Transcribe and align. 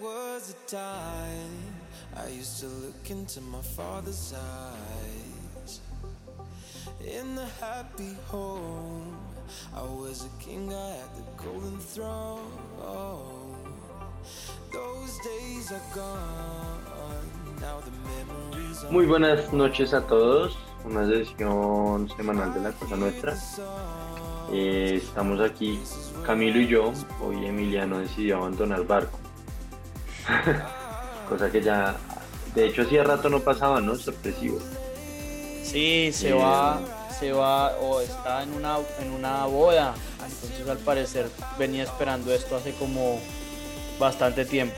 was 0.00 0.54
a 0.54 0.70
time 0.70 1.74
I 2.16 2.28
used 2.28 2.60
to 2.60 2.66
look 2.66 3.10
into 3.10 3.40
my 3.40 3.60
father's 3.60 4.34
eyes. 4.34 5.80
In 7.00 7.34
the 7.36 7.46
happy 7.60 8.16
home, 8.26 9.16
I 9.74 9.82
was 9.82 10.24
a 10.24 10.42
king, 10.42 10.72
I 10.72 10.90
had 10.96 11.10
the 11.14 11.42
golden 11.42 11.78
throne. 11.78 12.50
Those 14.72 15.18
days 15.24 15.72
Muy 18.90 19.06
buenas 19.06 19.52
noches 19.52 19.94
a 19.94 20.06
todos, 20.06 20.56
una 20.84 21.06
sesión 21.06 22.08
semanal 22.16 22.52
de 22.54 22.60
la 22.60 22.72
Cosa 22.72 22.96
Nuestra. 22.96 23.36
Eh, 24.52 25.00
estamos 25.02 25.40
aquí, 25.40 25.80
Camilo 26.24 26.60
y 26.60 26.68
yo. 26.68 26.92
Hoy 27.22 27.46
Emiliano 27.46 28.00
decidió 28.00 28.38
abandonar 28.38 28.86
barco. 28.86 29.25
Cosa 31.28 31.50
que 31.50 31.60
ya, 31.62 31.96
de 32.54 32.66
hecho, 32.66 32.82
hacía 32.82 33.04
rato 33.04 33.28
no 33.28 33.40
pasaba, 33.40 33.80
¿no? 33.80 33.94
Sorpresivo. 33.96 34.58
Sí, 35.62 36.10
se 36.12 36.30
Eh, 36.30 36.34
va, 36.34 36.80
se 37.18 37.32
va 37.32 37.76
o 37.78 38.00
está 38.00 38.42
en 38.42 38.52
una, 38.54 38.78
en 39.00 39.10
una 39.10 39.46
boda. 39.46 39.94
Entonces 40.24 40.68
al 40.68 40.78
parecer 40.78 41.28
venía 41.58 41.82
esperando 41.82 42.32
esto 42.32 42.56
hace 42.56 42.72
como 42.74 43.20
bastante 43.98 44.44
tiempo. 44.44 44.76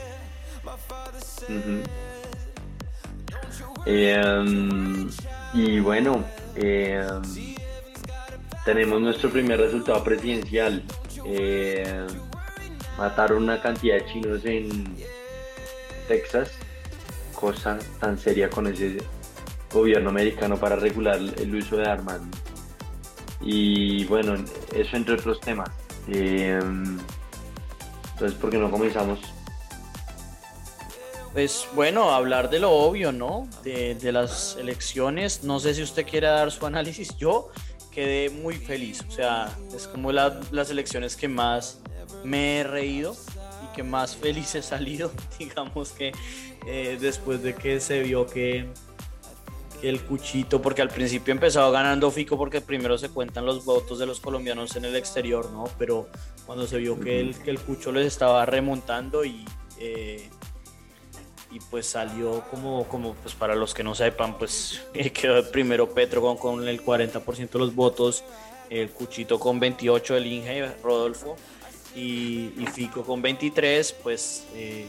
Eh, 3.85 5.07
y 5.53 5.79
bueno, 5.79 6.23
eh, 6.55 7.07
tenemos 8.65 9.01
nuestro 9.01 9.29
primer 9.29 9.59
resultado 9.59 10.03
presidencial. 10.03 10.83
Eh, 11.25 12.05
mataron 12.97 13.43
una 13.43 13.61
cantidad 13.61 13.95
de 13.95 14.05
chinos 14.11 14.45
en 14.45 14.95
Texas, 16.09 16.49
cosa 17.33 17.77
tan 17.99 18.17
seria 18.17 18.49
con 18.49 18.65
ese 18.67 18.97
gobierno 19.71 20.09
americano 20.09 20.57
para 20.57 20.75
regular 20.75 21.17
el 21.17 21.55
uso 21.55 21.77
de 21.77 21.87
armas. 21.87 22.19
Y 23.39 24.03
bueno, 24.05 24.35
eso 24.73 24.97
entre 24.97 25.13
otros 25.13 25.39
temas. 25.39 25.69
Eh, 26.07 26.59
entonces, 28.13 28.37
¿por 28.39 28.49
qué 28.49 28.57
no 28.57 28.71
comenzamos? 28.71 29.19
Pues 31.31 31.67
bueno, 31.75 32.11
hablar 32.11 32.49
de 32.49 32.59
lo 32.59 32.71
obvio, 32.71 33.11
¿no? 33.11 33.47
De, 33.63 33.95
las 34.11 34.57
elecciones. 34.59 35.43
No 35.43 35.59
sé 35.59 35.75
si 35.75 35.83
usted 35.83 36.05
quiere 36.07 36.25
dar 36.27 36.51
su 36.51 36.65
análisis. 36.73 37.15
Yo 37.17 37.51
quedé 37.91 38.31
muy 38.31 38.55
feliz. 38.55 39.05
O 39.07 39.11
sea, 39.11 39.55
es 39.75 39.87
como 39.87 40.11
la- 40.11 40.41
las 40.51 40.71
elecciones 40.71 41.15
que 41.15 41.27
más 41.27 41.79
me 42.23 42.59
he 42.59 42.63
reído 42.63 43.15
que 43.79 43.83
más 43.83 44.17
feliz 44.17 44.55
he 44.55 44.61
salido, 44.61 45.09
digamos 45.39 45.93
que 45.93 46.11
eh, 46.67 46.97
después 46.99 47.41
de 47.41 47.55
que 47.55 47.79
se 47.79 48.01
vio 48.01 48.27
que, 48.27 48.67
que 49.79 49.87
el 49.87 50.01
cuchito, 50.01 50.61
porque 50.61 50.81
al 50.81 50.89
principio 50.89 51.31
empezaba 51.31 51.71
ganando 51.71 52.11
Fico 52.11 52.37
porque 52.37 52.59
primero 52.59 52.97
se 52.97 53.07
cuentan 53.07 53.45
los 53.45 53.63
votos 53.63 53.97
de 53.97 54.05
los 54.05 54.19
colombianos 54.19 54.75
en 54.75 54.83
el 54.83 54.97
exterior, 54.97 55.49
¿no? 55.51 55.69
Pero 55.77 56.09
cuando 56.45 56.67
se 56.67 56.77
vio 56.77 56.99
que 56.99 57.21
el, 57.21 57.37
que 57.37 57.51
el 57.51 57.59
cucho 57.61 57.93
les 57.93 58.05
estaba 58.07 58.45
remontando 58.45 59.23
y... 59.23 59.45
eh, 59.79 60.29
y 61.51 61.59
pues 61.71 61.87
salió 61.87 62.43
como, 62.51 62.87
como 62.87 63.15
pues 63.15 63.33
para 63.33 63.55
los 63.55 63.73
que 63.73 63.83
no 63.83 63.95
sepan, 63.95 64.37
pues 64.37 64.83
eh, 64.93 65.11
quedó 65.11 65.49
primero 65.49 65.89
Petro 65.89 66.21
con, 66.21 66.37
con 66.37 66.67
el 66.67 66.83
40% 66.83 67.49
de 67.49 67.59
los 67.59 67.73
votos, 67.73 68.23
el 68.69 68.91
Cuchito 68.91 69.39
con 69.39 69.59
28, 69.59 70.17
el 70.17 70.27
Inge 70.27 70.75
Rodolfo 70.83 71.37
y, 71.95 72.53
y 72.57 72.67
Fico 72.73 73.03
con 73.03 73.21
23, 73.21 73.93
pues 74.03 74.45
eh, 74.55 74.85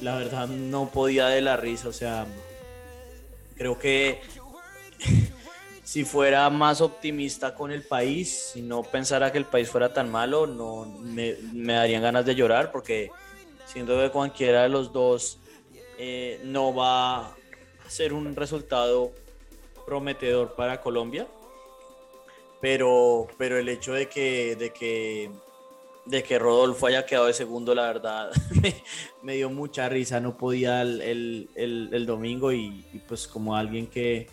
la 0.00 0.16
verdad 0.16 0.48
no 0.48 0.90
podía 0.90 1.28
de 1.28 1.40
la 1.40 1.56
risa, 1.56 1.88
o 1.88 1.92
sea, 1.92 2.26
creo 3.56 3.78
que 3.78 4.20
si 5.84 6.04
fuera 6.04 6.48
más 6.50 6.80
optimista 6.80 7.54
con 7.54 7.72
el 7.72 7.82
país, 7.82 8.50
si 8.52 8.62
no 8.62 8.82
pensara 8.82 9.32
que 9.32 9.38
el 9.38 9.44
país 9.44 9.70
fuera 9.70 9.92
tan 9.92 10.10
malo, 10.10 10.46
no 10.46 10.84
me, 10.84 11.34
darían 11.72 12.02
ganas 12.02 12.26
de 12.26 12.34
llorar 12.34 12.72
porque 12.72 13.10
siento 13.66 13.98
que 14.00 14.10
cualquiera 14.10 14.64
de 14.64 14.68
los 14.68 14.92
dos 14.92 15.38
eh, 15.98 16.40
no 16.44 16.74
va 16.74 17.26
a 17.26 17.36
ser 17.88 18.12
un 18.12 18.34
resultado 18.36 19.12
prometedor 19.86 20.54
para 20.54 20.80
Colombia. 20.80 21.26
Pero, 22.60 23.28
pero 23.38 23.58
el 23.58 23.68
hecho 23.68 23.92
de 23.92 24.08
que, 24.08 24.56
de 24.56 24.72
que, 24.72 25.30
de 26.06 26.22
que 26.22 26.38
Rodolfo 26.38 26.86
haya 26.86 27.04
quedado 27.04 27.26
de 27.26 27.32
segundo, 27.34 27.74
la 27.74 27.82
verdad, 27.82 28.30
me, 28.62 28.74
me 29.22 29.34
dio 29.34 29.50
mucha 29.50 29.88
risa. 29.88 30.20
No 30.20 30.36
podía 30.36 30.82
el, 30.82 31.00
el- 31.02 31.50
el- 31.54 31.90
el 31.92 32.06
domingo 32.06 32.52
y, 32.52 32.84
y 32.92 32.98
pues 33.06 33.26
como 33.26 33.56
alguien 33.56 33.86
que, 33.86 34.28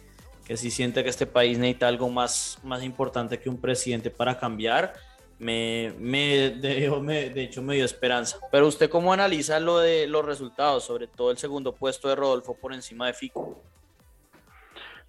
que 0.45 0.55
sí 0.57 0.69
siente 0.71 1.03
que 1.03 1.09
este 1.09 1.25
país 1.25 1.57
necesita 1.57 1.87
algo 1.87 2.09
más, 2.09 2.59
más 2.63 2.83
importante 2.83 3.39
que 3.39 3.49
un 3.49 3.59
presidente 3.59 4.09
para 4.11 4.37
cambiar, 4.39 4.93
me, 5.39 5.93
me, 5.99 6.51
de, 6.51 6.89
me- 7.01 7.29
de 7.31 7.43
hecho 7.43 7.61
me 7.61 7.75
dio 7.75 7.85
esperanza. 7.85 8.37
Pero 8.51 8.67
usted 8.67 8.89
cómo 8.89 9.11
analiza 9.11 9.59
lo 9.59 9.79
de 9.79 10.07
los 10.07 10.23
resultados, 10.23 10.83
sobre 10.85 11.07
todo 11.07 11.31
el 11.31 11.37
segundo 11.37 11.73
puesto 11.73 12.07
de 12.07 12.15
Rodolfo 12.15 12.55
por 12.55 12.73
encima 12.73 13.07
de 13.07 13.13
Fico. 13.13 13.61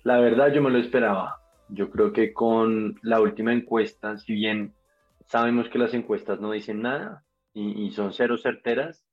La 0.02 0.18
verdad 0.18 0.52
yo 0.52 0.60
me 0.62 0.70
lo 0.70 0.78
esperaba. 0.78 1.40
Yo 1.68 1.90
creo 1.90 2.12
que 2.12 2.32
con 2.34 2.98
la 3.02 3.20
última 3.20 3.52
encuesta, 3.52 4.18
si 4.18 4.34
bien 4.34 4.73
sabemos 5.26 5.68
que 5.68 5.78
las 5.78 5.94
encuestas 5.94 6.40
no 6.40 6.50
dicen 6.52 6.82
nada 6.82 7.24
y, 7.52 7.86
y 7.86 7.90
son 7.92 8.12
cero 8.12 8.36
certeras, 8.36 9.04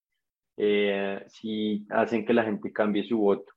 eh, 0.58 1.24
sí 1.28 1.86
hacen 1.90 2.26
que 2.26 2.34
la 2.34 2.44
gente 2.44 2.72
cambie 2.72 3.04
su 3.04 3.18
voto. 3.18 3.52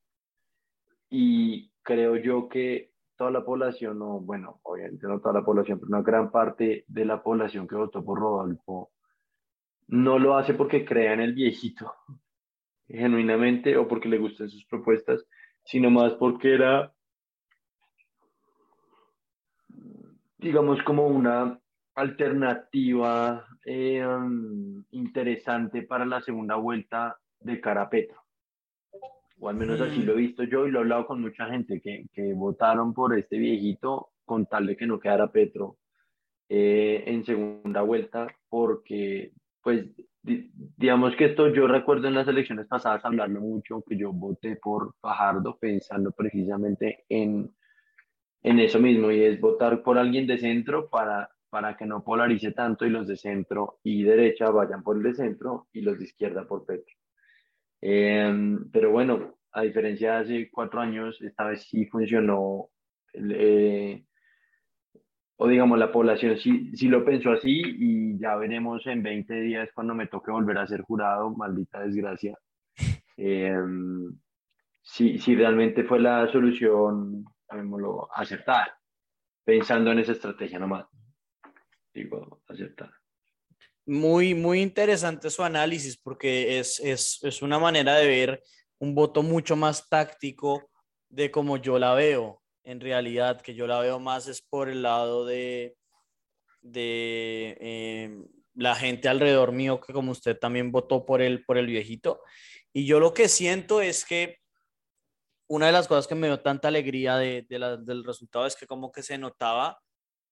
Y 1.11 1.71
creo 1.83 2.17
yo 2.17 2.49
que 2.49 2.93
toda 3.17 3.31
la 3.31 3.45
población, 3.45 4.01
o 4.03 4.21
bueno, 4.21 4.61
obviamente 4.63 5.07
no 5.07 5.21
toda 5.21 5.35
la 5.35 5.45
población, 5.45 5.79
pero 5.79 5.89
una 5.89 6.03
gran 6.03 6.31
parte 6.31 6.85
de 6.89 7.05
la 7.05 7.23
población 7.23 7.69
que 7.69 7.77
votó 7.77 8.05
por 8.05 8.19
Rodolfo 8.19 8.91
no 9.87 10.19
lo 10.19 10.37
hace 10.37 10.55
porque 10.55 10.85
crea 10.85 11.13
en 11.13 11.21
el 11.21 11.35
viejito, 11.35 11.93
genuinamente, 12.89 13.77
o 13.77 13.87
porque 13.87 14.09
le 14.09 14.19
gusten 14.19 14.49
sus 14.49 14.65
propuestas, 14.67 15.25
sino 15.65 15.91
más 15.91 16.15
porque 16.15 16.55
era 16.55 16.95
digamos, 20.45 20.83
como 20.83 21.07
una 21.07 21.59
alternativa 21.95 23.47
eh, 23.65 24.05
um, 24.07 24.83
interesante 24.91 25.83
para 25.83 26.05
la 26.05 26.21
segunda 26.21 26.57
vuelta 26.57 27.17
de 27.41 27.61
cara 27.61 27.83
a 27.83 27.91
Petro. 27.91 28.23
O 29.41 29.49
al 29.49 29.57
menos 29.57 29.81
así 29.81 30.01
Mm. 30.01 30.05
lo 30.07 30.13
he 30.13 30.17
visto 30.17 30.43
yo 30.45 30.67
y 30.67 30.71
lo 30.71 30.79
he 30.79 30.83
hablado 30.83 31.07
con 31.07 31.21
mucha 31.21 31.47
gente 31.47 31.81
que, 31.81 32.07
que 32.13 32.33
votaron 32.35 32.95
por 32.95 33.17
este 33.19 33.37
viejito 33.39 34.11
con 34.25 34.47
tal 34.47 34.67
de 34.67 34.77
que 34.77 34.87
no 34.87 34.99
quedara 34.99 35.31
Petro 35.31 35.77
eh, 36.49 37.05
en 37.07 37.25
segunda 37.25 37.83
vuelta, 37.83 38.27
porque, 38.49 39.33
pues, 39.63 39.87
di- 40.23 40.51
digamos 40.77 41.17
que 41.17 41.27
esto 41.27 41.49
yo 41.49 41.67
recuerdo 41.67 42.09
en 42.09 42.15
las 42.15 42.29
elecciones 42.29 42.67
pasadas 42.67 43.05
hablarlo 43.05 43.41
mucho, 43.41 43.83
que 43.87 43.97
yo 43.97 44.13
voté 44.13 44.57
por 44.57 44.95
Fajardo 45.01 45.57
pensando 45.59 46.13
precisamente 46.13 47.05
en 47.09 47.51
en 48.47 48.59
eso 48.61 48.79
mismo 48.79 49.11
y 49.11 49.23
es 49.25 49.41
votar 49.41 49.83
por 49.83 49.97
alguien 49.97 50.27
de 50.27 50.37
centro 50.37 50.91
para, 50.91 51.31
para 51.55 51.77
que 51.77 51.87
no 51.87 52.03
polarice 52.03 52.51
tanto 52.51 52.85
y 52.85 52.91
los 52.91 53.07
de 53.07 53.17
centro 53.17 53.79
y 53.85 54.03
derecha 54.03 54.51
vayan 54.51 54.83
por 54.83 54.97
el 54.97 55.05
de 55.05 55.15
centro 55.15 55.69
y 55.73 55.83
los 55.83 55.97
de 55.97 56.07
izquierda 56.07 56.49
por 56.49 56.67
Petro. 56.67 56.93
Eh, 57.81 58.59
pero 58.73 58.91
bueno, 58.91 59.37
a 59.53 59.63
diferencia 59.63 60.15
de 60.15 60.19
hace 60.19 60.51
cuatro 60.51 60.81
años, 60.81 61.23
esta 61.23 61.45
vez 61.45 61.63
sí 61.63 61.87
funcionó, 61.87 62.71
eh, 63.13 64.05
o 65.37 65.47
digamos, 65.47 65.79
la 65.79 65.93
población 65.93 66.37
sí, 66.39 66.75
sí 66.75 66.89
lo 66.89 67.05
pensó 67.05 67.31
así 67.31 67.63
y 67.65 68.19
ya 68.19 68.35
veremos 68.35 68.85
en 68.89 69.05
20 69.05 69.35
días 69.43 69.69
cuando 69.73 69.95
me 69.95 70.09
toque 70.09 70.33
volver 70.33 70.59
a 70.59 70.67
ser 70.67 70.81
jurado, 70.81 71.31
maldita 71.37 71.79
desgracia. 71.79 72.37
Eh, 73.17 73.55
si, 74.83 75.21
si 75.21 75.37
realmente 75.37 75.85
fue 75.85 76.01
la 76.01 76.27
solución, 76.33 77.25
acertada, 78.13 78.77
pensando 79.45 79.93
en 79.93 80.01
esa 80.01 80.11
estrategia 80.11 80.59
nomás. 80.59 80.87
Digo, 81.95 82.43
acertada. 82.49 82.93
Muy, 83.87 84.35
muy 84.35 84.61
interesante 84.63 85.31
su 85.31 85.43
análisis 85.43 85.97
porque 85.97 86.59
es, 86.59 86.81
es, 86.81 87.21
es 87.23 87.43
una 87.43 87.59
manera 87.59 87.95
de 87.97 88.07
ver 88.07 88.43
un 88.79 88.95
voto 88.95 89.23
mucho 89.23 89.57
más 89.57 89.89
táctico 89.89 90.71
de 91.09 91.31
como 91.31 91.59
yo 91.59 91.79
la 91.79 91.95
veo, 91.95 92.43
en 92.65 92.81
realidad, 92.81 93.41
que 93.41 93.55
yo 93.55 93.67
la 93.67 93.79
veo 93.81 94.01
más 94.01 94.27
es 94.27 94.43
por 94.43 94.69
el 94.69 94.83
lado 94.83 95.25
de, 95.27 95.77
de 96.63 97.57
eh, 97.61 98.25
la 98.55 98.75
gente 98.75 99.09
alrededor 99.09 99.53
mío, 99.53 99.81
que 99.81 99.93
como 99.93 100.13
usted 100.13 100.37
también 100.39 100.73
votó 100.73 101.05
por 101.05 101.21
el, 101.23 101.45
por 101.45 101.59
el 101.59 101.67
viejito. 101.67 102.21
Y 102.73 102.87
yo 102.87 102.99
lo 103.01 103.13
que 103.15 103.29
siento 103.29 103.81
es 103.81 104.05
que 104.05 104.39
una 105.47 105.67
de 105.67 105.73
las 105.73 105.87
cosas 105.87 106.07
que 106.07 106.15
me 106.15 106.27
dio 106.27 106.41
tanta 106.41 106.69
alegría 106.69 107.17
de, 107.17 107.43
de 107.49 107.59
la- 107.59 107.77
del 107.77 108.03
resultado 108.03 108.47
es 108.47 108.57
que 108.57 108.67
como 108.67 108.91
que 108.91 109.03
se 109.03 109.19
notaba 109.19 109.79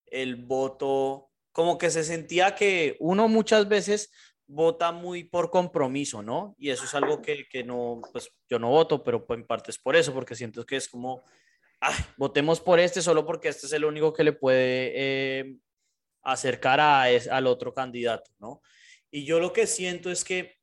el 0.07 0.37
voto, 0.37 1.31
como 1.53 1.79
que 1.79 1.91
se 1.91 2.03
sentía 2.03 2.55
que 2.55 2.97
uno 2.99 3.29
muchas 3.29 3.69
veces 3.69 4.11
vota 4.47 4.93
muy 4.93 5.25
por 5.25 5.51
compromiso, 5.51 6.23
¿no? 6.23 6.55
Y 6.59 6.71
eso 6.71 6.85
es 6.85 6.95
algo 6.95 7.23
que, 7.23 7.47
que 7.49 7.65
no, 7.65 8.01
pues 8.13 8.31
yo 8.49 8.59
no 8.59 8.71
voto, 8.71 9.03
pero 9.03 9.25
en 9.31 9.47
parte 9.47 9.71
es 9.71 9.79
por 9.79 9.97
eso, 9.97 10.13
porque 10.13 10.35
siento 10.35 10.65
que 10.67 10.77
es 10.77 10.89
como, 10.89 11.25
ah, 11.81 11.97
votemos 12.17 12.61
por 12.61 12.81
este 12.81 13.01
solo 13.01 13.25
porque 13.25 13.49
este 13.49 13.67
es 13.67 13.73
el 13.73 13.85
único 13.85 14.13
que 14.13 14.25
le 14.25 14.33
puede 14.33 14.93
eh, 14.95 15.57
acercar 16.23 16.81
a, 16.81 17.05
al 17.05 17.47
otro 17.47 17.73
candidato, 17.73 18.31
¿no? 18.39 18.61
Y 19.11 19.25
yo 19.25 19.41
lo 19.41 19.53
que 19.53 19.67
siento 19.67 20.11
es 20.11 20.25
que 20.25 20.57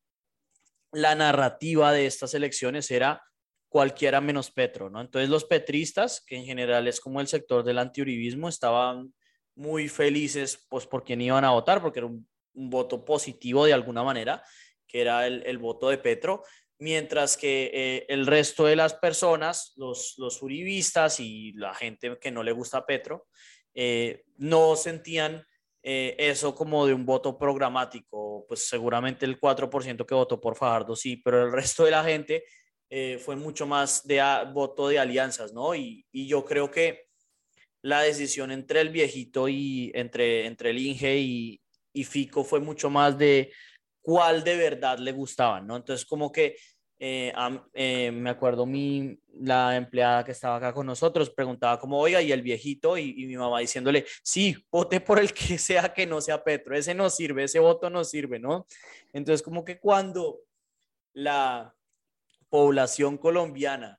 la 0.92 1.16
narrativa 1.16 1.92
de 1.92 2.08
estas 2.08 2.34
elecciones 2.34 2.90
era 2.90 3.24
cualquiera 3.70 4.22
menos 4.22 4.52
Petro, 4.52 4.90
¿no? 4.90 5.02
Entonces 5.02 5.30
los 5.30 5.46
petristas, 5.46 6.24
que 6.26 6.36
en 6.36 6.46
general 6.46 6.88
es 6.88 7.00
como 7.00 7.22
el 7.22 7.28
sector 7.28 7.64
del 7.64 7.78
antiuribismo, 7.78 8.50
estaban 8.50 9.14
muy 9.60 9.90
felices 9.90 10.66
pues 10.70 10.88
por 10.88 11.04
quién 11.04 11.22
iban 11.22 11.44
a 11.44 11.52
votar, 11.52 11.82
porque 11.82 12.00
era 12.00 12.08
un, 12.08 12.28
voto 12.54 13.06
positivo 13.06 13.64
de 13.66 13.72
alguna 13.72 14.04
manera, 14.04 14.44
que 14.86 15.00
era 15.00 15.28
el, 15.28 15.58
voto 15.60 15.90
de 15.90 15.98
Petro, 15.98 16.44
mientras 16.78 17.38
que 17.38 17.72
eh, 17.74 18.06
el 18.10 18.26
resto 18.26 18.66
de 18.66 18.76
las 18.76 18.96
personas, 18.96 19.72
los, 19.78 20.16
los 20.18 20.42
uribistas 20.42 21.22
y 21.22 21.54
la 21.54 21.74
gente 21.74 22.18
que 22.20 22.32
no 22.32 22.44
le 22.44 22.52
gusta 22.52 22.80
a 22.80 22.86
Petro, 22.86 23.28
eh, 23.74 24.24
no 24.38 24.76
sentían 24.76 25.46
eh, 25.84 26.18
eso 26.20 26.54
como 26.54 26.86
de 26.86 26.94
un 26.94 27.06
voto 27.06 27.38
programático, 27.38 28.46
pues 28.46 28.68
seguramente 28.68 29.26
el 29.26 29.40
4% 29.40 30.06
que 30.06 30.16
votó 30.16 30.42
por 30.42 30.58
Fajardo 30.58 30.98
sí, 30.98 31.16
pero 31.18 31.46
el 31.46 31.52
resto 31.54 31.86
de 31.86 31.92
la 31.92 32.04
gente 32.04 32.44
fue 33.24 33.36
mucho 33.36 33.68
más 33.68 34.06
de 34.08 34.20
voto 34.52 34.88
de 34.88 34.98
alianzas, 34.98 35.54
¿no? 35.54 35.76
Y, 35.76 36.08
y, 36.12 36.28
yo 36.28 36.44
creo 36.44 36.72
que 36.72 37.09
la 37.82 38.02
decisión 38.02 38.52
entre 38.52 38.82
el 38.82 38.90
viejito 38.90 39.48
y 39.48 39.92
entre, 39.96 40.46
entre 40.46 40.72
el 40.72 40.78
Inge 40.78 41.18
y, 41.18 41.62
y 41.94 42.04
Fico 42.04 42.44
fue 42.44 42.60
mucho 42.60 42.90
más 42.90 43.18
de 43.18 43.52
cuál 44.02 44.44
de 44.44 44.58
verdad 44.58 45.00
le 45.00 45.12
gustaban, 45.12 45.68
¿no? 45.68 45.78
Entonces 45.78 46.06
como 46.06 46.32
que 46.32 46.58
eh, 47.02 47.34
eh, 47.74 48.12
me 48.12 48.30
acuerdo 48.30 48.66
mi, 48.66 49.18
la 49.40 49.78
empleada 49.78 50.26
que 50.26 50.34
estaba 50.34 50.58
acá 50.58 50.74
con 50.74 50.86
nosotros 50.86 51.30
preguntaba 51.30 51.80
como, 51.80 51.98
oiga, 51.98 52.22
y 52.22 52.32
el 52.34 52.42
viejito, 52.42 52.98
y, 52.98 53.14
y, 53.18 53.26
mi 53.26 53.38
mamá 53.38 53.60
diciéndole, 53.60 54.06
sí, 54.22 54.54
vote 54.70 55.00
por 55.00 55.18
el 55.20 55.34
que 55.34 55.58
sea 55.58 55.94
que 55.94 56.06
no 56.06 56.20
sea 56.20 56.44
Petro, 56.44 56.76
ese 56.76 56.94
no 56.94 57.10
sirve, 57.10 57.46
ese 57.46 57.60
voto 57.60 57.90
no 57.90 58.04
sirve, 58.04 58.40
¿no? 58.40 58.68
Entonces 59.14 59.42
como 59.42 59.64
que 59.64 59.80
cuando 59.80 60.42
la, 61.14 61.74
población 62.50 63.18
colombiana 63.18 63.99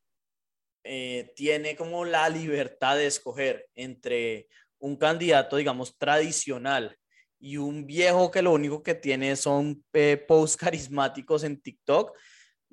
eh, 0.84 1.32
tiene 1.36 1.76
como 1.76 2.04
la 2.04 2.28
libertad 2.28 2.96
de 2.96 3.06
escoger 3.06 3.68
entre 3.74 4.48
un 4.78 4.96
candidato, 4.96 5.56
digamos, 5.56 5.96
tradicional 5.98 6.96
y 7.38 7.56
un 7.56 7.86
viejo 7.86 8.30
que 8.30 8.42
lo 8.42 8.52
único 8.52 8.82
que 8.82 8.94
tiene 8.94 9.36
son 9.36 9.84
eh, 9.92 10.22
posts 10.28 10.56
carismáticos 10.56 11.44
en 11.44 11.60
TikTok, 11.60 12.16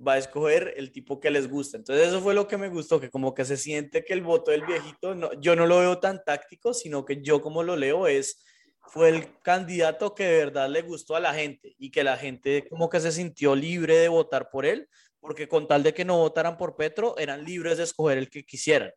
va 0.06 0.14
a 0.14 0.18
escoger 0.18 0.74
el 0.78 0.92
tipo 0.92 1.20
que 1.20 1.32
les 1.32 1.50
gusta. 1.50 1.78
Entonces 1.78 2.08
eso 2.08 2.22
fue 2.22 2.34
lo 2.34 2.48
que 2.48 2.58
me 2.58 2.70
gustó, 2.70 3.00
que 3.00 3.10
como 3.10 3.34
que 3.34 3.46
se 3.46 3.58
siente 3.58 4.04
que 4.04 4.14
el 4.14 4.22
voto 4.22 4.52
del 4.52 4.66
viejito, 4.66 5.16
no, 5.16 5.34
yo 5.40 5.56
no 5.56 5.66
lo 5.66 5.80
veo 5.80 6.00
tan 6.00 6.24
táctico, 6.24 6.74
sino 6.74 7.04
que 7.04 7.22
yo 7.22 7.42
como 7.42 7.64
lo 7.64 7.76
leo 7.76 8.08
es, 8.08 8.44
fue 8.90 9.10
el 9.10 9.42
candidato 9.42 10.14
que 10.14 10.24
de 10.24 10.38
verdad 10.38 10.70
le 10.70 10.82
gustó 10.82 11.16
a 11.16 11.20
la 11.20 11.34
gente 11.34 11.76
y 11.78 11.92
que 11.92 12.04
la 12.04 12.16
gente 12.16 12.68
como 12.70 12.90
que 12.90 13.00
se 13.00 13.12
sintió 13.12 13.56
libre 13.56 13.98
de 13.98 14.08
votar 14.08 14.50
por 14.50 14.66
él, 14.66 14.88
porque 15.20 15.48
con 15.48 15.68
tal 15.68 15.84
de 15.84 15.94
que 15.94 16.06
no 16.06 16.18
votaran 16.18 16.58
por 16.58 16.76
Petro, 16.76 17.18
eran 17.18 17.44
libres 17.44 17.78
de 17.78 17.84
escoger 17.84 18.18
el 18.18 18.30
que 18.30 18.46
quisieran. 18.46 18.92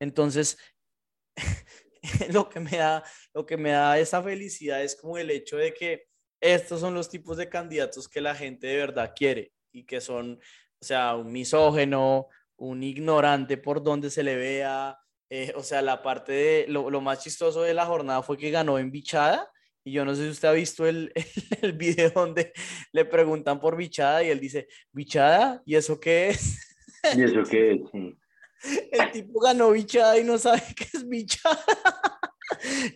Entonces, 0.00 0.58
lo 2.30 2.48
que 2.48 2.60
me 2.60 2.76
da, 2.76 3.04
lo 3.32 3.46
que 3.46 3.56
me 3.56 3.70
da 3.70 3.98
esa 3.98 4.22
felicidad 4.22 4.82
es 4.82 4.96
como 4.96 5.18
el 5.18 5.30
hecho 5.30 5.56
de 5.56 5.72
que 5.74 6.04
estos 6.40 6.80
son 6.80 6.94
los 6.94 7.08
tipos 7.08 7.36
de 7.36 7.48
candidatos 7.48 8.08
que 8.08 8.20
la 8.20 8.34
gente 8.34 8.66
de 8.66 8.76
verdad 8.76 9.12
quiere 9.16 9.52
y 9.72 9.84
que 9.84 10.00
son, 10.00 10.38
o 10.80 10.84
sea, 10.84 11.14
un 11.14 11.32
misógeno, 11.32 12.28
un 12.56 12.82
ignorante 12.82 13.56
por 13.56 13.82
donde 13.82 14.10
se 14.10 14.22
le 14.22 14.36
vea, 14.36 14.98
eh, 15.30 15.52
o 15.56 15.62
sea, 15.62 15.80
la 15.82 16.02
parte 16.02 16.32
de 16.32 16.66
lo, 16.68 16.90
lo, 16.90 17.00
más 17.00 17.24
chistoso 17.24 17.62
de 17.62 17.74
la 17.74 17.86
jornada 17.86 18.22
fue 18.22 18.36
que 18.36 18.50
ganó 18.50 18.78
en 18.78 18.90
bichada 18.90 19.50
y 19.84 19.92
yo 19.92 20.04
no 20.04 20.14
sé 20.14 20.24
si 20.24 20.30
usted 20.30 20.48
ha 20.48 20.52
visto 20.52 20.86
el, 20.86 21.12
el, 21.62 21.72
video 21.74 22.10
donde 22.10 22.52
le 22.92 23.04
preguntan 23.04 23.60
por 23.60 23.76
bichada 23.76 24.22
y 24.22 24.30
él 24.30 24.40
dice, 24.40 24.66
¿bichada? 24.90 25.62
¿Y 25.66 25.76
eso 25.76 26.00
qué 26.00 26.28
es? 26.30 26.76
¿Y 27.14 27.22
eso 27.22 27.42
qué 27.48 27.72
es? 27.72 27.80
El 28.92 29.12
tipo 29.12 29.40
ganó 29.40 29.72
bichada 29.72 30.18
y 30.18 30.24
no 30.24 30.38
sabe 30.38 30.62
qué 30.76 30.86
es 30.94 31.06
bichada. 31.06 31.62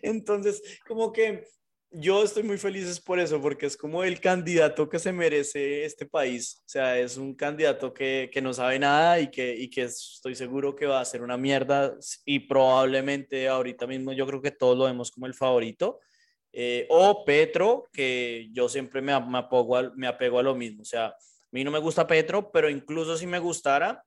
Entonces, 0.00 0.62
como 0.86 1.12
que 1.12 1.44
yo 1.90 2.22
estoy 2.22 2.42
muy 2.42 2.56
feliz 2.56 2.98
por 3.00 3.18
eso, 3.18 3.40
porque 3.40 3.66
es 3.66 3.76
como 3.76 4.02
el 4.02 4.18
candidato 4.18 4.88
que 4.88 4.98
se 4.98 5.12
merece 5.12 5.84
este 5.84 6.06
país. 6.06 6.62
O 6.66 6.68
sea, 6.68 6.98
es 6.98 7.18
un 7.18 7.34
candidato 7.34 7.92
que, 7.92 8.30
que 8.32 8.40
no 8.40 8.54
sabe 8.54 8.78
nada 8.78 9.20
y 9.20 9.30
que, 9.30 9.54
y 9.54 9.68
que 9.68 9.82
estoy 9.82 10.34
seguro 10.34 10.74
que 10.74 10.86
va 10.86 11.00
a 11.00 11.04
ser 11.04 11.22
una 11.22 11.36
mierda 11.36 11.94
y 12.24 12.40
probablemente 12.40 13.46
ahorita 13.46 13.86
mismo 13.86 14.12
yo 14.12 14.26
creo 14.26 14.40
que 14.40 14.50
todos 14.50 14.78
lo 14.78 14.84
vemos 14.84 15.10
como 15.10 15.26
el 15.26 15.34
favorito 15.34 16.00
eh, 16.52 16.86
o 16.90 17.24
Petro, 17.24 17.88
que 17.92 18.48
yo 18.52 18.68
siempre 18.68 19.00
me, 19.00 19.18
me, 19.20 19.38
apego 19.38 19.92
me 19.96 20.06
apego 20.06 20.38
a 20.38 20.42
lo 20.42 20.54
mismo. 20.54 20.82
O 20.82 20.86
sea, 20.86 21.06
a 21.06 21.16
mí 21.52 21.64
no 21.64 21.70
me 21.70 21.78
gusta 21.78 22.06
Petro, 22.06 22.50
pero 22.50 22.70
incluso 22.70 23.16
si 23.16 23.26
me 23.26 23.38
gustara, 23.38 24.04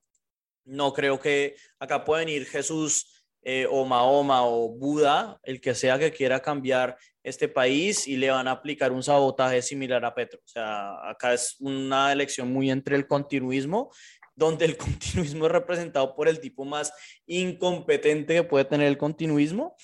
no 0.65 0.93
creo 0.93 1.19
que 1.19 1.55
acá 1.79 2.03
pueda 2.03 2.19
venir 2.19 2.45
Jesús 2.45 3.25
eh, 3.43 3.65
o 3.69 3.85
Mahoma 3.85 4.45
o 4.45 4.69
Buda, 4.69 5.39
el 5.43 5.59
que 5.59 5.73
sea 5.73 5.97
que 5.97 6.11
quiera 6.11 6.41
cambiar 6.41 6.97
este 7.23 7.47
país 7.47 8.07
y 8.07 8.17
le 8.17 8.29
van 8.29 8.47
a 8.47 8.51
aplicar 8.51 8.91
un 8.91 9.01
sabotaje 9.01 9.61
similar 9.61 10.05
a 10.05 10.13
Petro. 10.13 10.39
O 10.43 10.47
sea, 10.47 11.09
acá 11.09 11.33
es 11.33 11.55
una 11.59 12.11
elección 12.11 12.51
muy 12.51 12.69
entre 12.69 12.95
el 12.95 13.07
continuismo, 13.07 13.91
donde 14.35 14.65
el 14.65 14.77
continuismo 14.77 15.45
es 15.45 15.51
representado 15.51 16.15
por 16.15 16.27
el 16.27 16.39
tipo 16.39 16.65
más 16.65 16.93
incompetente 17.25 18.35
que 18.35 18.43
puede 18.43 18.65
tener 18.65 18.88
el 18.88 18.97
continuismo 18.97 19.75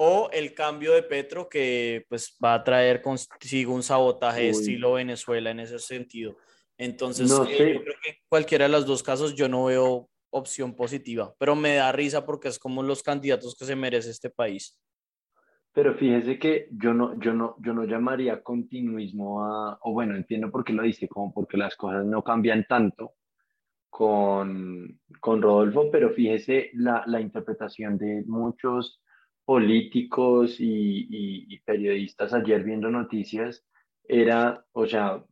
o 0.00 0.30
el 0.32 0.54
cambio 0.54 0.92
de 0.92 1.02
Petro 1.02 1.48
que 1.48 2.06
pues 2.08 2.36
va 2.42 2.54
a 2.54 2.62
traer 2.62 3.02
consigo 3.02 3.74
un 3.74 3.82
sabotaje 3.82 4.48
estilo 4.48 4.92
Venezuela 4.92 5.50
en 5.50 5.58
ese 5.60 5.78
sentido. 5.80 6.36
Entonces, 6.78 7.28
eh, 7.30 7.74
yo 7.74 7.82
creo 7.82 7.96
que 8.04 8.18
cualquiera 8.28 8.66
de 8.66 8.70
los 8.70 8.86
dos 8.86 9.02
casos 9.02 9.34
yo 9.34 9.48
no 9.48 9.64
veo 9.64 10.08
opción 10.30 10.76
positiva, 10.76 11.34
pero 11.38 11.56
me 11.56 11.74
da 11.74 11.90
risa 11.90 12.24
porque 12.24 12.46
es 12.46 12.60
como 12.60 12.84
los 12.84 13.02
candidatos 13.02 13.56
que 13.58 13.64
se 13.64 13.74
merece 13.74 14.10
este 14.10 14.30
país. 14.30 14.78
Pero 15.72 15.94
fíjese 15.94 16.38
que 16.38 16.68
yo 16.70 16.94
no, 16.94 17.18
yo 17.18 17.34
no, 17.34 17.56
yo 17.58 17.74
no 17.74 17.84
llamaría 17.84 18.40
continuismo 18.40 19.44
a, 19.44 19.78
o 19.82 19.92
bueno, 19.92 20.14
entiendo 20.14 20.48
por 20.50 20.64
qué 20.64 20.72
lo 20.72 20.84
dice, 20.84 21.08
como 21.08 21.32
porque 21.34 21.56
las 21.56 21.74
cosas 21.74 22.06
no 22.06 22.22
cambian 22.22 22.64
tanto 22.68 23.14
con, 23.90 25.00
con 25.18 25.42
Rodolfo, 25.42 25.90
pero 25.90 26.10
fíjese 26.10 26.70
la, 26.74 27.02
la 27.06 27.20
interpretación 27.20 27.98
de 27.98 28.22
muchos 28.26 29.02
políticos 29.48 30.56
y, 30.58 31.58
periodistas 31.64 32.34
ayer 32.34 32.62
viendo 32.62 32.90
noticias 32.90 33.66
era, 34.04 34.62
o 34.72 34.86
sea, 34.86 35.24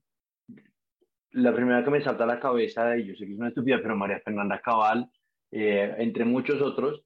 la 1.32 1.54
primera 1.54 1.84
que 1.84 1.90
me 1.90 2.02
salta 2.02 2.24
a 2.24 2.26
la 2.26 2.40
cabeza, 2.40 2.96
y 2.96 3.08
yo 3.08 3.14
sé 3.14 3.26
que 3.26 3.34
es 3.34 3.38
una 3.38 3.48
estupidez, 3.48 3.82
pero 3.82 3.94
María 3.94 4.20
Fernanda 4.20 4.58
Cabal, 4.62 5.10
eh, 5.50 5.96
entre 5.98 6.24
muchos 6.24 6.62
otros, 6.62 7.04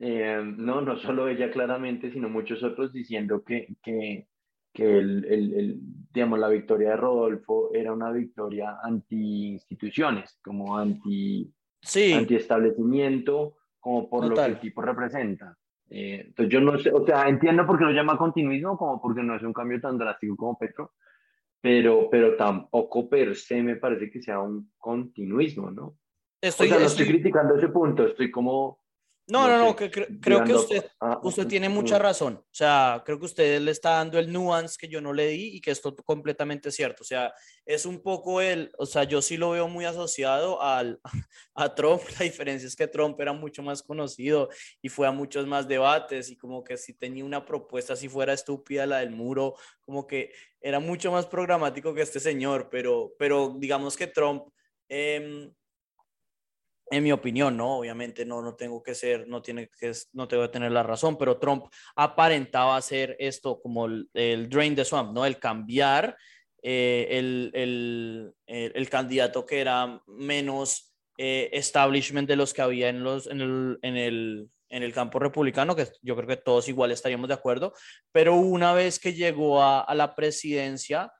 eh, 0.00 0.42
no, 0.44 0.80
no 0.80 0.96
solo 0.96 1.28
ella 1.28 1.52
claramente, 1.52 2.10
sino 2.10 2.28
muchos 2.28 2.64
otros 2.64 2.92
diciendo 2.92 3.44
que, 3.44 3.76
que, 3.80 4.26
que 4.72 4.98
el, 4.98 5.24
el, 5.26 5.78
digamos, 6.12 6.40
la 6.40 6.48
victoria 6.48 6.90
de 6.90 6.96
Rodolfo 6.96 7.72
era 7.72 7.92
una 7.92 8.10
victoria 8.10 8.78
anti-instituciones, 8.82 10.40
como 10.42 10.76
anti, 10.76 11.48
sí. 11.80 12.12
anti-establecimiento, 12.12 13.56
como 13.78 14.10
por 14.10 14.28
lo 14.28 14.34
que 14.34 14.44
el 14.44 14.58
tipo 14.58 14.82
representa. 14.82 15.56
Eh, 15.90 16.24
entonces 16.26 16.52
yo 16.52 16.60
no 16.60 16.78
sé, 16.78 16.90
o 16.90 17.04
sea, 17.04 17.28
entiendo 17.28 17.66
por 17.66 17.78
qué 17.78 17.84
lo 17.84 17.90
llama 17.92 18.18
continuismo, 18.18 18.76
como 18.76 19.00
porque 19.00 19.22
no 19.22 19.36
es 19.36 19.42
un 19.42 19.52
cambio 19.52 19.80
tan 19.80 19.98
drástico 19.98 20.36
como 20.36 20.58
Petro, 20.58 20.92
pero, 21.60 22.08
pero 22.10 22.36
tampoco 22.36 23.08
per 23.08 23.36
se 23.36 23.62
me 23.62 23.76
parece 23.76 24.10
que 24.10 24.20
sea 24.20 24.40
un 24.40 24.72
continuismo, 24.78 25.70
¿no? 25.70 25.96
Estoy, 26.40 26.66
o 26.66 26.70
sea, 26.70 26.78
no 26.78 26.86
estoy 26.86 27.06
criticando 27.06 27.56
ese 27.56 27.68
punto, 27.68 28.06
estoy 28.06 28.30
como 28.30 28.83
no, 29.26 29.48
no, 29.48 29.58
no, 29.58 29.76
que 29.76 29.90
creo 29.90 30.44
que 30.44 30.52
usted, 30.52 30.84
usted 31.22 31.46
tiene 31.46 31.70
mucha 31.70 31.98
razón. 31.98 32.34
O 32.34 32.54
sea, 32.54 33.02
creo 33.06 33.18
que 33.18 33.24
usted 33.24 33.58
le 33.60 33.70
está 33.70 33.92
dando 33.92 34.18
el 34.18 34.30
nuance 34.30 34.76
que 34.78 34.86
yo 34.86 35.00
no 35.00 35.14
le 35.14 35.28
di 35.28 35.56
y 35.56 35.60
que 35.62 35.70
esto 35.70 35.96
completamente 35.96 36.70
cierto. 36.70 37.02
O 37.02 37.06
sea, 37.06 37.32
es 37.64 37.86
un 37.86 38.02
poco 38.02 38.42
el, 38.42 38.70
o 38.76 38.84
sea, 38.84 39.04
yo 39.04 39.22
sí 39.22 39.38
lo 39.38 39.50
veo 39.50 39.66
muy 39.66 39.86
asociado 39.86 40.60
al, 40.60 41.00
a 41.54 41.74
Trump. 41.74 42.02
La 42.18 42.24
diferencia 42.24 42.66
es 42.66 42.76
que 42.76 42.86
Trump 42.86 43.18
era 43.18 43.32
mucho 43.32 43.62
más 43.62 43.82
conocido 43.82 44.50
y 44.82 44.90
fue 44.90 45.06
a 45.06 45.10
muchos 45.10 45.46
más 45.46 45.66
debates 45.66 46.28
y 46.28 46.36
como 46.36 46.62
que 46.62 46.76
si 46.76 46.92
tenía 46.92 47.24
una 47.24 47.46
propuesta, 47.46 47.96
si 47.96 48.10
fuera 48.10 48.34
estúpida 48.34 48.84
la 48.84 48.98
del 48.98 49.10
muro, 49.10 49.54
como 49.80 50.06
que 50.06 50.32
era 50.60 50.80
mucho 50.80 51.10
más 51.10 51.24
programático 51.24 51.94
que 51.94 52.02
este 52.02 52.20
señor, 52.20 52.68
pero, 52.70 53.14
pero 53.18 53.54
digamos 53.58 53.96
que 53.96 54.06
Trump... 54.06 54.48
Eh, 54.90 55.50
en 56.90 57.02
mi 57.02 57.12
opinión, 57.12 57.56
¿no? 57.56 57.78
Obviamente 57.78 58.24
no, 58.24 58.42
no 58.42 58.54
tengo 58.54 58.82
que 58.82 58.94
ser, 58.94 59.26
no, 59.26 59.42
tiene 59.42 59.68
que, 59.68 59.92
no 60.12 60.28
tengo 60.28 60.42
que 60.44 60.50
tener 60.50 60.72
la 60.72 60.82
razón, 60.82 61.16
pero 61.16 61.38
Trump 61.38 61.66
aparentaba 61.96 62.76
hacer 62.76 63.16
esto 63.18 63.60
como 63.60 63.86
el, 63.86 64.48
drain 64.48 64.74
the 64.74 64.84
swamp, 64.84 65.12
¿no? 65.12 65.24
El 65.24 65.38
cambiar 65.38 66.16
eh, 66.62 67.06
el, 67.10 67.50
el, 67.54 68.34
el, 68.46 68.88
candidato 68.88 69.44
que 69.44 69.60
era 69.60 70.02
menos 70.06 70.94
eh, 71.18 71.50
establishment 71.52 72.28
de 72.28 72.36
los 72.36 72.54
que 72.54 72.62
había 72.62 72.88
en, 72.88 73.02
los, 73.02 73.26
en, 73.26 73.40
el, 73.40 73.78
en, 73.82 73.96
el, 73.96 74.48
en 74.68 74.82
el 74.82 74.92
campo 74.92 75.18
republicano, 75.18 75.76
que 75.76 75.88
yo 76.02 76.16
creo 76.16 76.28
que 76.28 76.36
todos 76.36 76.68
igual 76.68 76.90
estaríamos 76.90 77.28
de 77.28 77.34
acuerdo, 77.34 77.72
pero 78.12 78.34
una 78.34 78.72
vez 78.72 78.98
que 78.98 79.14
llegó 79.14 79.62
a, 79.62 79.80
a 79.80 79.94
la 79.94 80.14
presidencia, 80.14 81.12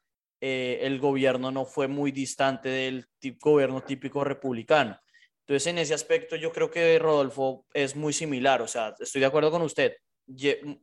eh, 0.47 0.81
el 0.83 0.99
gobierno 0.99 1.51
no 1.51 1.65
fue 1.65 1.89
muy 1.89 2.13
distante 2.13 2.69
del 2.69 3.07
gobierno 3.41 3.83
típico 3.83 4.25
republicano. 4.25 4.99
Entonces, 5.47 5.67
en 5.67 5.79
ese 5.79 5.93
aspecto, 5.93 6.37
yo 6.37 6.53
creo 6.53 6.71
que 6.71 6.99
Rodolfo 6.99 7.67
es 7.75 7.95
muy 7.95 8.15
similar, 8.15 8.63
o 8.63 8.69
sea, 8.69 8.95
estoy 8.99 9.21
de 9.21 9.27
acuerdo 9.27 9.51
con 9.51 9.63
usted. 9.63 9.95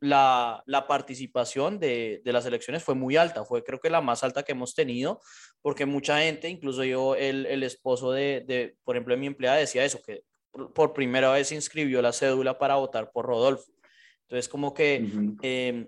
La, 0.01 0.61
la 0.67 0.87
participación 0.87 1.79
de, 1.79 2.21
de, 2.23 2.31
las 2.31 2.45
elecciones 2.45 2.83
fue 2.83 2.93
muy 2.93 3.17
alta, 3.17 3.43
fue 3.43 3.63
creo 3.63 3.79
que 3.79 3.89
la 3.89 4.01
más 4.01 4.23
alta 4.23 4.43
que 4.43 4.51
hemos 4.51 4.75
tenido, 4.75 5.19
porque 5.63 5.87
mucha 5.87 6.19
gente, 6.19 6.47
incluso 6.47 6.83
yo, 6.83 7.15
el, 7.15 7.47
el 7.47 7.63
esposo 7.63 8.11
de, 8.11 8.43
de, 8.45 8.75
por 8.83 8.95
ejemplo, 8.95 9.15
de 9.15 9.19
mi 9.19 9.25
empleada 9.25 9.57
decía 9.57 9.83
eso, 9.83 9.99
que 10.05 10.21
por 10.75 10.93
primera 10.93 11.31
vez 11.31 11.51
inscribió 11.51 12.01
la 12.03 12.13
cédula 12.13 12.59
para 12.59 12.75
votar 12.75 13.11
por 13.11 13.25
Rodolfo. 13.25 13.71
Entonces, 14.23 14.47
como 14.47 14.75
que 14.75 15.03
eh, 15.41 15.87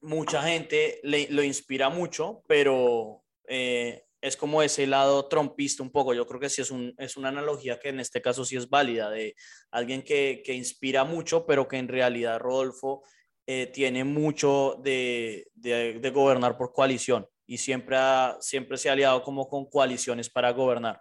mucha 0.00 0.42
gente 0.42 1.00
le, 1.02 1.28
lo 1.30 1.42
inspira 1.42 1.90
mucho, 1.90 2.42
pero 2.46 3.22
eh, 3.46 4.04
es 4.24 4.38
como 4.38 4.62
ese 4.62 4.86
lado 4.86 5.28
trompista 5.28 5.82
un 5.82 5.90
poco. 5.90 6.14
Yo 6.14 6.26
creo 6.26 6.40
que 6.40 6.48
sí 6.48 6.62
es, 6.62 6.70
un, 6.70 6.94
es 6.96 7.18
una 7.18 7.28
analogía 7.28 7.78
que 7.78 7.90
en 7.90 8.00
este 8.00 8.22
caso 8.22 8.42
sí 8.42 8.56
es 8.56 8.70
válida, 8.70 9.10
de 9.10 9.34
alguien 9.70 10.02
que, 10.02 10.42
que 10.42 10.54
inspira 10.54 11.04
mucho, 11.04 11.44
pero 11.44 11.68
que 11.68 11.76
en 11.76 11.88
realidad 11.88 12.40
Rodolfo 12.40 13.02
eh, 13.46 13.66
tiene 13.66 14.02
mucho 14.02 14.80
de, 14.82 15.48
de, 15.52 16.10
gobernar 16.10 16.56
por 16.56 16.72
coalición 16.72 17.26
y 17.46 17.58
siempre, 17.58 17.96
ha, 17.98 18.38
siempre 18.40 18.78
se 18.78 18.88
ha 18.88 18.92
aliado 18.92 19.22
como 19.22 19.46
con 19.46 19.68
coaliciones 19.68 20.30
para 20.30 20.52
gobernar. 20.52 20.98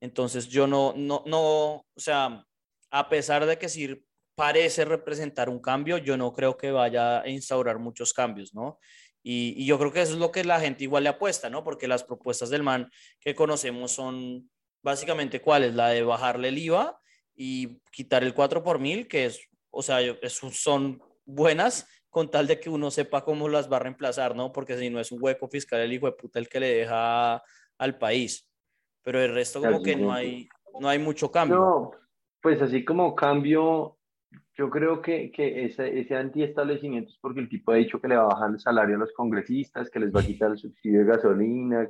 Entonces 0.00 0.46
yo 0.46 0.68
no, 0.68 0.94
no, 0.96 1.24
no, 1.26 1.74
o 1.74 1.86
sea, 1.96 2.46
a 2.92 3.08
pesar 3.08 3.46
de 3.46 3.58
que 3.58 3.68
sí 3.68 4.00
parece 4.36 4.84
representar 4.84 5.48
un 5.48 5.58
cambio, 5.58 5.98
yo 5.98 6.16
no 6.16 6.32
creo 6.32 6.56
que 6.56 6.70
vaya 6.70 7.20
a 7.22 7.28
instaurar 7.28 7.80
muchos 7.80 8.12
cambios, 8.12 8.54
¿no? 8.54 8.78
Y, 9.22 9.54
y, 9.56 9.66
yo 9.66 9.78
creo 9.78 9.92
que 9.92 10.00
eso 10.00 10.14
es 10.14 10.18
lo 10.18 10.30
que 10.30 10.44
la 10.44 10.60
gente 10.60 10.84
igual 10.84 11.02
le 11.02 11.10
apuesta, 11.10 11.50
¿no? 11.50 11.62
Porque 11.62 11.86
las 11.86 12.04
propuestas 12.04 12.48
del 12.48 12.62
MAN 12.62 12.90
que 13.20 13.34
conocemos 13.34 13.92
son 13.92 14.50
básicamente 14.82 15.42
cuáles, 15.42 15.74
la 15.74 15.88
de 15.88 16.02
bajarle 16.02 16.48
el 16.48 16.58
IVA 16.58 16.98
y 17.34 17.80
quitar 17.90 18.22
el 18.22 18.34
4 18.34 18.62
por 18.62 18.78
mil, 18.78 19.08
que 19.08 19.26
es, 19.26 19.40
o 19.70 19.82
sea, 19.82 20.00
es, 20.00 20.32
son 20.32 21.02
buenas 21.24 21.86
con 22.08 22.30
tal 22.30 22.46
de 22.46 22.58
que 22.58 22.68
uno 22.68 22.90
sepa 22.90 23.24
cómo 23.24 23.48
las 23.48 23.70
va 23.70 23.76
a 23.76 23.80
reemplazar, 23.80 24.34
¿no? 24.34 24.52
Porque 24.52 24.76
si 24.76 24.90
no 24.90 25.00
es 25.00 25.12
un 25.12 25.22
hueco 25.22 25.48
fiscal 25.48 25.80
el 25.80 25.92
hijo 25.92 26.06
de 26.06 26.12
puta 26.12 26.38
el 26.38 26.48
que 26.48 26.60
le 26.60 26.74
deja 26.74 27.42
al 27.78 27.98
país. 27.98 28.48
Pero 29.02 29.20
el 29.20 29.32
resto 29.32 29.60
como 29.60 29.82
que 29.82 29.96
no 29.96 30.12
hay, 30.12 30.48
no 30.80 30.88
hay 30.88 30.98
mucho 30.98 31.30
cambio. 31.30 31.56
No, 31.56 31.90
pues 32.42 32.60
así 32.60 32.84
como 32.84 33.14
cambio, 33.14 33.96
yo 34.60 34.68
creo 34.68 35.00
que, 35.00 35.32
que 35.32 35.64
ese, 35.64 36.00
ese 36.00 36.14
antiestablecimiento 36.14 37.10
es 37.10 37.16
porque 37.16 37.40
el 37.40 37.48
tipo 37.48 37.72
ha 37.72 37.76
dicho 37.76 37.98
que 37.98 38.08
le 38.08 38.16
va 38.16 38.24
a 38.24 38.34
bajar 38.34 38.50
el 38.50 38.60
salario 38.60 38.96
a 38.96 38.98
los 38.98 39.12
congresistas, 39.14 39.88
que 39.88 39.98
les 39.98 40.14
va 40.14 40.20
a 40.20 40.26
quitar 40.26 40.50
el 40.50 40.58
subsidio 40.58 40.98
de 40.98 41.06
gasolina. 41.06 41.88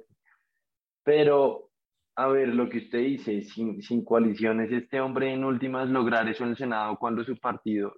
Pero, 1.03 1.71
a 2.15 2.29
ver, 2.29 2.55
lo 2.55 2.69
que 2.69 2.79
usted 2.79 3.01
dice, 3.01 3.43
sin, 3.43 3.83
sin 3.83 4.05
coaliciones, 4.05 4.71
este 4.71 5.01
hombre 5.01 5.33
en 5.33 5.43
últimas 5.43 5.91
lograr 5.91 6.29
eso 6.29 6.45
en 6.45 6.51
el 6.51 6.57
Senado 6.57 6.97
cuando 6.97 7.25
su 7.25 7.37
partido, 7.39 7.97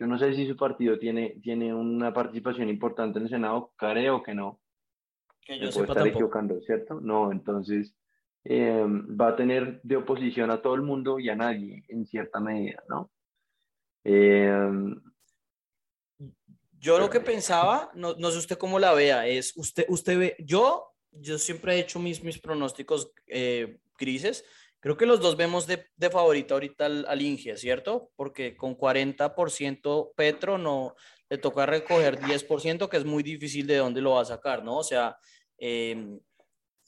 yo 0.00 0.08
no 0.08 0.18
sé 0.18 0.34
si 0.34 0.48
su 0.48 0.56
partido 0.56 0.98
tiene, 0.98 1.36
tiene 1.40 1.72
una 1.72 2.12
participación 2.12 2.68
importante 2.68 3.20
en 3.20 3.26
el 3.26 3.30
Senado, 3.30 3.70
creo 3.76 4.24
que 4.24 4.34
no. 4.34 4.58
Que 5.42 5.60
yo 5.60 5.66
Me 5.66 5.70
puedo 5.70 5.84
estar 5.84 5.96
tampoco. 5.98 6.16
equivocando, 6.16 6.60
¿cierto? 6.62 7.00
No, 7.00 7.30
entonces 7.30 7.94
eh, 8.42 8.84
va 8.84 9.28
a 9.28 9.36
tener 9.36 9.80
de 9.84 9.96
oposición 9.96 10.50
a 10.50 10.60
todo 10.60 10.74
el 10.74 10.82
mundo 10.82 11.20
y 11.20 11.28
a 11.28 11.36
nadie 11.36 11.84
en 11.86 12.04
cierta 12.04 12.40
medida, 12.40 12.82
¿no? 12.88 13.12
Eh, 14.10 14.96
yo 16.78 16.98
lo 16.98 17.10
que 17.10 17.20
pensaba, 17.20 17.90
no, 17.94 18.14
no, 18.14 18.30
sé 18.30 18.38
usted 18.38 18.56
cómo 18.56 18.78
la 18.78 18.94
vea, 18.94 19.26
es 19.26 19.52
usted, 19.56 19.84
usted 19.88 20.18
ve, 20.18 20.36
yo, 20.38 20.94
yo 21.10 21.38
siempre 21.38 21.74
he 21.74 21.80
hecho 21.80 21.98
mis, 21.98 22.22
mis 22.22 22.38
pronósticos 22.38 23.12
eh, 23.26 23.78
grises. 23.98 24.44
Creo 24.80 24.96
que 24.96 25.04
los 25.04 25.20
dos 25.20 25.36
vemos 25.36 25.66
de, 25.66 25.86
de 25.96 26.08
favorita 26.08 26.54
ahorita 26.54 26.86
al, 26.86 27.04
al, 27.06 27.20
Inge, 27.20 27.56
¿cierto? 27.56 28.12
Porque 28.16 28.56
con 28.56 28.78
40% 28.78 30.12
Petro 30.16 30.56
no 30.56 30.94
le 31.28 31.36
toca 31.36 31.66
recoger 31.66 32.18
10%, 32.18 32.88
que 32.88 32.96
es 32.96 33.04
muy 33.04 33.22
difícil 33.22 33.66
de 33.66 33.76
dónde 33.76 34.00
lo 34.00 34.12
va 34.12 34.22
a 34.22 34.24
sacar, 34.24 34.64
¿no? 34.64 34.78
O 34.78 34.84
sea, 34.84 35.18
eh, 35.58 36.18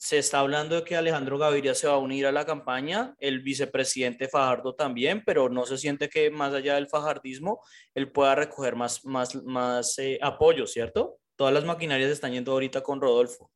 se 0.01 0.17
está 0.17 0.39
hablando 0.39 0.77
de 0.77 0.83
que 0.83 0.95
Alejandro 0.95 1.37
Gaviria 1.37 1.75
se 1.75 1.87
va 1.87 1.93
a 1.93 1.99
unir 1.99 2.25
a 2.25 2.31
la 2.31 2.43
campaña, 2.43 3.13
el 3.19 3.41
vicepresidente 3.41 4.27
Fajardo 4.27 4.73
también, 4.73 5.21
pero 5.23 5.47
no 5.47 5.63
se 5.67 5.77
siente 5.77 6.09
que 6.09 6.31
más 6.31 6.55
allá 6.55 6.73
del 6.73 6.89
fajardismo, 6.89 7.59
él 7.93 8.11
pueda 8.11 8.33
recoger 8.33 8.75
más, 8.75 9.05
más, 9.05 9.35
más 9.43 9.99
eh, 9.99 10.17
apoyo, 10.19 10.65
¿cierto? 10.65 11.17
Todas 11.35 11.53
las 11.53 11.65
maquinarias 11.65 12.09
están 12.09 12.31
yendo 12.31 12.51
ahorita 12.51 12.81
con 12.81 12.99
Rodolfo. 12.99 13.51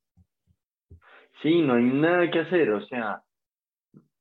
Sí, 1.42 1.64
no 1.64 1.74
hay 1.74 1.84
nada 1.84 2.30
que 2.30 2.42
hacer, 2.42 2.70
o 2.74 2.86
sea, 2.86 3.24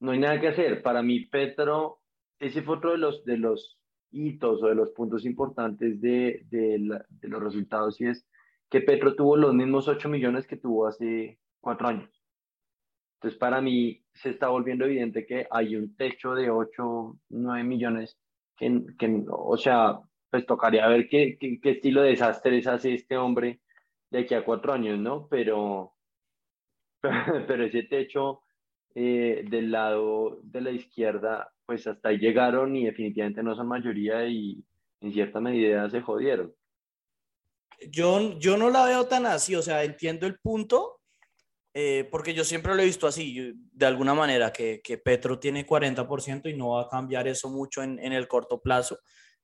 no 0.00 0.12
hay 0.12 0.18
nada 0.18 0.40
que 0.40 0.48
hacer. 0.48 0.82
Para 0.82 1.02
mí, 1.02 1.26
Petro, 1.26 2.00
ese 2.38 2.62
fue 2.62 2.78
otro 2.78 2.92
de 2.92 2.98
los, 2.98 3.22
de 3.26 3.36
los 3.36 3.78
hitos 4.12 4.62
o 4.62 4.68
de 4.68 4.74
los 4.74 4.92
puntos 4.92 5.26
importantes 5.26 6.00
de, 6.00 6.40
de, 6.46 6.78
los 7.28 7.42
resultados, 7.42 8.00
y 8.00 8.06
es 8.06 8.26
que 8.70 8.80
Petro 8.80 9.14
tuvo 9.14 9.36
los 9.36 9.52
mismos 9.52 9.88
8 9.88 10.08
millones 10.08 10.46
que 10.46 10.56
tuvo 10.56 10.86
hace 10.86 11.38
cuatro 11.60 11.88
años. 11.88 12.13
Entonces, 13.24 13.40
para 13.40 13.62
mí 13.62 14.04
se 14.12 14.28
está 14.28 14.48
volviendo 14.48 14.84
evidente 14.84 15.24
que 15.24 15.46
hay 15.50 15.76
un 15.76 15.96
techo 15.96 16.34
de 16.34 16.50
8, 16.50 17.20
9 17.30 17.64
millones 17.64 18.18
que, 18.54 18.84
que 18.98 19.24
o 19.30 19.56
sea, 19.56 19.98
pues 20.28 20.44
tocaría 20.44 20.86
ver 20.88 21.08
qué, 21.08 21.38
qué, 21.40 21.58
qué, 21.58 21.70
estilo 21.70 22.02
de 22.02 22.10
desastres 22.10 22.66
hace 22.66 22.92
este 22.92 23.16
hombre 23.16 23.62
de 24.10 24.18
aquí 24.18 24.34
a 24.34 24.44
cuatro 24.44 24.74
años, 24.74 24.98
¿no? 24.98 25.26
Pero, 25.28 25.94
pero 27.02 27.64
ese 27.64 27.84
techo 27.84 28.42
eh, 28.94 29.46
del 29.48 29.70
lado 29.70 30.40
de 30.42 30.60
la 30.60 30.72
izquierda, 30.72 31.50
pues 31.64 31.86
hasta 31.86 32.10
ahí 32.10 32.18
llegaron 32.18 32.76
y 32.76 32.84
definitivamente 32.84 33.42
no 33.42 33.56
son 33.56 33.68
mayoría 33.68 34.26
y 34.26 34.62
en 35.00 35.12
cierta 35.14 35.40
medida 35.40 35.88
se 35.88 36.02
jodieron. 36.02 36.54
Yo, 37.90 38.38
yo 38.38 38.58
no 38.58 38.68
la 38.68 38.84
veo 38.84 39.06
tan 39.06 39.24
así, 39.24 39.54
o 39.56 39.62
sea, 39.62 39.82
entiendo 39.82 40.26
el 40.26 40.38
punto, 40.38 41.00
eh, 41.76 42.08
porque 42.08 42.34
yo 42.34 42.44
siempre 42.44 42.72
lo 42.72 42.82
he 42.82 42.84
visto 42.84 43.08
así, 43.08 43.52
de 43.72 43.86
alguna 43.86 44.14
manera, 44.14 44.52
que, 44.52 44.80
que, 44.80 44.96
Petro 44.96 45.40
tiene 45.40 45.66
40% 45.66 46.48
y 46.48 46.56
no 46.56 46.70
va 46.70 46.82
a 46.82 46.88
cambiar 46.88 47.26
eso 47.26 47.50
mucho 47.50 47.82
en, 47.82 47.98
en, 47.98 48.12
el 48.12 48.28
corto 48.28 48.62
plazo. 48.62 49.00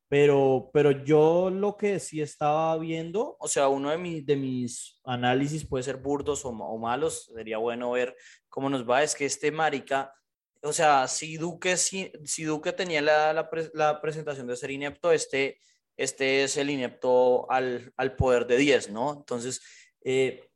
Pero, 0.09 0.71
pero 0.73 0.93
yo 0.93 1.51
lo 1.51 1.77
que 1.77 1.99
sí 1.99 2.21
estaba 2.21 2.79
viendo, 2.79 3.37
o 3.41 3.49
sea, 3.49 3.69
uno 3.69 3.91
de, 3.91 3.99
mi, 3.99 4.21
de 4.21 4.37
mis 4.37 5.01
análisis 5.05 5.67
puede 5.67 5.83
ser 5.83 5.97
burdos 5.97 6.45
o, 6.45 6.51
o, 6.51 6.79
malos, 6.79 7.33
sería 7.35 7.59
bueno 7.59 7.91
ver 7.93 8.17
cómo 8.49 8.71
nos 8.71 8.89
va, 8.89 9.03
es 9.03 9.17
que 9.17 9.27
este 9.27 9.51
marica, 9.51 10.15
o 10.63 10.73
sea, 10.73 11.09
si 11.09 11.37
Duque, 11.37 11.77
si, 11.77 12.13
si 12.25 12.45
Duque 12.45 12.73
tenía 12.73 13.03
la, 13.03 13.33
la, 13.33 13.51
la 13.75 14.01
presentación 14.01 14.47
de 14.47 14.57
ser 14.57 14.71
inepto, 14.71 15.11
este, 15.11 15.59
este 15.97 16.45
es 16.45 16.57
el 16.57 16.71
inepto 16.71 17.51
al, 17.51 17.93
al 17.97 18.15
poder 18.15 18.47
de 18.47 18.57
10, 18.57 18.91
¿no? 18.91 19.15
Entonces, 19.19 19.61
eh, 20.03 20.50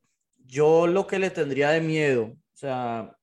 yo 0.46 0.86
lo 0.86 1.06
que 1.06 1.18
le 1.18 1.30
tendría 1.30 1.70
de 1.70 1.80
miedo, 1.80 2.24
o 2.24 2.56
sea, 2.56 3.16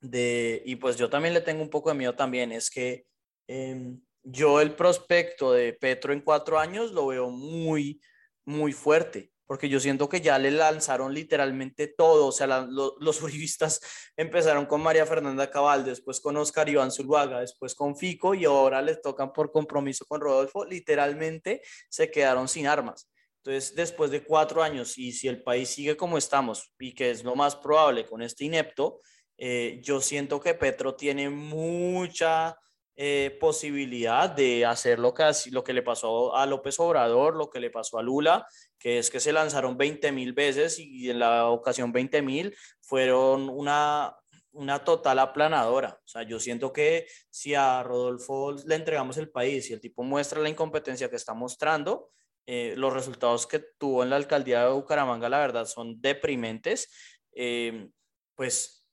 de, 0.00 0.62
y 0.64 0.76
pues 0.76 0.96
yo 0.96 1.10
también 1.10 1.34
le 1.34 1.40
tengo 1.40 1.62
un 1.62 1.70
poco 1.70 1.90
de 1.90 1.96
miedo 1.96 2.14
también, 2.14 2.52
es 2.52 2.70
que 2.70 3.06
eh, 3.48 3.94
yo 4.22 4.60
el 4.60 4.74
prospecto 4.74 5.52
de 5.52 5.72
Petro 5.72 6.12
en 6.12 6.20
cuatro 6.20 6.58
años 6.58 6.92
lo 6.92 7.08
veo 7.08 7.30
muy, 7.30 8.00
muy 8.44 8.72
fuerte, 8.72 9.30
porque 9.46 9.68
yo 9.68 9.78
siento 9.78 10.08
que 10.08 10.20
ya 10.20 10.38
le 10.38 10.50
lanzaron 10.50 11.14
literalmente 11.14 11.86
todo, 11.86 12.26
o 12.26 12.32
sea, 12.32 12.46
los 12.46 13.22
uribistas 13.22 13.80
empezaron 14.16 14.66
con 14.66 14.82
María 14.82 15.06
Fernanda 15.06 15.50
Cabal, 15.50 15.84
después 15.84 16.20
con 16.20 16.36
Oscar 16.36 16.68
Iván 16.68 16.90
Zuluaga, 16.90 17.40
después 17.40 17.74
con 17.74 17.96
Fico 17.96 18.34
y 18.34 18.44
ahora 18.44 18.82
les 18.82 19.00
tocan 19.00 19.32
por 19.32 19.52
compromiso 19.52 20.04
con 20.06 20.20
Rodolfo, 20.20 20.64
literalmente 20.64 21.62
se 21.88 22.10
quedaron 22.10 22.48
sin 22.48 22.66
armas. 22.66 23.08
Entonces, 23.46 23.76
después 23.76 24.10
de 24.10 24.24
cuatro 24.24 24.60
años, 24.60 24.98
y 24.98 25.12
si 25.12 25.28
el 25.28 25.40
país 25.40 25.68
sigue 25.68 25.96
como 25.96 26.18
estamos, 26.18 26.72
y 26.80 26.92
que 26.92 27.12
es 27.12 27.22
lo 27.22 27.36
más 27.36 27.54
probable 27.54 28.04
con 28.04 28.20
este 28.20 28.44
inepto, 28.44 29.00
eh, 29.38 29.80
yo 29.84 30.00
siento 30.00 30.40
que 30.40 30.54
Petro 30.54 30.96
tiene 30.96 31.30
mucha 31.30 32.58
eh, 32.96 33.36
posibilidad 33.38 34.28
de 34.30 34.66
hacer 34.66 34.98
lo 34.98 35.14
que, 35.14 35.30
lo 35.52 35.62
que 35.62 35.72
le 35.72 35.82
pasó 35.82 36.34
a 36.34 36.44
López 36.44 36.80
Obrador, 36.80 37.36
lo 37.36 37.48
que 37.48 37.60
le 37.60 37.70
pasó 37.70 38.00
a 38.00 38.02
Lula, 38.02 38.48
que 38.80 38.98
es 38.98 39.10
que 39.10 39.20
se 39.20 39.32
lanzaron 39.32 39.76
20 39.76 40.10
mil 40.10 40.32
veces 40.32 40.80
y 40.80 41.08
en 41.08 41.20
la 41.20 41.48
ocasión 41.48 41.92
20 41.92 42.22
mil 42.22 42.52
fueron 42.80 43.48
una, 43.48 44.16
una 44.50 44.82
total 44.82 45.20
aplanadora. 45.20 46.00
O 46.04 46.08
sea, 46.08 46.24
yo 46.24 46.40
siento 46.40 46.72
que 46.72 47.06
si 47.30 47.54
a 47.54 47.80
Rodolfo 47.84 48.56
le 48.66 48.74
entregamos 48.74 49.18
el 49.18 49.30
país 49.30 49.70
y 49.70 49.72
el 49.72 49.80
tipo 49.80 50.02
muestra 50.02 50.40
la 50.40 50.48
incompetencia 50.48 51.08
que 51.08 51.14
está 51.14 51.32
mostrando, 51.32 52.10
eh, 52.46 52.74
los 52.76 52.92
resultados 52.92 53.46
que 53.46 53.60
tuvo 53.78 54.02
en 54.02 54.10
la 54.10 54.16
alcaldía 54.16 54.64
de 54.64 54.72
Bucaramanga, 54.72 55.28
la 55.28 55.40
verdad, 55.40 55.66
son 55.66 56.00
deprimentes. 56.00 56.88
eh, 57.32 57.88
pues, 58.34 58.86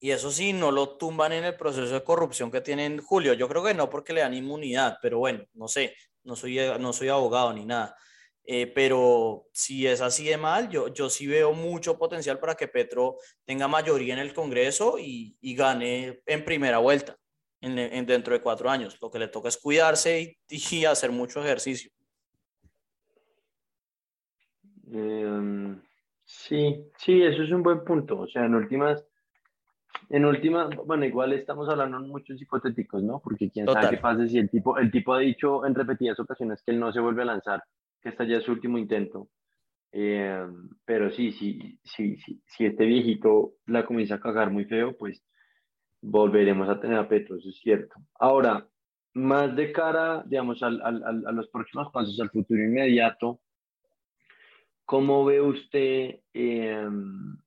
y 0.00 0.10
eso 0.12 0.30
sí, 0.30 0.52
no 0.52 0.70
lo 0.72 0.96
tumban 0.96 1.32
en 1.32 1.44
el 1.44 1.56
proceso 1.56 1.92
de 1.94 2.02
corrupción 2.04 2.50
que 2.50 2.60
tienen 2.62 2.98
Julio. 3.02 3.34
Yo 3.34 3.48
creo 3.48 3.62
que 3.62 3.74
no 3.74 3.90
porque 3.90 4.12
le 4.14 4.22
dan 4.22 4.34
inmunidad, 4.34 4.98
pero 5.02 5.18
bueno, 5.18 5.44
no 5.54 5.68
sé, 5.68 5.94
no 6.24 6.36
soy, 6.36 6.58
no 6.80 6.92
soy 6.92 7.08
abogado 7.08 7.52
ni 7.52 7.66
nada. 7.66 7.96
Eh, 8.44 8.66
pero 8.74 9.46
si 9.52 9.86
es 9.86 10.00
así 10.00 10.24
de 10.24 10.38
mal, 10.38 10.70
yo, 10.70 10.88
yo 10.88 11.10
sí 11.10 11.26
veo 11.26 11.52
mucho 11.52 11.98
potencial 11.98 12.38
para 12.40 12.54
que 12.56 12.68
Petro 12.68 13.16
tenga 13.44 13.68
mayoría 13.68 14.14
en 14.14 14.20
el 14.20 14.34
Congreso 14.34 14.98
y, 14.98 15.36
y 15.40 15.54
gane 15.54 16.22
en 16.26 16.44
primera 16.44 16.78
vuelta 16.78 17.16
en, 17.60 18.06
dentro 18.06 18.34
de 18.34 18.40
cuatro 18.40 18.70
años. 18.70 18.96
Lo 19.00 19.10
que 19.10 19.18
le 19.18 19.28
toca 19.28 19.48
es 19.48 19.56
cuidarse 19.56 20.38
y, 20.48 20.84
hacer 20.84 21.10
mucho 21.10 21.42
ejercicio. 21.42 21.90
Em, 24.92 25.80
sí, 26.24 26.84
sí, 26.96 27.22
eso 27.22 27.42
es 27.42 27.50
un 27.50 27.62
buen 27.62 27.84
punto. 27.84 28.20
O 28.20 28.26
sea, 28.26 28.44
en 28.44 28.54
últimas, 28.54 29.04
en 30.08 30.24
últimas, 30.24 30.74
bueno, 30.86 31.04
igual 31.04 31.32
estamos 31.32 31.68
hablando 31.68 31.98
en 31.98 32.08
muchos 32.08 32.40
hipotéticos, 32.40 33.02
¿no? 33.02 33.20
Porque 33.20 33.50
quién 33.50 33.66
sabe 33.66 33.90
qué 33.90 33.96
pasa 33.98 34.26
si 34.26 34.38
el 34.38 34.50
tipo, 34.50 34.78
el 34.78 34.90
tipo 34.90 35.14
ha 35.14 35.20
dicho 35.20 35.64
en 35.66 35.74
repetidas 35.74 36.18
ocasiones 36.18 36.62
que 36.62 36.72
él 36.72 36.80
no 36.80 36.92
se 36.92 37.00
vuelve 37.00 37.22
a 37.22 37.26
lanzar, 37.26 37.62
que 38.00 38.08
esta 38.08 38.24
ya 38.24 38.38
es 38.38 38.44
su 38.44 38.52
último 38.52 38.78
intento. 38.78 39.28
Em, 39.92 40.70
pero 40.84 41.10
sí, 41.10 41.32
sí, 41.32 41.78
sí, 41.82 42.16
sí, 42.16 42.40
si 42.46 42.66
este 42.66 42.84
viejito 42.84 43.54
la 43.66 43.84
comienza 43.84 44.16
a 44.16 44.20
cagar 44.20 44.50
muy 44.50 44.64
feo, 44.64 44.96
pues 44.96 45.24
volveremos 46.00 46.68
a 46.68 46.80
tener 46.80 46.98
a 46.98 47.08
Petro, 47.08 47.36
eso 47.36 47.48
es 47.48 47.58
cierto. 47.58 47.96
Ahora, 48.18 48.66
más 49.14 49.54
de 49.56 49.72
cara, 49.72 50.22
digamos, 50.24 50.62
al, 50.62 50.80
al, 50.82 51.26
a 51.26 51.32
los 51.32 51.48
próximos 51.48 51.90
pasos, 51.92 52.18
al 52.20 52.30
futuro 52.30 52.62
inmediato, 52.62 53.40
¿cómo 54.90 55.24
ve 55.24 55.40
usted 55.40 56.18
em, 56.32 57.38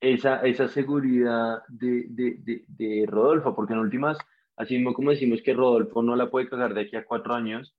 esa, 0.00 0.42
esa 0.42 0.68
seguridad 0.68 1.64
de, 1.66 2.04
de, 2.08 2.36
de, 2.38 2.64
de, 2.68 3.04
Rodolfo? 3.04 3.52
Porque 3.52 3.72
en 3.72 3.80
últimas, 3.80 4.16
así 4.54 4.76
mismo 4.76 4.94
como 4.94 5.10
decimos 5.10 5.42
que 5.42 5.54
Rodolfo 5.54 6.04
no 6.04 6.14
la 6.14 6.30
puede 6.30 6.48
cagar 6.48 6.72
de 6.72 6.82
aquí 6.82 6.94
a 6.94 7.04
cuatro 7.04 7.34
años, 7.34 7.76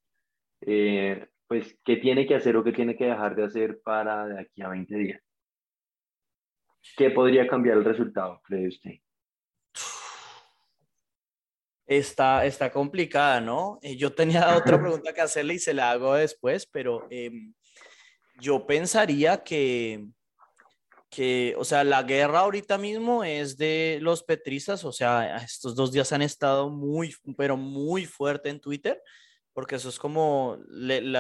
eh, 0.59 1.29
pues, 1.47 1.79
¿qué 1.85 1.95
tiene 1.95 2.27
que 2.27 2.35
hacer 2.35 2.57
o 2.57 2.63
qué 2.65 2.73
tiene 2.73 2.97
que 2.97 3.05
dejar 3.05 3.37
de 3.37 3.45
hacer 3.45 3.79
para 3.85 4.27
de 4.27 4.41
aquí 4.41 4.61
a 4.61 4.67
20 4.67 4.97
días? 4.97 5.21
¿Qué 6.97 7.09
podría 7.09 7.47
cambiar 7.47 7.77
el 7.77 7.85
resultado, 7.85 8.41
cree 8.43 8.67
usted? 8.67 8.95
Está, 11.87 12.45
está 12.45 12.69
complicada, 12.69 13.39
¿no? 13.39 13.79
Eh, 13.81 13.95
yo 13.95 14.11
tenía 14.11 14.57
otra 14.57 14.77
pregunta 14.81 15.13
que 15.13 15.21
hacerle 15.21 15.53
y 15.53 15.59
se 15.59 15.73
la 15.73 15.91
hago 15.91 16.15
después, 16.15 16.65
pero 16.65 17.07
em, 17.09 17.53
yo 18.39 18.65
pensaría 18.65 19.43
que, 19.43 20.07
que, 21.09 21.55
o 21.57 21.63
sea, 21.63 21.83
la 21.83 22.03
guerra 22.03 22.39
ahorita 22.39 22.77
mismo 22.77 23.23
es 23.23 23.57
de 23.57 23.99
los 24.01 24.23
petristas, 24.23 24.83
o 24.83 24.91
sea, 24.91 25.37
estos 25.37 25.75
dos 25.75 25.91
días 25.91 26.11
han 26.11 26.21
estado 26.21 26.69
muy, 26.69 27.15
pero 27.37 27.57
muy 27.57 28.05
fuerte 28.05 28.49
en 28.49 28.59
Twitter 28.59 29.01
porque 29.55 29.77
eso 29.77 29.87
es 29.87 29.97
como 29.97 30.57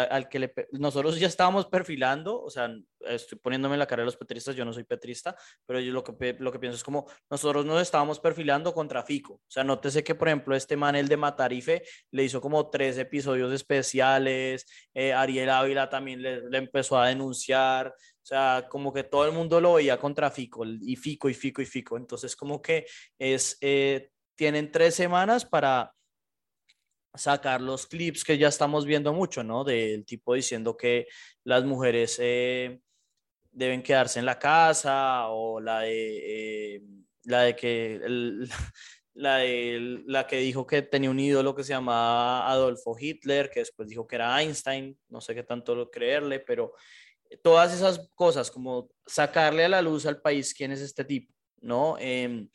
al 0.09 0.27
que 0.27 0.39
le, 0.39 0.53
nosotros 0.73 1.17
ya 1.17 1.27
estábamos 1.27 1.67
perfilando, 1.67 2.43
o 2.43 2.49
sea, 2.49 2.69
estoy 2.99 3.39
poniéndome 3.39 3.77
la 3.77 3.87
cara 3.87 4.01
de 4.01 4.07
los 4.07 4.17
petristas, 4.17 4.57
yo 4.57 4.65
no 4.65 4.73
soy 4.73 4.83
petrista, 4.83 5.37
pero 5.65 5.79
yo 5.79 5.93
lo 5.93 6.03
que, 6.03 6.35
lo 6.37 6.51
que 6.51 6.59
pienso 6.59 6.75
es 6.75 6.83
como 6.83 7.09
nosotros 7.29 7.65
nos 7.65 7.81
estábamos 7.81 8.19
perfilando 8.19 8.73
contra 8.73 9.03
Fico, 9.03 9.35
o 9.35 9.41
sea, 9.47 9.63
nótese 9.63 10.03
que, 10.03 10.15
por 10.15 10.27
ejemplo, 10.27 10.53
este 10.53 10.75
man, 10.75 10.97
el 10.97 11.07
de 11.07 11.15
Matarife, 11.15 11.83
le 12.11 12.25
hizo 12.25 12.41
como 12.41 12.69
tres 12.69 12.97
episodios 12.97 13.53
especiales, 13.53 14.65
eh, 14.93 15.13
Ariel 15.13 15.49
Ávila 15.49 15.89
también 15.89 16.21
le, 16.21 16.41
le, 16.49 16.57
empezó 16.57 16.99
a 16.99 17.07
denunciar, 17.07 17.87
o 17.87 18.25
sea, 18.25 18.67
como 18.69 18.91
que 18.91 19.05
todo 19.05 19.25
el 19.25 19.31
mundo 19.31 19.61
lo 19.61 19.75
veía 19.75 19.97
contra 19.97 20.29
Fico, 20.29 20.65
y 20.65 20.97
Fico, 20.97 21.29
y 21.29 21.33
Fico, 21.33 21.61
y 21.61 21.65
Fico, 21.65 21.95
entonces 21.95 22.35
como 22.35 22.61
que 22.61 22.85
es, 23.17 23.57
eh, 23.61 24.09
tienen 24.35 24.73
tres 24.73 24.93
semanas 24.93 25.45
para 25.45 25.93
sacar 27.17 27.61
los 27.61 27.87
clips 27.87 28.23
que 28.23 28.37
ya 28.37 28.47
estamos 28.47 28.85
viendo 28.85 29.13
mucho, 29.13 29.43
¿no? 29.43 29.63
Del 29.63 30.05
tipo 30.05 30.33
diciendo 30.33 30.75
que 30.75 31.07
las 31.43 31.63
mujeres 31.63 32.17
eh, 32.21 32.79
deben 33.51 33.83
quedarse 33.83 34.19
en 34.19 34.25
la 34.25 34.39
casa 34.39 35.27
o 35.29 35.59
la 35.59 35.81
de, 35.81 36.75
eh, 36.75 36.81
la 37.23 37.41
de 37.41 37.55
que... 37.55 38.01
la, 39.15 39.39
la 40.05 40.27
que 40.27 40.37
dijo 40.39 40.67
que 40.67 40.81
tenía 40.81 41.09
un 41.09 41.19
ídolo 41.19 41.55
que 41.55 41.63
se 41.63 41.69
llamaba 41.69 42.51
Adolfo 42.51 42.97
Hitler, 42.99 43.49
que 43.49 43.61
después 43.61 43.87
dijo 43.87 44.05
que 44.05 44.17
era 44.17 44.41
Einstein, 44.41 44.99
no 45.07 45.21
sé 45.21 45.33
qué 45.33 45.43
tanto 45.43 45.89
creerle, 45.89 46.41
pero 46.41 46.73
todas 47.41 47.73
esas 47.73 48.09
cosas, 48.13 48.51
como 48.51 48.89
sacarle 49.05 49.65
a 49.65 49.69
la 49.69 49.81
luz 49.81 50.05
al 50.05 50.21
país 50.21 50.53
quién 50.53 50.71
es 50.71 50.81
este 50.81 51.05
tipo, 51.05 51.33
¿no? 51.61 51.95
Eh, 51.99 52.47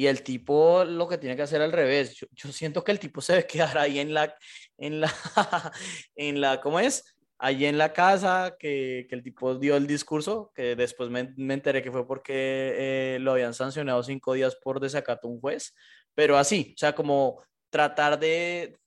y 0.00 0.06
el 0.06 0.22
tipo 0.22 0.82
lo 0.82 1.06
que 1.06 1.18
tiene 1.18 1.36
que 1.36 1.42
hacer 1.42 1.60
al 1.60 1.72
revés. 1.72 2.14
Yo, 2.14 2.26
yo, 2.32 2.50
siento 2.52 2.82
que 2.82 2.90
el 2.90 2.98
tipo 2.98 3.20
se 3.20 3.34
debe 3.34 3.46
quedar 3.46 3.76
ahí 3.76 3.98
en 3.98 4.14
la, 4.14 4.34
en 4.78 4.98
la, 4.98 5.12
en 6.16 6.40
la, 6.40 6.58
¿cómo 6.62 6.80
es? 6.80 7.14
Allí 7.36 7.66
en 7.66 7.76
la 7.76 7.92
casa, 7.92 8.56
que, 8.58 9.04
que 9.06 9.14
el 9.14 9.22
tipo 9.22 9.56
dio 9.56 9.76
el 9.76 9.86
discurso, 9.86 10.52
que 10.54 10.74
después 10.74 11.10
me, 11.10 11.34
me 11.36 11.52
enteré 11.52 11.82
que 11.82 11.92
fue 11.92 12.06
porque 12.06 12.32
eh, 12.34 13.18
lo 13.20 13.32
habían 13.32 13.52
sancionado 13.52 14.02
cinco 14.02 14.32
días 14.32 14.56
por 14.56 14.80
desacato 14.80 15.28
un 15.28 15.38
juez, 15.38 15.74
pero 16.14 16.38
así, 16.38 16.72
o 16.74 16.78
sea, 16.78 16.94
como 16.94 17.42
tratar 17.68 18.18
de, 18.18 18.78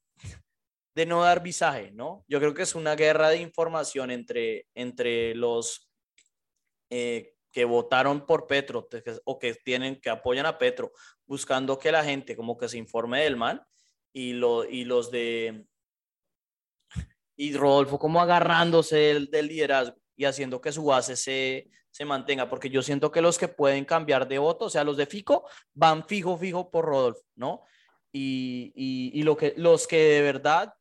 de 0.96 1.06
no 1.06 1.22
dar 1.22 1.44
visaje, 1.44 1.92
¿no? 1.92 2.26
Yo 2.28 2.40
creo 2.40 2.56
que 2.56 2.64
es 2.64 2.74
una 2.74 2.96
guerra 2.96 3.30
de 3.30 3.38
información 3.38 4.10
entre, 4.10 4.66
entre 4.74 5.36
los 5.36 5.92
eh, 6.90 7.33
que 7.54 7.64
votaron 7.66 8.26
por 8.26 8.48
Petro 8.48 8.90
o 9.24 9.40
que 9.40 9.54
tienen 9.54 10.02
que 10.02 10.10
apoyan 10.10 10.48
a 10.48 10.58
Petro, 10.58 10.92
buscando 11.26 11.78
que 11.78 11.92
la 11.92 12.04
gente 12.04 12.36
como 12.36 12.58
que 12.58 12.68
se 12.68 12.80
informe 12.80 13.24
del 13.24 13.38
mal 13.38 13.64
y, 14.12 14.34
lo, 14.34 14.66
y 14.66 14.84
los 14.84 15.12
de 15.12 15.66
y 17.36 17.56
Rodolfo 17.56 18.00
como 18.00 18.22
agarrándose 18.22 18.96
del, 18.96 19.48
liderazgo 19.48 19.96
y 20.16 20.26
haciendo 20.26 20.60
que 20.60 20.72
su 20.72 20.86
base 20.86 21.16
se, 21.16 21.70
se 21.92 22.06
mantenga, 22.06 22.50
porque 22.50 22.70
yo 22.70 22.82
siento 22.82 23.12
que 23.12 23.22
los 23.22 23.38
que 23.38 23.48
pueden 23.48 23.86
cambiar 23.86 24.28
de 24.28 24.40
voto, 24.40 24.66
o 24.66 24.70
sea, 24.70 24.84
los 24.84 24.98
de 24.98 25.06
Fico, 25.06 25.48
van 25.74 26.06
fijo, 26.06 26.38
fijo 26.38 26.70
por 26.70 26.86
Rodolfo, 26.86 27.24
¿no? 27.36 27.64
Y, 28.12 28.72
y, 28.76 29.20
y, 29.20 29.24
lo 29.24 29.36
que, 29.36 29.56
los 29.58 29.88
que 29.88 29.98
de 29.98 30.22
verdad, 30.22 30.74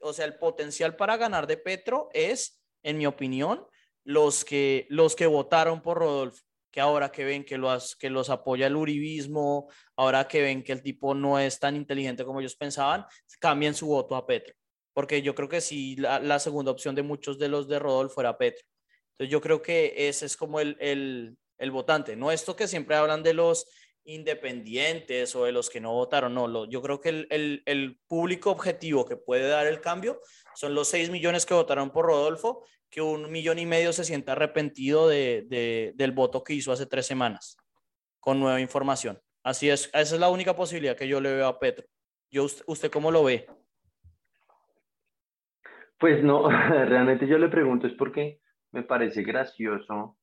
o 0.00 0.14
sea, 0.14 0.24
el 0.24 0.38
potencial 0.38 0.96
para 0.96 1.18
ganar 1.18 1.46
de 1.46 1.58
Petro 1.58 2.08
es, 2.14 2.62
en 2.82 2.96
mi 2.96 3.06
opinión, 3.06 3.66
los 4.08 4.42
que, 4.42 4.86
los 4.88 5.14
que 5.14 5.26
votaron 5.26 5.82
por 5.82 5.98
Rodolfo, 5.98 6.42
que 6.70 6.80
ahora 6.80 7.12
que 7.12 7.26
ven 7.26 7.44
que 7.44 7.58
los, 7.58 7.94
que 7.94 8.08
los 8.08 8.30
apoya 8.30 8.66
el 8.66 8.74
uribismo, 8.74 9.68
ahora 9.96 10.26
que 10.26 10.40
ven 10.40 10.64
que 10.64 10.72
el 10.72 10.82
tipo 10.82 11.12
no 11.12 11.38
es 11.38 11.60
tan 11.60 11.76
inteligente 11.76 12.24
como 12.24 12.40
ellos 12.40 12.56
pensaban, 12.56 13.04
cambien 13.38 13.74
su 13.74 13.86
voto 13.86 14.16
a 14.16 14.26
Petro. 14.26 14.54
Porque 14.94 15.20
yo 15.20 15.34
creo 15.34 15.50
que 15.50 15.60
sí, 15.60 15.94
la, 15.96 16.20
la 16.20 16.38
segunda 16.38 16.72
opción 16.72 16.94
de 16.94 17.02
muchos 17.02 17.38
de 17.38 17.48
los 17.48 17.68
de 17.68 17.78
Rodolfo 17.78 18.22
era 18.22 18.38
Petro. 18.38 18.64
Entonces 19.12 19.30
yo 19.30 19.42
creo 19.42 19.60
que 19.60 19.92
ese 20.08 20.24
es 20.24 20.38
como 20.38 20.58
el, 20.58 20.78
el, 20.80 21.36
el 21.58 21.70
votante, 21.70 22.16
no 22.16 22.32
esto 22.32 22.56
que 22.56 22.66
siempre 22.66 22.96
hablan 22.96 23.22
de 23.22 23.34
los 23.34 23.66
independientes 24.04 25.36
o 25.36 25.44
de 25.44 25.52
los 25.52 25.68
que 25.68 25.82
no 25.82 25.92
votaron, 25.92 26.32
no, 26.32 26.48
lo, 26.48 26.64
yo 26.64 26.80
creo 26.80 26.98
que 26.98 27.10
el, 27.10 27.26
el, 27.28 27.62
el, 27.66 28.00
público 28.06 28.50
objetivo 28.50 29.04
que 29.04 29.18
puede 29.18 29.46
dar 29.48 29.66
el 29.66 29.82
cambio 29.82 30.18
son 30.54 30.74
los 30.74 30.88
6 30.88 31.10
millones 31.10 31.44
que 31.44 31.52
votaron 31.52 31.90
por 31.90 32.06
Rodolfo 32.06 32.64
que 32.90 33.00
un 33.00 33.30
millón 33.30 33.58
y 33.58 33.66
medio 33.66 33.92
se 33.92 34.04
sienta 34.04 34.32
arrepentido 34.32 35.08
de, 35.08 35.46
de, 35.48 35.92
del 35.94 36.12
voto 36.12 36.42
que 36.42 36.54
hizo 36.54 36.72
hace 36.72 36.86
tres 36.86 37.06
semanas, 37.06 37.56
con 38.20 38.40
nueva 38.40 38.60
información. 38.60 39.18
Así 39.42 39.70
es, 39.70 39.86
esa 39.88 40.14
es 40.14 40.20
la 40.20 40.30
única 40.30 40.54
posibilidad 40.56 40.96
que 40.96 41.08
yo 41.08 41.20
le 41.20 41.34
veo 41.34 41.46
a 41.46 41.58
Petro. 41.58 41.86
Yo, 42.30 42.46
¿Usted 42.66 42.90
cómo 42.90 43.10
lo 43.10 43.24
ve? 43.24 43.46
Pues 45.98 46.22
no, 46.22 46.48
realmente 46.68 47.26
yo 47.26 47.38
le 47.38 47.48
pregunto 47.48 47.86
es 47.86 47.94
porque 47.94 48.40
me 48.72 48.82
parece 48.82 49.22
gracioso 49.22 50.16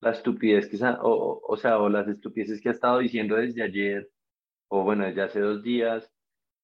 la 0.00 0.12
estupidez 0.12 0.68
que, 0.68 0.78
o, 0.84 1.40
o 1.42 1.56
sea, 1.56 1.78
o 1.78 1.88
las 1.88 2.06
estupideces 2.08 2.60
que 2.60 2.68
ha 2.68 2.72
estado 2.72 2.98
diciendo 2.98 3.36
desde 3.36 3.62
ayer, 3.62 4.08
o 4.68 4.84
bueno, 4.84 5.04
desde 5.04 5.22
hace 5.22 5.40
dos 5.40 5.62
días, 5.62 6.12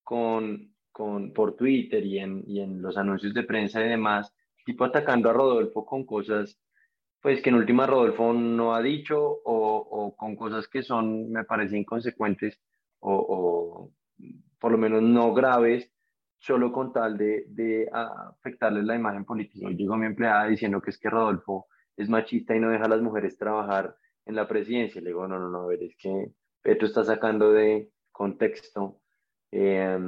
con, 0.04 0.72
con, 0.92 1.32
por 1.32 1.56
Twitter 1.56 2.04
y 2.04 2.18
en, 2.20 2.44
y 2.46 2.60
en 2.60 2.80
los 2.80 2.96
anuncios 2.96 3.34
de 3.34 3.42
prensa 3.42 3.84
y 3.84 3.88
demás, 3.88 4.32
tipo 4.64 4.84
atacando 4.84 5.30
a 5.30 5.32
Rodolfo 5.32 5.84
con 5.84 6.04
cosas, 6.04 6.58
pues 7.20 7.40
que 7.42 7.50
en 7.50 7.56
última 7.56 7.86
Rodolfo 7.86 8.32
no 8.32 8.74
ha 8.74 8.82
dicho 8.82 9.18
o, 9.18 9.76
o 9.90 10.16
con 10.16 10.36
cosas 10.36 10.68
que 10.68 10.82
son, 10.82 11.30
me 11.30 11.44
parece, 11.44 11.78
inconsecuentes 11.78 12.60
o, 13.00 13.14
o, 13.14 13.92
por 14.58 14.72
lo 14.72 14.78
menos 14.78 15.02
no 15.02 15.32
graves, 15.32 15.90
solo 16.38 16.72
con 16.72 16.92
tal 16.92 17.16
de, 17.16 17.44
de 17.48 17.88
afectarle 17.92 18.82
la 18.82 18.96
imagen 18.96 19.24
política. 19.24 19.68
Yo 19.70 19.76
llegó 19.76 19.96
mi 19.96 20.06
empleada 20.06 20.46
diciendo 20.46 20.80
que 20.82 20.90
es 20.90 20.98
que 20.98 21.08
Rodolfo 21.08 21.66
es 21.96 22.08
machista 22.08 22.54
y 22.54 22.60
no 22.60 22.70
deja 22.70 22.84
a 22.84 22.88
las 22.88 23.00
mujeres 23.00 23.38
trabajar 23.38 23.96
en 24.26 24.34
la 24.34 24.46
presidencia. 24.46 25.00
Le 25.00 25.08
digo, 25.08 25.26
no, 25.26 25.38
no, 25.38 25.48
no, 25.48 25.62
a 25.62 25.66
ver, 25.66 25.82
es 25.82 25.96
que 25.96 26.32
Petro 26.60 26.86
está 26.86 27.04
sacando 27.04 27.52
de 27.52 27.90
contexto 28.12 29.00
eh, 29.50 29.98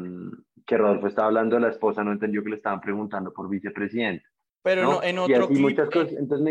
que 0.67 0.77
Rodolfo 0.77 1.07
estaba 1.07 1.29
hablando 1.29 1.57
de 1.57 1.63
la 1.63 1.69
esposa, 1.69 2.03
no 2.03 2.13
entendió 2.13 2.43
que 2.43 2.51
le 2.51 2.57
estaban 2.57 2.81
preguntando 2.81 3.33
por 3.33 3.49
vicepresidente. 3.49 4.25
Pero 4.67 5.01
en 5.01 5.17
otro 5.21 5.47
clip, 5.47 5.79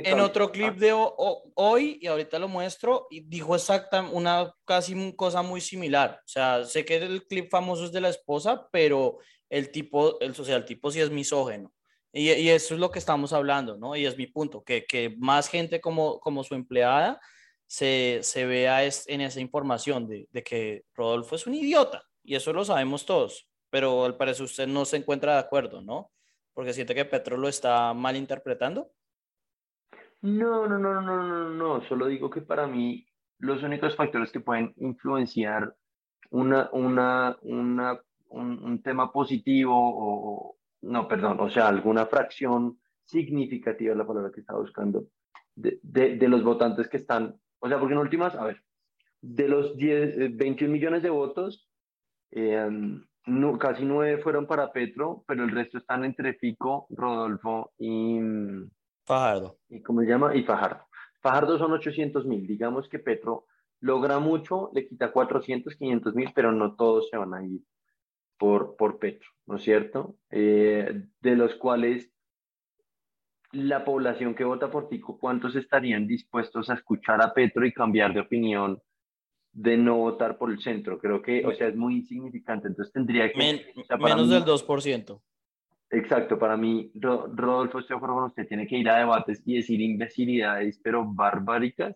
en, 0.05 0.21
otro 0.21 0.49
clip 0.49 0.75
de 0.75 0.93
hoy, 0.93 1.99
y 1.99 2.07
ahorita 2.07 2.39
lo 2.39 2.47
muestro, 2.47 3.07
y 3.11 3.19
dijo 3.19 3.55
exactamente 3.55 4.15
una 4.15 4.55
casi 4.63 5.13
cosa 5.17 5.41
muy 5.41 5.59
similar. 5.59 6.21
O 6.23 6.27
sea, 6.27 6.63
sé 6.63 6.85
que 6.85 6.95
el 6.95 7.27
clip 7.27 7.51
famoso 7.51 7.83
es 7.83 7.91
de 7.91 7.99
la 7.99 8.07
esposa, 8.07 8.69
pero 8.71 9.17
el 9.49 9.69
tipo, 9.69 10.17
el, 10.21 10.31
o 10.31 10.45
sea, 10.45 10.55
el 10.55 10.63
tipo 10.63 10.91
sí 10.91 11.01
es 11.01 11.11
misógeno. 11.11 11.73
Y, 12.13 12.31
y, 12.31 12.51
eso 12.51 12.75
es 12.75 12.79
lo 12.79 12.89
que 12.89 12.99
estamos 12.99 13.33
hablando, 13.33 13.75
¿no? 13.75 13.97
Y 13.97 14.05
es 14.05 14.17
mi 14.17 14.27
punto, 14.27 14.63
que, 14.63 14.85
que 14.85 15.13
más 15.17 15.49
gente 15.49 15.81
como, 15.81 16.21
como 16.21 16.45
su 16.45 16.55
empleada 16.55 17.19
se, 17.67 18.19
se 18.23 18.45
vea 18.45 18.85
es, 18.85 19.03
en 19.09 19.19
esa 19.19 19.41
información 19.41 20.07
de, 20.07 20.29
de 20.31 20.41
que 20.41 20.85
Rodolfo 20.93 21.35
es 21.35 21.47
un 21.47 21.55
idiota. 21.55 22.01
Y 22.23 22.35
eso 22.35 22.53
lo 22.53 22.63
sabemos 22.63 23.05
todos, 23.05 23.49
pero 23.69 24.05
al 24.05 24.15
parecer 24.15 24.45
usted 24.45 24.67
no 24.67 24.85
se 24.85 24.95
encuentra 24.95 25.33
de 25.33 25.39
acuerdo, 25.39 25.81
¿no? 25.81 26.13
Porque 26.55 26.73
siente 26.73 26.95
que 26.95 27.05
Petro 27.05 27.37
lo 27.37 27.47
está 27.47 27.93
mal 27.93 28.15
interpretando. 28.15 28.89
No, 30.21 30.67
no, 30.67 30.79
no, 30.79 31.01
no, 31.01 31.23
no, 31.23 31.49
no, 31.49 31.87
solo 31.87 32.07
digo 32.07 32.29
que 32.31 32.41
para 32.41 32.65
mí 32.65 33.05
los 33.37 33.61
únicos 33.61 33.95
factores 33.95 34.31
que 34.31 34.39
pueden 34.39 34.73
influenciar 34.77 35.75
una, 36.31 36.69
una, 36.71 37.37
una, 37.41 37.99
un, 38.29 38.81
tema 38.81 39.11
positivo 39.11 39.73
o, 39.75 40.57
no, 40.81 41.07
perdón, 41.07 41.39
o 41.41 41.49
sea, 41.49 41.67
alguna 41.67 42.07
fracción 42.07 42.79
significativa 43.03 43.93
la 43.93 44.07
palabra 44.07 44.31
que 44.33 44.39
estaba 44.39 44.59
buscando, 44.59 45.05
de, 45.53 45.79
de, 45.83 46.27
los 46.27 46.43
votantes 46.43 46.87
que 46.87 46.97
están, 46.97 47.39
o 47.59 47.67
sea, 47.67 47.79
porque 47.79 47.93
en 47.93 47.99
últimas, 47.99 48.33
a 48.35 48.45
ver, 48.45 48.63
de 49.21 49.47
los 49.47 49.75
10, 49.77 50.35
21 50.35 50.71
millones 50.73 51.03
de 51.03 51.09
votos, 51.09 51.69
eh, 52.31 52.67
no, 53.25 53.57
casi 53.57 53.83
nueve 53.83 54.21
fueron 54.21 54.45
para 54.45 54.71
Petro, 54.71 55.23
pero 55.27 55.43
el 55.43 55.51
resto 55.51 55.77
están 55.77 56.05
entre 56.05 56.33
Fico, 56.35 56.87
Rodolfo 56.89 57.73
y 57.77 58.19
Fajardo. 59.05 59.57
¿Y 59.69 59.81
cómo 59.81 60.01
se 60.01 60.07
llama? 60.07 60.35
Y 60.35 60.43
Fajardo. 60.43 60.87
Fajardo 61.21 61.57
son 61.57 61.71
800 61.73 62.25
mil. 62.25 62.45
Digamos 62.45 62.87
que 62.89 62.99
Petro 62.99 63.45
logra 63.79 64.19
mucho, 64.19 64.71
le 64.73 64.87
quita 64.87 65.11
400, 65.11 65.75
500 65.75 66.15
mil, 66.15 66.31
pero 66.33 66.51
no 66.51 66.75
todos 66.75 67.09
se 67.09 67.17
van 67.17 67.33
a 67.33 67.45
ir 67.45 67.61
por, 68.37 68.75
por 68.75 68.99
Petro, 68.99 69.29
¿no 69.45 69.57
es 69.57 69.63
cierto? 69.63 70.17
Eh, 70.29 71.03
de 71.21 71.35
los 71.35 71.55
cuales 71.55 72.11
la 73.51 73.85
población 73.85 74.35
que 74.35 74.43
vota 74.43 74.69
por 74.69 74.89
Fico, 74.89 75.17
¿cuántos 75.17 75.55
estarían 75.55 76.07
dispuestos 76.07 76.69
a 76.69 76.73
escuchar 76.73 77.21
a 77.21 77.33
Petro 77.33 77.65
y 77.65 77.73
cambiar 77.73 78.13
de 78.13 78.19
opinión 78.19 78.81
de 79.55 79.77
no 79.77 79.95
votar 79.95 80.37
por 80.37 80.51
el 80.51 80.59
centro. 80.59 80.99
Creo 80.99 81.21
que, 81.21 81.45
o 81.45 81.55
sea, 81.55 81.69
es 81.69 81.75
muy 81.75 81.95
insignificante. 81.95 82.67
Entonces 82.67 82.93
tendría 82.93 83.31
que... 83.31 83.61
menos 83.97 84.29
del 84.29 84.43
2%. 84.43 85.21
Exacto, 85.91 86.37
para 86.37 86.57
mí, 86.57 86.91
Rodolfo, 86.95 87.79
estoy 87.79 87.97
usted, 87.97 88.47
tiene 88.47 88.67
que 88.67 88.77
ir 88.77 88.89
a 88.89 88.97
debates 88.97 89.41
y 89.45 89.55
decir 89.55 89.79
imbecilidades, 89.79 90.79
pero 90.83 91.05
barbáricas. 91.05 91.95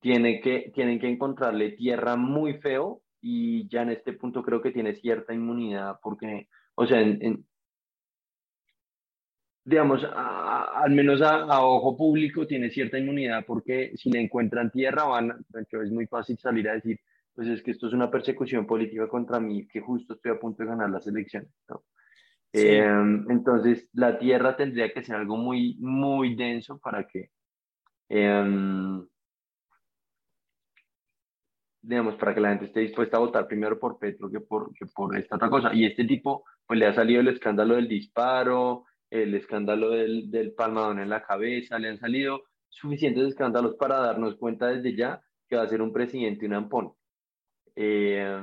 Tiene 0.00 0.40
que, 0.40 0.72
tienen 0.74 0.98
que 0.98 1.08
encontrarle 1.08 1.72
tierra 1.72 2.16
muy 2.16 2.54
feo 2.54 3.02
y 3.20 3.68
ya 3.68 3.82
en 3.82 3.90
este 3.90 4.14
punto 4.14 4.42
creo 4.42 4.62
que 4.62 4.72
tiene 4.72 4.94
cierta 4.94 5.34
inmunidad 5.34 6.00
porque, 6.02 6.48
o 6.74 6.86
sea, 6.86 7.02
en, 7.02 7.44
digamos, 9.70 10.04
al 10.04 10.90
menos 10.90 11.22
a, 11.22 11.64
ojo 11.64 11.96
público 11.96 12.44
tiene 12.44 12.70
cierta 12.70 12.98
inmunidad 12.98 13.44
porque 13.46 13.92
si 13.96 14.10
le 14.10 14.20
encuentran 14.20 14.72
tierra 14.72 15.04
van, 15.04 15.46
es 15.54 15.92
muy 15.92 16.06
fácil 16.08 16.36
salir 16.38 16.68
a 16.68 16.74
decir, 16.74 16.98
pues 17.32 17.46
es 17.46 17.62
que 17.62 17.70
esto 17.70 17.86
es 17.86 17.92
una 17.92 18.10
persecución 18.10 18.66
política 18.66 19.08
contra 19.08 19.38
mí, 19.38 19.68
que 19.68 19.80
justo 19.80 20.14
estoy 20.14 20.32
a 20.32 20.40
punto 20.40 20.64
de 20.64 20.70
ganar 20.70 20.90
las 20.90 21.06
elecciones. 21.06 21.50
Em, 22.52 23.30
entonces, 23.30 23.88
la 23.92 24.18
tierra 24.18 24.56
tendría 24.56 24.92
que 24.92 25.04
ser 25.04 25.14
algo 25.14 25.36
muy, 25.36 25.76
muy 25.78 26.34
denso 26.34 26.76
para 26.78 27.06
que, 27.06 27.30
em, 28.08 29.06
digamos, 31.80 32.16
para 32.16 32.34
que 32.34 32.40
la 32.40 32.48
gente 32.48 32.64
esté 32.64 32.80
dispuesta 32.80 33.18
a 33.18 33.20
votar 33.20 33.46
primero 33.46 33.78
por 33.78 34.00
Petro 34.00 34.28
que 34.28 34.40
por, 34.40 34.74
que 34.74 34.86
por 34.86 35.16
esta 35.16 35.36
otra 35.36 35.48
cosa. 35.48 35.72
Y 35.72 35.86
este 35.86 36.04
tipo, 36.04 36.44
pues 36.66 36.76
le 36.76 36.86
ha 36.86 36.92
salido 36.92 37.20
el 37.20 37.28
escándalo 37.28 37.76
del 37.76 37.86
disparo, 37.86 38.86
el 39.10 39.34
escándalo 39.34 39.90
del, 39.90 40.30
del 40.30 40.52
palmadón 40.52 41.00
en 41.00 41.08
la 41.08 41.22
cabeza, 41.22 41.78
le 41.78 41.88
han 41.88 41.98
salido 41.98 42.44
suficientes 42.68 43.28
escándalos 43.28 43.74
para 43.74 43.98
darnos 43.98 44.36
cuenta 44.36 44.68
desde 44.68 44.96
ya 44.96 45.20
que 45.48 45.56
va 45.56 45.62
a 45.62 45.68
ser 45.68 45.82
un 45.82 45.92
presidente 45.92 46.46
un 46.46 46.54
ampón. 46.54 46.92
Eh, 47.74 48.40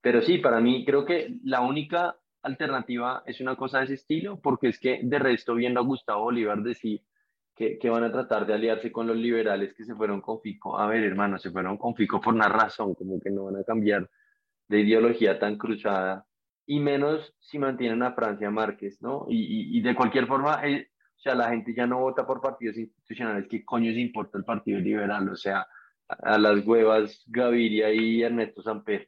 pero 0.00 0.22
sí, 0.22 0.38
para 0.38 0.60
mí 0.60 0.84
creo 0.84 1.04
que 1.04 1.38
la 1.44 1.60
única 1.60 2.16
alternativa 2.42 3.22
es 3.26 3.40
una 3.40 3.56
cosa 3.56 3.78
de 3.78 3.84
ese 3.84 3.94
estilo, 3.94 4.40
porque 4.40 4.68
es 4.68 4.80
que 4.80 5.00
de 5.02 5.18
resto 5.18 5.54
viendo 5.54 5.80
a 5.80 5.84
Gustavo 5.84 6.24
Bolívar 6.24 6.62
decir 6.62 7.02
que, 7.54 7.78
que, 7.78 7.90
van 7.90 8.04
a 8.04 8.12
tratar 8.12 8.46
de 8.46 8.54
aliarse 8.54 8.90
con 8.90 9.06
los 9.06 9.16
liberales 9.16 9.74
que 9.74 9.84
se 9.84 9.94
fueron 9.94 10.22
con 10.22 10.40
Fico. 10.40 10.78
A 10.78 10.86
ver, 10.86 11.04
hermano, 11.04 11.38
se 11.38 11.50
fueron 11.50 11.76
con 11.76 11.94
Fico 11.94 12.20
por 12.20 12.32
una 12.32 12.48
razón, 12.48 12.94
como 12.94 13.20
que 13.20 13.30
no 13.30 13.44
van 13.44 13.56
a 13.56 13.64
cambiar 13.64 14.08
de 14.68 14.80
ideología 14.80 15.38
tan 15.38 15.58
cruzada 15.58 16.26
y 16.66 16.80
menos 16.80 17.34
si 17.38 17.58
mantienen 17.58 18.02
a 18.02 18.12
Francia 18.12 18.50
Márquez, 18.50 19.00
¿no? 19.02 19.26
Y, 19.28 19.78
y, 19.78 19.80
de 19.80 19.94
cualquier 19.94 20.26
forma, 20.26 20.60
eh, 20.66 20.88
o 21.16 21.20
sea, 21.20 21.34
la 21.34 21.50
gente 21.50 21.74
ya 21.74 21.86
no 21.86 22.00
vota 22.00 22.26
por 22.26 22.40
partidos 22.40 22.76
institucionales, 22.76 23.46
¿qué 23.48 23.64
coño 23.64 23.92
se 23.92 24.00
importa 24.00 24.38
el 24.38 24.44
Partido 24.44 24.78
Liberal? 24.78 25.28
O 25.28 25.36
sea, 25.36 25.66
a, 26.08 26.38
las 26.38 26.64
huevas 26.66 27.22
Gaviria 27.26 27.92
y 27.92 28.22
Ernesto 28.22 28.62
Samper. 28.62 29.06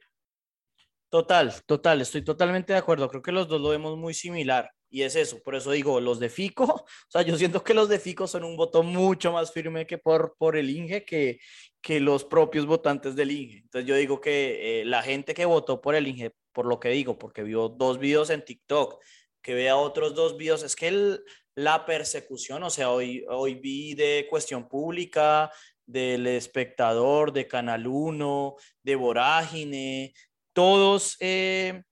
Total, 1.09 1.53
total, 1.65 2.01
estoy 2.01 2.23
totalmente 2.23 2.73
de 2.73 2.79
acuerdo. 2.79 3.07
Creo 3.09 3.21
que 3.21 3.31
los 3.31 3.47
dos 3.47 3.61
lo 3.61 3.69
vemos 3.69 3.97
muy 3.97 4.13
similar 4.13 4.71
y 4.89 5.03
es 5.03 5.15
eso. 5.15 5.41
Por 5.43 5.55
eso 5.55 5.71
digo, 5.71 5.99
los 5.99 6.19
de 6.19 6.29
Fico, 6.29 6.63
o 6.73 6.85
sea, 7.09 7.21
yo 7.21 7.35
siento 7.37 7.63
que 7.63 7.73
los 7.73 7.89
de 7.89 7.99
Fico 7.99 8.27
son 8.27 8.43
un 8.43 8.55
voto 8.55 8.83
mucho 8.83 9.31
más 9.31 9.51
firme 9.51 9.85
que 9.85 9.97
por, 9.97 10.35
por 10.37 10.55
el 10.55 10.69
INGE 10.69 11.05
que, 11.05 11.39
que 11.81 11.99
los 11.99 12.25
propios 12.25 12.65
votantes 12.65 13.15
del 13.15 13.31
INGE. 13.31 13.57
Entonces 13.59 13.87
yo 13.87 13.95
digo 13.95 14.21
que 14.21 14.81
eh, 14.81 14.85
la 14.85 15.03
gente 15.03 15.33
que 15.33 15.45
votó 15.45 15.81
por 15.81 15.95
el 15.95 16.07
INGE 16.07 16.33
por 16.53 16.65
lo 16.65 16.79
que 16.79 16.89
digo, 16.89 17.17
porque 17.17 17.43
vio 17.43 17.69
dos 17.69 17.99
videos 17.99 18.29
en 18.29 18.45
TikTok, 18.45 19.03
que 19.41 19.53
vea 19.53 19.75
otros 19.75 20.15
dos 20.15 20.37
videos, 20.37 20.63
es 20.63 20.75
que 20.75 21.19
la 21.55 21.85
persecución, 21.85 22.63
o 22.63 22.69
sea, 22.69 22.89
hoy, 22.89 23.25
hoy 23.29 23.55
vi 23.55 23.93
de 23.93 24.27
cuestión 24.29 24.67
pública, 24.67 25.51
del 25.85 26.27
espectador, 26.27 27.33
de 27.33 27.47
Canal 27.47 27.87
1, 27.87 28.55
de 28.83 28.95
Vorágine, 28.95 30.13
todos 30.53 31.17
eh, 31.19 31.83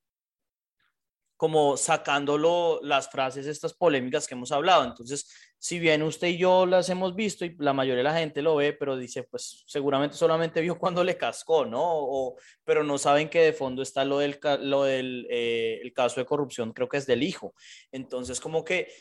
como 1.35 1.75
sacándolo 1.75 2.79
las 2.83 3.09
frases, 3.09 3.47
estas 3.47 3.73
polémicas 3.73 4.27
que 4.27 4.35
hemos 4.35 4.51
hablado. 4.51 4.85
Entonces, 4.85 5.27
si 5.61 5.77
bien 5.77 6.01
usted 6.01 6.29
y 6.29 6.37
yo 6.39 6.65
las 6.65 6.89
hemos 6.89 7.13
visto 7.15 7.45
y 7.45 7.55
la 7.59 7.71
mayoría 7.71 7.99
de 7.99 8.03
la 8.09 8.17
gente 8.17 8.41
lo 8.41 8.55
ve, 8.55 8.73
pero 8.73 8.97
dice, 8.97 9.21
pues 9.21 9.63
seguramente 9.67 10.17
solamente 10.17 10.59
vio 10.59 10.75
cuando 10.79 11.03
le 11.03 11.17
cascó, 11.17 11.67
¿no? 11.67 11.83
O, 11.83 12.35
pero 12.63 12.83
no 12.83 12.97
saben 12.97 13.29
que 13.29 13.41
de 13.41 13.53
fondo 13.53 13.83
está 13.83 14.03
lo 14.03 14.17
del, 14.17 14.39
lo 14.61 14.85
del 14.85 15.27
eh, 15.29 15.79
el 15.83 15.93
caso 15.93 16.19
de 16.19 16.25
corrupción, 16.25 16.73
creo 16.73 16.89
que 16.89 16.97
es 16.97 17.05
del 17.05 17.21
hijo. 17.21 17.53
Entonces, 17.91 18.39
como 18.39 18.63
que 18.63 18.91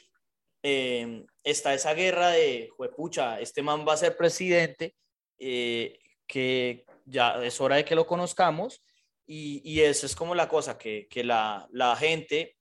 eh, 0.63 1.25
está 1.43 1.73
esa 1.73 1.95
guerra 1.95 2.29
de, 2.29 2.69
pucha, 2.95 3.41
este 3.41 3.63
man 3.63 3.87
va 3.89 3.95
a 3.95 3.97
ser 3.97 4.19
presidente, 4.19 4.95
eh, 5.39 5.99
que 6.27 6.85
ya 7.07 7.43
es 7.43 7.59
hora 7.59 7.77
de 7.77 7.87
que 7.87 7.95
lo 7.95 8.07
conozcamos. 8.07 8.85
Y, 9.27 9.63
y 9.65 9.81
esa 9.81 10.05
es 10.05 10.15
como 10.15 10.35
la 10.35 10.47
cosa, 10.47 10.77
que, 10.77 11.09
que 11.09 11.25
la, 11.25 11.67
la 11.73 11.97
gente 11.97 12.59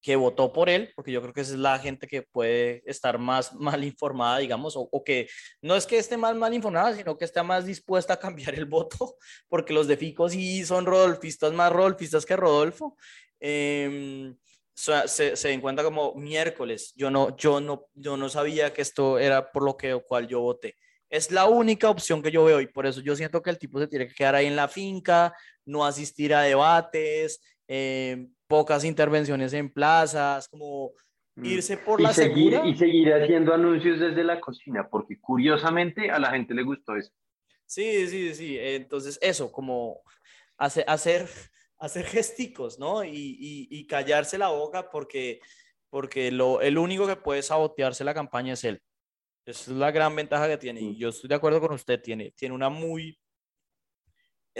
que 0.00 0.16
votó 0.16 0.52
por 0.52 0.68
él, 0.68 0.92
porque 0.94 1.12
yo 1.12 1.20
creo 1.20 1.32
que 1.32 1.40
esa 1.40 1.54
es 1.54 1.58
la 1.58 1.78
gente 1.78 2.06
que 2.06 2.22
puede 2.22 2.82
estar 2.86 3.18
más 3.18 3.52
mal 3.54 3.84
informada, 3.84 4.38
digamos, 4.38 4.74
o, 4.76 5.04
que 5.04 5.28
no 5.62 5.76
es 5.76 5.86
que 5.86 5.98
esté 5.98 6.16
más 6.16 6.36
mal 6.36 6.54
informada, 6.54 6.94
sino 6.94 7.16
que 7.16 7.24
esté 7.24 7.42
más 7.42 7.66
dispuesta 7.66 8.14
a 8.14 8.18
cambiar 8.18 8.54
el 8.54 8.64
voto, 8.66 9.16
porque 9.48 9.72
los 9.72 9.86
de 9.86 9.96
Fico 9.96 10.28
sí 10.28 10.64
son 10.64 10.86
rodolfistas, 10.86 11.52
más 11.52 11.72
rodolfistas 11.72 12.24
que 12.24 12.36
Rodolfo. 12.36 12.96
Eh, 13.40 14.32
se, 15.06 15.36
se 15.36 15.52
encuentra 15.52 15.84
como 15.84 16.14
miércoles. 16.14 16.92
Yo 16.94 17.10
no, 17.10 17.36
yo, 17.36 17.60
no, 17.60 17.88
yo 17.94 18.16
no 18.16 18.28
sabía 18.28 18.72
que 18.72 18.82
esto 18.82 19.18
era 19.18 19.50
por 19.50 19.64
lo 19.64 19.76
que 19.76 20.00
cual 20.06 20.28
yo 20.28 20.40
voté. 20.40 20.76
Es 21.10 21.32
la 21.32 21.46
única 21.46 21.90
opción 21.90 22.22
que 22.22 22.30
yo 22.30 22.44
veo 22.44 22.60
y 22.60 22.68
por 22.68 22.86
eso 22.86 23.00
yo 23.00 23.16
siento 23.16 23.42
que 23.42 23.50
el 23.50 23.58
tipo 23.58 23.80
se 23.80 23.88
tiene 23.88 24.06
que 24.06 24.14
quedar 24.14 24.34
ahí 24.34 24.46
en 24.46 24.56
la 24.56 24.68
finca, 24.68 25.34
no 25.64 25.84
asistir 25.84 26.34
a 26.34 26.42
debates, 26.42 27.40
eh, 27.66 28.28
pocas 28.48 28.84
intervenciones 28.84 29.52
en 29.52 29.70
plazas, 29.70 30.48
como 30.48 30.92
mm. 31.36 31.44
irse 31.44 31.76
por 31.76 32.00
la 32.00 32.12
seguir, 32.12 32.60
Y 32.64 32.74
seguir 32.76 33.12
haciendo 33.12 33.54
anuncios 33.54 34.00
desde 34.00 34.24
la 34.24 34.40
cocina, 34.40 34.88
porque 34.88 35.20
curiosamente 35.20 36.10
a 36.10 36.18
la 36.18 36.30
gente 36.30 36.54
le 36.54 36.64
gustó 36.64 36.96
eso. 36.96 37.12
Sí, 37.66 38.08
sí, 38.08 38.34
sí. 38.34 38.56
Entonces, 38.58 39.18
eso, 39.20 39.52
como 39.52 40.00
hacer, 40.56 40.84
hacer, 40.88 41.28
hacer 41.78 42.06
gesticos, 42.06 42.78
¿no? 42.78 43.04
Y, 43.04 43.68
y, 43.70 43.86
callarse 43.86 44.38
la 44.38 44.48
boca 44.48 44.90
porque, 44.90 45.40
porque 45.90 46.32
lo, 46.32 46.62
el 46.62 46.78
único 46.78 47.06
que 47.06 47.16
puede 47.16 47.42
sabotearse 47.42 48.02
la 48.02 48.14
campaña 48.14 48.54
es 48.54 48.64
él. 48.64 48.82
Esa 49.44 49.70
es 49.70 49.76
la 49.76 49.90
gran 49.90 50.16
ventaja 50.16 50.48
que 50.48 50.58
tiene. 50.58 50.80
Y 50.80 50.94
mm. 50.94 50.96
yo 50.96 51.08
estoy 51.10 51.28
de 51.28 51.34
acuerdo 51.34 51.60
con 51.60 51.72
usted, 51.72 52.00
tiene, 52.00 52.32
tiene 52.32 52.54
una 52.54 52.70
muy 52.70 53.18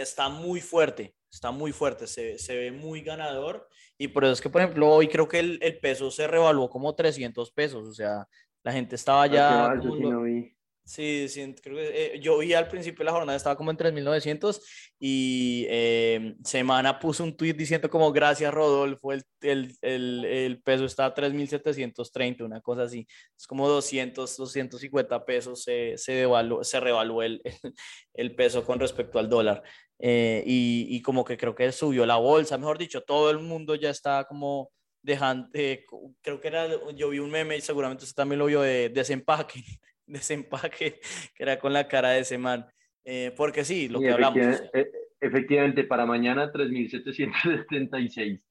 está 0.01 0.29
muy 0.29 0.61
fuerte, 0.61 1.15
está 1.31 1.51
muy 1.51 1.71
fuerte, 1.71 2.07
se, 2.07 2.37
se, 2.37 2.55
ve 2.55 2.71
muy 2.71 3.01
ganador. 3.01 3.67
Y 3.97 4.07
por 4.07 4.23
eso 4.23 4.33
es 4.33 4.41
que, 4.41 4.49
por 4.49 4.61
ejemplo, 4.61 4.89
hoy 4.89 5.07
creo 5.07 5.27
que 5.27 5.39
el, 5.39 5.59
el 5.61 5.79
peso 5.79 6.11
se 6.11 6.27
revaluó 6.27 6.69
como 6.69 6.95
300 6.95 7.51
pesos, 7.51 7.87
o 7.87 7.93
sea, 7.93 8.27
la 8.63 8.71
gente 8.71 8.95
estaba 8.95 9.27
ya... 9.27 9.73
Sí, 9.81 10.55
sí, 10.89 11.55
creo 11.61 11.75
que 11.75 12.15
eh, 12.15 12.19
yo 12.19 12.39
vi 12.39 12.53
al 12.53 12.67
principio 12.67 12.99
de 12.99 13.05
la 13.05 13.11
jornada 13.11 13.37
estaba 13.37 13.55
como 13.55 13.69
en 13.69 13.77
3.900 13.77 14.59
y 14.99 15.65
eh, 15.69 16.35
Semana 16.43 16.99
puso 16.99 17.23
un 17.23 17.37
tweet 17.37 17.53
diciendo 17.53 17.89
como 17.89 18.11
gracias 18.11 18.51
Rodolfo, 18.51 19.13
el, 19.13 19.23
el, 19.41 19.77
el, 19.81 20.25
el 20.25 20.61
peso 20.63 20.85
está 20.85 21.05
a 21.05 21.13
3.730, 21.13 22.43
una 22.43 22.59
cosa 22.61 22.83
así. 22.83 23.07
Es 23.37 23.45
como 23.45 23.67
200, 23.67 24.35
250 24.35 25.25
pesos 25.25 25.63
se, 25.63 25.95
se, 25.97 26.13
devaluó, 26.13 26.63
se 26.63 26.79
revaluó 26.79 27.21
el, 27.21 27.41
el, 28.15 28.35
peso 28.35 28.65
con 28.65 28.79
respecto 28.79 29.19
al 29.19 29.29
dólar. 29.29 29.61
Eh, 29.99 30.43
y, 30.45 30.87
y, 30.89 31.01
como 31.01 31.23
que 31.23 31.37
creo 31.37 31.53
que 31.53 31.71
subió 31.71 32.05
la 32.05 32.15
bolsa, 32.15 32.57
mejor 32.57 32.77
dicho, 32.77 33.01
todo 33.01 33.29
el 33.29 33.39
mundo 33.39 33.75
ya 33.75 33.89
está 33.91 34.23
como 34.23 34.71
dejando, 35.01 35.49
creo 35.51 36.41
que 36.41 36.47
era, 36.47 36.67
yo 36.95 37.09
vi 37.09 37.19
un 37.19 37.29
meme 37.29 37.57
y 37.57 37.61
seguramente 37.61 38.03
usted 38.05 38.15
también 38.15 38.39
lo 38.39 38.45
vio 38.47 38.61
de 38.61 38.89
desempaque 38.89 39.63
desempaque 40.09 40.99
que 41.35 41.43
era 41.43 41.59
con 41.59 41.73
la 41.73 41.87
cara 41.87 42.09
de 42.11 42.19
ese 42.21 42.37
man. 42.37 42.65
Eh, 43.05 43.33
porque 43.35 43.63
sí, 43.63 43.87
lo 43.87 43.99
que 43.99 44.11
hablamos. 44.11 44.37
Eh, 44.73 44.91
efectivamente, 45.19 45.83
para 45.83 46.05
mañana 46.05 46.51
3.776 46.51 48.41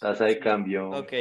tasa 0.00 0.26
de 0.26 0.38
cambio. 0.38 0.90
Ok, 0.90 1.12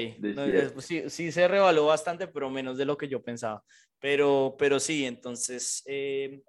pues 0.73 0.85
sí, 0.85 1.09
sí, 1.09 1.31
se 1.31 1.47
revaluó 1.47 1.87
bastante, 1.87 2.27
pero 2.27 2.49
menos 2.49 2.77
de 2.77 2.85
lo 2.85 2.97
que 2.97 3.07
yo 3.07 3.21
pensaba. 3.21 3.63
Pero, 3.99 4.55
pero 4.57 4.79
sí, 4.79 5.05
entonces, 5.05 5.83
eh, 5.85 6.41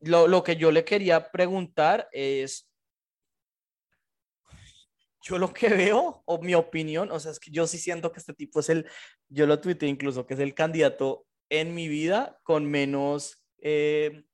lo, 0.00 0.26
lo 0.26 0.42
que 0.42 0.56
yo 0.56 0.70
le 0.70 0.84
quería 0.84 1.30
preguntar 1.30 2.08
es, 2.12 2.68
yo 5.22 5.38
lo 5.38 5.52
que 5.52 5.68
veo, 5.68 6.22
o 6.24 6.40
mi 6.40 6.54
opinión, 6.54 7.10
o 7.10 7.18
sea, 7.18 7.32
es 7.32 7.40
que 7.40 7.50
yo 7.50 7.66
sí 7.66 7.78
siento 7.78 8.12
que 8.12 8.20
este 8.20 8.34
tipo 8.34 8.60
es 8.60 8.68
el, 8.68 8.86
yo 9.28 9.46
lo 9.46 9.60
tuiteé 9.60 9.88
incluso, 9.88 10.26
que 10.26 10.34
es 10.34 10.40
el 10.40 10.54
candidato 10.54 11.26
en 11.48 11.74
mi 11.74 11.88
vida 11.88 12.38
con 12.42 12.64
menos, 12.64 13.42
eh, 13.60 14.24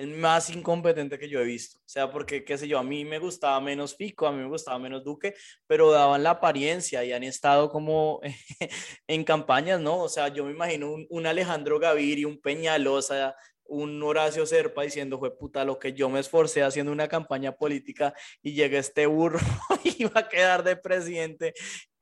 el 0.00 0.16
más 0.16 0.48
incompetente 0.48 1.18
que 1.18 1.28
yo 1.28 1.40
he 1.40 1.44
visto. 1.44 1.78
O 1.78 1.88
sea, 1.88 2.10
porque, 2.10 2.42
qué 2.42 2.56
sé 2.56 2.66
yo, 2.66 2.78
a 2.78 2.82
mí 2.82 3.04
me 3.04 3.18
gustaba 3.18 3.60
menos 3.60 3.96
Fico, 3.96 4.26
a 4.26 4.32
mí 4.32 4.38
me 4.38 4.48
gustaba 4.48 4.78
menos 4.78 5.04
Duque, 5.04 5.34
pero 5.66 5.90
daban 5.90 6.22
la 6.22 6.30
apariencia 6.30 7.04
y 7.04 7.12
han 7.12 7.22
estado 7.22 7.70
como 7.70 8.20
en 9.06 9.24
campañas, 9.24 9.78
¿no? 9.80 9.98
O 9.98 10.08
sea, 10.08 10.28
yo 10.28 10.44
me 10.46 10.52
imagino 10.52 10.94
un, 11.08 11.26
Alejandro 11.26 11.78
Gaviria, 11.78 12.26
un 12.26 12.40
Peñalosa, 12.40 13.34
un 13.64 14.02
Horacio 14.02 14.46
Serpa 14.46 14.82
diciendo, 14.82 15.18
fue 15.18 15.36
puta, 15.36 15.64
lo 15.66 15.78
que 15.78 15.92
yo 15.92 16.08
me 16.08 16.20
esforcé 16.20 16.62
haciendo 16.62 16.92
una 16.92 17.06
campaña 17.06 17.52
política 17.52 18.14
y 18.42 18.54
llega 18.54 18.78
este 18.78 19.04
burro 19.04 19.38
y 19.84 20.04
va 20.04 20.20
a 20.20 20.28
quedar 20.28 20.64
de 20.64 20.76
presidente. 20.76 21.52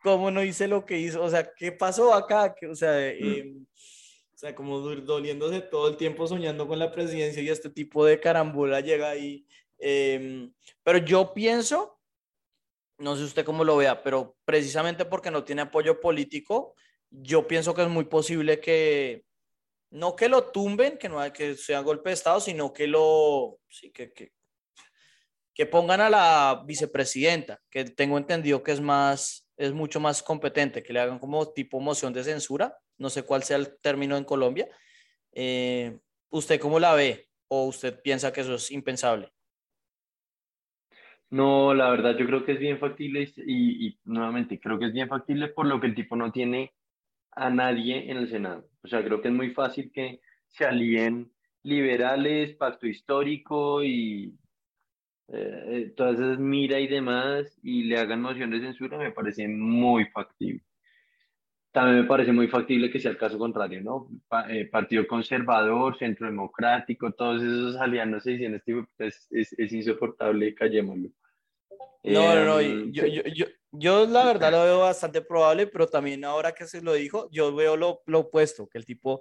¿Cómo 0.01 0.31
no 0.31 0.45
hice 0.45 0.69
lo 0.69 0.87
que 0.87 0.99
hizo? 0.99 1.21
O 1.21 1.29
sea, 1.29 1.51
¿qué 1.57 1.73
pasó 1.73 2.15
acá? 2.15 2.55
O 2.71 2.77
sea, 2.77 2.93
mm. 2.93 3.25
em, 3.25 3.67
o 4.39 4.41
sea, 4.41 4.55
como 4.55 4.79
doliéndose 4.79 5.63
todo 5.63 5.89
el 5.89 5.97
tiempo 5.97 6.29
soñando 6.29 6.69
con 6.69 6.79
la 6.79 6.93
presidencia 6.93 7.43
y 7.43 7.49
este 7.49 7.71
tipo 7.71 8.05
de 8.05 8.21
carambola 8.21 8.81
llega 8.81 9.11
ahí. 9.11 9.45
Em, 9.79 10.55
pero 10.85 10.99
yo 10.99 11.35
pienso, 11.35 11.99
no 12.99 13.17
sé 13.17 13.25
usted 13.25 13.45
cómo 13.45 13.65
lo 13.65 13.77
vea, 13.77 14.01
pero 14.01 14.37
precisamente 14.45 15.05
porque 15.05 15.33
no 15.33 15.43
tiene 15.43 15.63
apoyo 15.63 16.01
político, 16.01 16.77
yo 17.11 17.49
pienso 17.49 17.75
que 17.75 17.83
es 17.83 17.89
muy 17.89 18.05
posible 18.05 18.61
que, 18.61 19.25
no 19.91 20.15
que 20.15 20.29
lo 20.29 20.53
tumben, 20.53 20.99
que 20.99 21.09
no 21.09 21.19
hay 21.19 21.33
que 21.33 21.57
sea 21.57 21.81
golpe 21.81 22.11
de 22.11 22.15
Estado, 22.15 22.39
sino 22.39 22.73
que 22.73 22.87
lo, 22.87 23.59
sí, 23.69 23.91
que, 23.91 24.13
que, 24.13 24.35
que 25.53 25.67
pongan 25.67 26.01
a 26.01 26.11
la 26.11 26.63
vicepresidenta, 26.65 27.61
que 27.69 27.87
tengo 27.87 28.17
entendido 28.17 28.63
que 28.63 28.71
es 28.71 28.81
más, 28.81 29.49
es 29.57 29.73
mucho 29.73 29.99
más 29.99 30.23
competente, 30.23 30.85
que 30.85 30.93
le 30.93 31.01
hagan 31.01 31.19
como 31.19 31.53
tipo 31.53 31.81
moción 31.81 32.13
de 32.13 32.23
censura 32.23 32.79
no 32.99 33.11
sé 33.11 33.23
cuál 33.25 33.43
sea 33.43 33.57
el 33.57 33.79
término 33.81 34.17
en 34.17 34.25
Colombia. 34.25 34.69
Eh, 35.33 35.99
¿Usted 36.31 36.61
cómo 36.61 36.79
la 36.79 36.95
ve 36.95 37.29
o 37.49 37.67
usted 37.67 38.01
piensa 38.03 38.33
que 38.33 38.43
eso 38.43 38.55
es 38.55 38.71
impensable? 38.71 39.33
No, 41.31 41.75
la 41.75 41.91
verdad 41.91 42.17
yo 42.17 42.27
creo 42.27 42.45
que 42.45 42.53
es 42.53 42.59
bien 42.59 42.79
factible 42.79 43.31
y, 43.37 43.99
nuevamente 44.05 44.59
creo 44.59 44.79
que 44.79 44.87
es 44.87 44.93
bien 44.93 45.09
factible 45.09 45.49
por 45.49 45.67
lo 45.67 45.81
que 45.81 45.87
el 45.87 45.95
tipo 45.95 46.17
no 46.17 46.33
tiene 46.33 46.73
a 47.33 47.51
nadie 47.51 48.11
en 48.11 48.17
el 48.17 48.31
Senado. 48.31 48.69
O 48.83 48.89
sea, 48.89 49.05
creo 49.05 49.21
que 49.21 49.29
es 49.29 49.35
muy 49.35 49.51
fácil 49.51 49.93
que 49.93 50.21
se 50.49 50.65
alíen 50.65 51.31
liberales, 51.63 52.57
pacto 52.57 52.87
histórico 52.87 53.85
y 53.85 54.39
eh, 55.29 55.93
todas 55.97 56.15
esas 56.15 56.39
mira 56.39 56.81
y 56.81 56.89
demás 56.89 57.59
y 57.63 57.85
le 57.85 57.99
hagan 57.99 58.23
moción 58.23 58.51
de 58.51 58.61
censura 58.61 58.97
me 58.97 59.13
parece 59.13 59.47
muy 59.47 60.07
factible 60.07 60.63
también 61.79 62.03
me 62.03 62.09
parece 62.09 62.33
muy 62.33 62.49
factible 62.49 62.91
que 62.91 62.99
sea 62.99 63.13
el 63.13 63.17
caso 63.17 63.39
contrario, 63.39 63.81
¿no? 63.81 64.09
Eh, 64.49 64.65
Partido 64.65 65.07
Conservador, 65.07 65.97
Centro 65.97 66.27
Democrático, 66.27 67.13
todos 67.13 67.41
esos 67.41 67.77
aliados 67.77 68.27
y 68.27 68.45
en 68.45 68.57
este 68.57 68.85
es, 68.99 69.29
es, 69.31 69.53
es, 69.57 69.73
insoportable, 69.73 70.57
callémoslo. 70.57 71.11
No, 72.03 72.35
no, 72.35 72.45
no, 72.45 72.59
em, 72.59 72.91
yo, 72.91 73.07
yo, 73.07 73.23
yo, 73.33 73.47
yo, 73.71 74.07
la 74.07 74.27
verdad 74.27 74.51
lo 74.51 74.65
veo 74.65 74.81
bastante 74.81 75.23
probable, 75.23 75.69
pero 75.69 75.87
también 75.87 76.25
ahora 76.25 76.51
que 76.51 76.67
se 76.67 76.83
lo 76.83 76.95
dijo, 76.95 77.29
yo 77.31 77.55
veo 77.55 77.77
lo, 77.77 78.03
lo 78.07 78.21
opuesto, 78.21 78.67
que 78.67 78.79
el 78.79 78.85
tipo 78.85 79.21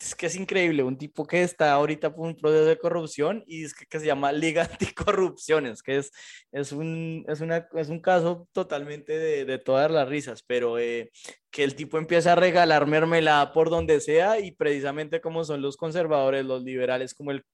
es 0.00 0.14
que 0.14 0.26
es 0.26 0.36
increíble, 0.36 0.82
un 0.84 0.96
tipo 0.96 1.26
que 1.26 1.42
está 1.42 1.72
ahorita 1.72 2.14
por 2.14 2.26
un 2.26 2.36
proceso 2.36 2.66
de 2.66 2.78
corrupción 2.78 3.42
y 3.46 3.64
es 3.64 3.74
que, 3.74 3.84
que 3.86 3.98
se 3.98 4.06
llama 4.06 4.32
Liga 4.32 4.62
Anticorrupciones, 4.70 5.82
que 5.82 5.98
es, 5.98 6.12
es, 6.52 6.72
un, 6.72 7.24
es, 7.28 7.40
una, 7.40 7.68
es 7.74 7.88
un 7.88 8.00
caso 8.00 8.48
totalmente 8.52 9.18
de, 9.18 9.44
de 9.44 9.58
todas 9.58 9.90
las 9.90 10.08
risas, 10.08 10.44
pero 10.46 10.78
eh, 10.78 11.10
que 11.50 11.64
el 11.64 11.74
tipo 11.74 11.98
empieza 11.98 12.32
a 12.32 12.36
regalar 12.36 12.86
mermelada 12.86 13.52
por 13.52 13.70
donde 13.70 14.00
sea 14.00 14.38
y 14.38 14.52
precisamente 14.52 15.20
como 15.20 15.44
son 15.44 15.62
los 15.62 15.76
conservadores, 15.76 16.44
los 16.44 16.62
liberales, 16.62 17.14
como 17.14 17.32
el, 17.32 17.44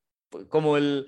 como 0.48 0.76
el, 0.76 1.06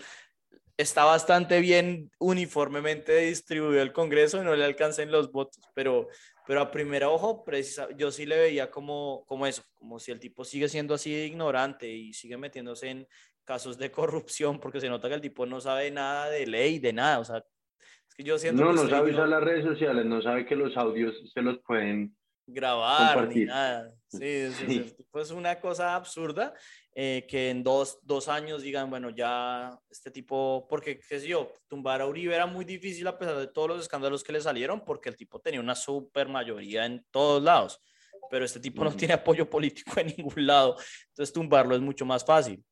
está 0.78 1.04
bastante 1.04 1.60
bien 1.60 2.10
uniformemente 2.18 3.16
distribuido 3.18 3.82
el 3.82 3.92
Congreso 3.92 4.40
y 4.40 4.44
no 4.44 4.54
le 4.56 4.64
alcancen 4.64 5.10
los 5.10 5.32
votos, 5.32 5.62
pero, 5.74 6.08
pero 6.46 6.60
a 6.60 6.70
primera 6.70 7.10
ojo, 7.10 7.44
precisa, 7.44 7.88
yo 7.96 8.10
sí 8.10 8.24
le 8.24 8.38
veía 8.38 8.70
como, 8.70 9.24
como 9.26 9.46
eso, 9.46 9.62
como 9.74 9.98
si 9.98 10.12
el 10.12 10.20
tipo 10.20 10.44
sigue 10.44 10.68
siendo 10.68 10.94
así 10.94 11.12
ignorante 11.12 11.90
y 11.90 12.12
sigue 12.12 12.36
metiéndose 12.36 12.90
en 12.90 13.08
casos 13.44 13.78
de 13.78 13.90
corrupción, 13.92 14.60
porque 14.60 14.80
se 14.80 14.88
nota 14.88 15.08
que 15.08 15.14
el 15.14 15.20
tipo 15.20 15.46
no 15.46 15.60
sabe 15.60 15.90
nada 15.90 16.30
de 16.30 16.46
ley, 16.46 16.78
de 16.78 16.92
nada, 16.92 17.18
o 17.18 17.24
sea, 17.24 17.38
es 17.38 18.14
que 18.14 18.22
yo 18.22 18.38
siento... 18.38 18.64
No, 18.64 18.72
no 18.72 18.88
sabe 18.88 19.10
usar 19.10 19.28
las 19.28 19.42
redes 19.42 19.64
sociales, 19.64 20.06
no 20.06 20.22
sabe 20.22 20.46
que 20.46 20.56
los 20.56 20.76
audios 20.76 21.14
se 21.32 21.42
los 21.42 21.58
pueden 21.58 22.16
grabar 22.46 23.28
ni 23.28 23.44
nada. 23.44 23.92
Sí, 24.08 24.24
es, 24.24 24.96
pues 25.10 25.30
una 25.32 25.58
cosa 25.60 25.96
absurda 25.96 26.54
eh, 26.98 27.26
que 27.28 27.50
en 27.50 27.62
dos, 27.62 27.98
dos, 28.04 28.26
años 28.26 28.62
digan, 28.62 28.88
bueno, 28.88 29.10
ya 29.10 29.78
este 29.90 30.10
tipo, 30.10 30.66
porque, 30.66 30.98
qué 30.98 31.20
sé 31.20 31.28
yo, 31.28 31.52
tumbar 31.68 32.00
a 32.00 32.06
Uribe 32.06 32.34
era 32.34 32.46
muy 32.46 32.64
difícil 32.64 33.06
a 33.06 33.18
pesar 33.18 33.36
de 33.36 33.48
todos 33.48 33.68
los 33.68 33.82
escándalos 33.82 34.24
que 34.24 34.32
le 34.32 34.40
salieron, 34.40 34.82
porque 34.82 35.10
el 35.10 35.16
tipo 35.16 35.38
tenía 35.38 35.60
una 35.60 35.74
super 35.74 36.26
mayoría 36.26 36.86
en 36.86 37.04
todos 37.10 37.42
lados, 37.42 37.82
pero 38.30 38.46
este 38.46 38.60
tipo 38.60 38.82
no 38.82 38.96
tiene 38.96 39.12
apoyo 39.12 39.50
político 39.50 40.00
en 40.00 40.06
ningún 40.06 40.46
lado, 40.46 40.76
entonces 41.10 41.34
tumbarlo 41.34 41.74
es 41.74 41.82
mucho 41.82 42.06
más 42.06 42.24
fácil. 42.24 42.64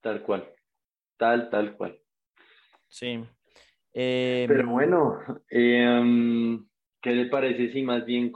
Tal 0.00 0.24
cual, 0.24 0.52
tal, 1.16 1.50
tal 1.50 1.76
cual. 1.76 2.02
Sí. 2.88 3.24
pero 3.92 4.60
em, 4.60 4.68
bueno, 4.68 5.18
eh, 5.48 6.58
¿Qué 7.00 7.12
le 7.12 7.26
parece 7.26 7.72
si 7.72 7.82
más 7.82 8.04
bien 8.04 8.30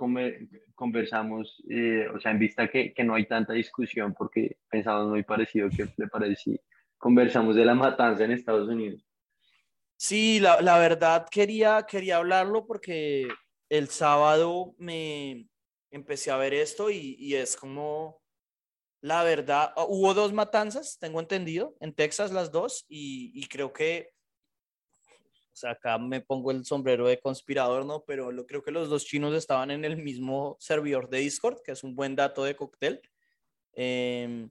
conversamos, 0.75 1.63
eh, 1.69 2.07
o 2.15 2.19
sea, 2.19 2.31
en 2.31 2.39
vista 2.39 2.69
que, 2.69 2.95
que, 2.95 3.05
no 3.05 3.15
hay 3.15 3.27
tanta 3.27 3.53
discusión 3.53 4.15
porque 4.15 4.57
pensamos 4.71 5.11
muy 5.11 5.23
parecido, 5.23 5.69
¿qué 5.69 5.87
le 5.97 6.09
parece 6.09 6.37
si 6.37 6.61
conversamos 6.97 7.57
de 7.57 7.65
la 7.65 7.75
matanza 7.75 8.25
en 8.25 8.33
Estados 8.33 8.69
Unidos? 8.69 9.05
Sí, 9.97 10.41
la, 10.41 10.63
la 10.63 10.79
verdad 10.79 11.27
quería, 11.31 11.85
quería 11.87 12.17
hablarlo 12.17 12.67
porque 12.67 13.29
el 13.69 13.89
sábado 13.89 14.75
me 14.79 15.47
empecé 15.91 16.31
a 16.31 16.37
ver 16.39 16.55
esto 16.55 16.91
y, 16.91 17.17
y 17.19 17.35
es 17.35 17.57
como, 17.57 18.23
la 19.03 19.23
verdad, 19.25 19.75
hubo 19.89 20.15
dos 20.15 20.33
matanzas, 20.33 20.99
tengo 20.99 21.21
entendido, 21.21 21.77
en 21.81 21.93
Texas 21.93 22.33
las 22.33 22.51
dos, 22.51 22.87
y, 22.89 23.31
y 23.35 23.47
creo 23.47 23.75
que 23.75 24.14
o 25.55 25.57
sea, 25.57 25.71
acá 25.71 25.99
me 25.99 26.21
pongo 26.21 26.51
el 26.51 26.65
sombrero 26.65 27.07
de 27.07 27.21
conspirador, 27.21 27.87
¿no? 27.87 28.05
Pero 28.05 28.33
lo, 28.33 28.45
creo 28.45 28.61
que 28.65 28.73
los 28.73 28.89
dos 28.89 29.05
chinos 29.05 29.33
estaban 29.35 29.71
en 29.71 29.85
el 29.85 29.97
mismo 29.97 30.57
servidor 30.59 31.09
de 31.09 31.19
Discord, 31.19 31.63
que 31.63 31.71
es 31.73 31.85
un 31.85 31.95
buen 31.95 32.17
dato 32.17 32.43
de 32.43 32.57
cóctel. 32.57 33.01
Em, 33.73 34.51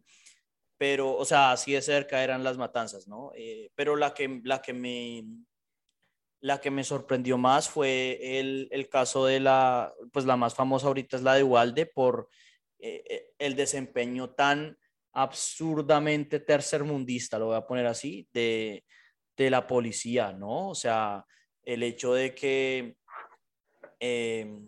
pero, 0.78 1.13
o 1.18 1.26
sea, 1.26 1.52
así 1.52 1.74
de 1.74 1.82
cerca 1.82 2.24
eran 2.24 2.44
las 2.46 2.58
matanzas, 2.58 3.06
¿no? 3.06 3.32
Eh, 3.36 3.70
pero 3.76 3.98
la 3.98 4.13
que, 4.13 4.39
la, 4.46 4.62
que 4.62 4.72
me, 4.72 5.26
la 6.39 6.62
que 6.62 6.72
me 6.72 6.86
sorprendió 6.86 7.38
más 7.38 7.70
fue 7.70 8.39
el, 8.39 8.70
el, 8.72 8.88
caso 8.88 9.26
de 9.26 9.42
la, 9.42 9.94
pues 10.13 10.26
la 10.26 10.38
más 10.38 10.56
famosa 10.56 10.88
ahorita 10.88 11.18
es 11.18 11.24
la 11.24 11.36
de 11.36 11.44
Walde 11.44 11.86
por 11.86 12.30
eh, 12.80 13.04
eh, 13.10 13.26
el 13.39 13.56
desempeño 13.58 14.30
tan 14.30 14.78
absurdamente 15.12 16.39
tercermundista, 16.39 17.38
lo 17.38 17.48
voy 17.48 17.58
a 17.58 17.68
poner 17.68 17.88
así, 17.88 18.28
de, 18.32 18.86
de 19.38 19.50
la 19.50 19.67
policía, 19.67 20.32
¿no? 20.32 20.69
O 20.69 20.76
sea, 20.76 21.26
el 21.63 21.84
hecho 21.84 22.13
de 22.13 22.36
que, 22.36 22.98
eh, 24.00 24.60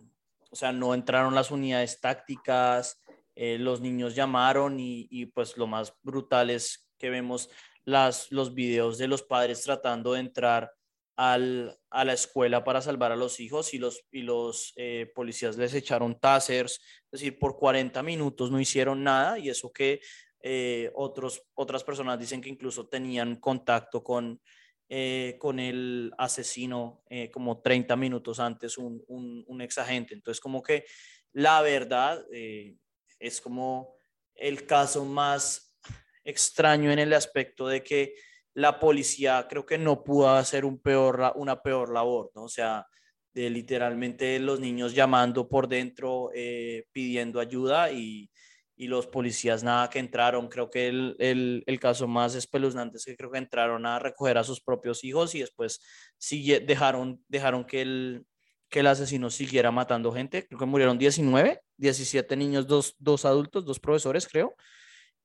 o 0.52 0.56
sea, 0.56 0.72
no 0.72 0.94
entraron 0.94 1.36
las 1.36 1.52
unidades 1.52 2.00
tácticas, 2.00 3.02
eh, 3.36 3.58
los 3.60 3.82
niños 3.82 4.16
llamaron 4.16 4.80
y, 4.80 5.08
y, 5.10 5.26
pues 5.28 5.58
lo 5.58 5.68
más 5.68 5.94
brutal 6.04 6.50
es 6.50 6.90
que 6.98 7.10
vemos 7.10 7.50
las, 7.84 8.32
los 8.32 8.54
videos 8.54 8.98
de 8.98 9.08
los 9.08 9.24
padres 9.24 9.62
tratando 9.64 10.14
de 10.14 10.22
entrar 10.22 10.72
al, 11.18 11.78
a 11.90 12.04
la 12.04 12.14
escuela 12.14 12.64
para 12.64 12.82
salvar 12.82 13.12
a 13.12 13.16
los 13.16 13.40
hijos 13.40 13.74
y 13.74 13.78
los, 13.78 14.06
y 14.12 14.22
los 14.22 14.74
eh, 14.76 15.12
policías 15.16 15.58
les 15.58 15.74
echaron 15.74 16.20
tasers, 16.20 16.82
es 17.12 17.12
decir, 17.12 17.40
por 17.40 17.58
40 17.58 18.04
minutos 18.04 18.52
no 18.52 18.60
hicieron 18.60 19.04
nada 19.04 19.40
y 19.40 19.50
eso 19.50 19.72
que 19.72 20.02
eh, 20.48 20.92
otros, 20.94 21.42
otras 21.56 21.84
personas 21.84 22.20
dicen 22.20 22.40
que 22.40 22.50
incluso 22.50 22.88
tenían 22.88 23.38
contacto 23.38 24.04
con, 24.04 24.40
eh, 24.88 25.38
con 25.40 25.60
el 25.60 26.14
asesino 26.20 27.04
como 27.34 27.62
30 27.62 27.96
minutos 27.96 28.40
antes, 28.40 28.78
un, 28.78 29.04
un, 29.08 29.44
un, 29.48 29.62
ex 29.62 29.80
agente. 29.80 30.14
Entonces, 30.14 30.40
como 30.40 30.62
que 30.62 30.86
la 31.34 31.64
verdad 31.64 32.24
es 32.30 33.42
como 33.42 33.96
el 34.36 34.68
caso 34.68 35.04
más 35.04 35.76
extraño 36.24 36.92
en 36.92 37.00
el 37.00 37.14
aspecto 37.14 37.68
de 37.68 37.82
que 37.82 38.14
la 38.54 38.80
policía 38.80 39.48
creo 39.50 39.66
que 39.66 39.80
no 39.80 40.04
pudo 40.04 40.30
hacer 40.30 40.64
un 40.64 40.80
peor, 40.80 41.34
una 41.36 41.62
peor 41.62 41.92
labor, 41.92 42.32
¿no? 42.36 42.44
O 42.44 42.50
sea, 42.50 42.86
de 43.34 43.50
literalmente 43.50 44.40
los 44.40 44.62
niños 44.62 44.96
llamando 44.96 45.50
por 45.50 45.68
dentro, 45.68 46.32
eh, 46.34 46.88
pidiendo 46.92 47.40
ayuda 47.40 47.92
y, 47.92 48.30
y, 48.76 48.88
los 48.88 49.08
policías 49.08 49.64
nada 49.64 49.90
que 49.90 50.00
entraron. 50.00 50.48
Creo 50.48 50.70
que 50.70 50.88
el, 50.88 51.16
el, 51.20 51.64
el, 51.66 51.80
caso 51.80 52.08
más 52.08 52.36
espeluznante 52.36 52.98
es 52.98 53.06
que 53.06 53.16
creo 53.16 53.32
que 53.32 53.38
entraron 53.38 53.86
a 53.86 54.00
recoger 54.00 54.38
a 54.38 54.44
sus 54.44 54.62
propios 54.62 55.04
hijos 55.04 55.36
y 55.36 55.40
después 55.40 55.82
sigue, 56.18 56.60
dejaron, 56.60 57.24
dejaron 57.28 57.66
que 57.66 57.82
el, 57.82 58.26
que 58.70 58.80
el 58.82 58.88
asesino 58.88 59.30
siguiera 59.30 59.72
matando 59.72 60.12
gente. 60.12 60.48
Creo 60.48 60.60
que 60.60 60.66
murieron 60.66 60.98
19, 60.98 61.62
17 61.78 62.36
niños, 62.36 62.68
dos, 62.68 62.96
dos 63.00 63.26
adultos, 63.26 63.66
dos 63.66 63.80
profesores, 63.80 64.28
creo. 64.28 64.56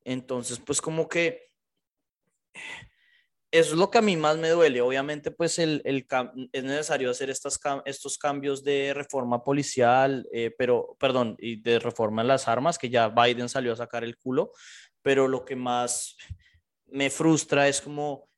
Entonces, 0.04 0.60
pues 0.60 0.80
como 0.80 1.08
que 1.08 1.50
eso 3.52 3.72
es 3.72 3.78
lo 3.78 3.90
que 3.90 3.98
a 3.98 4.02
mí 4.02 4.16
más 4.16 4.36
me 4.38 4.50
duele. 4.50 4.80
Obviamente, 4.80 5.32
pues 5.32 5.58
el, 5.58 5.82
el 5.84 6.06
es 6.52 6.64
necesario 6.64 7.10
hacer 7.10 7.30
estas, 7.30 7.58
estos 7.84 8.16
cambios 8.16 8.62
de 8.62 8.94
reforma 8.94 9.42
policial, 9.42 10.28
eh, 10.32 10.54
pero, 10.56 10.96
perdón, 11.00 11.36
y 11.38 11.60
de 11.60 11.80
reforma 11.80 12.22
en 12.22 12.28
las 12.28 12.46
armas, 12.46 12.78
que 12.78 12.90
ya 12.90 13.08
Biden 13.08 13.48
salió 13.48 13.72
a 13.72 13.76
sacar 13.76 14.04
el 14.04 14.16
culo, 14.16 14.52
pero 15.02 15.26
lo 15.26 15.44
que 15.44 15.56
más 15.56 16.16
me 16.86 17.10
frustra 17.10 17.66
es 17.66 17.80
como 17.80 18.28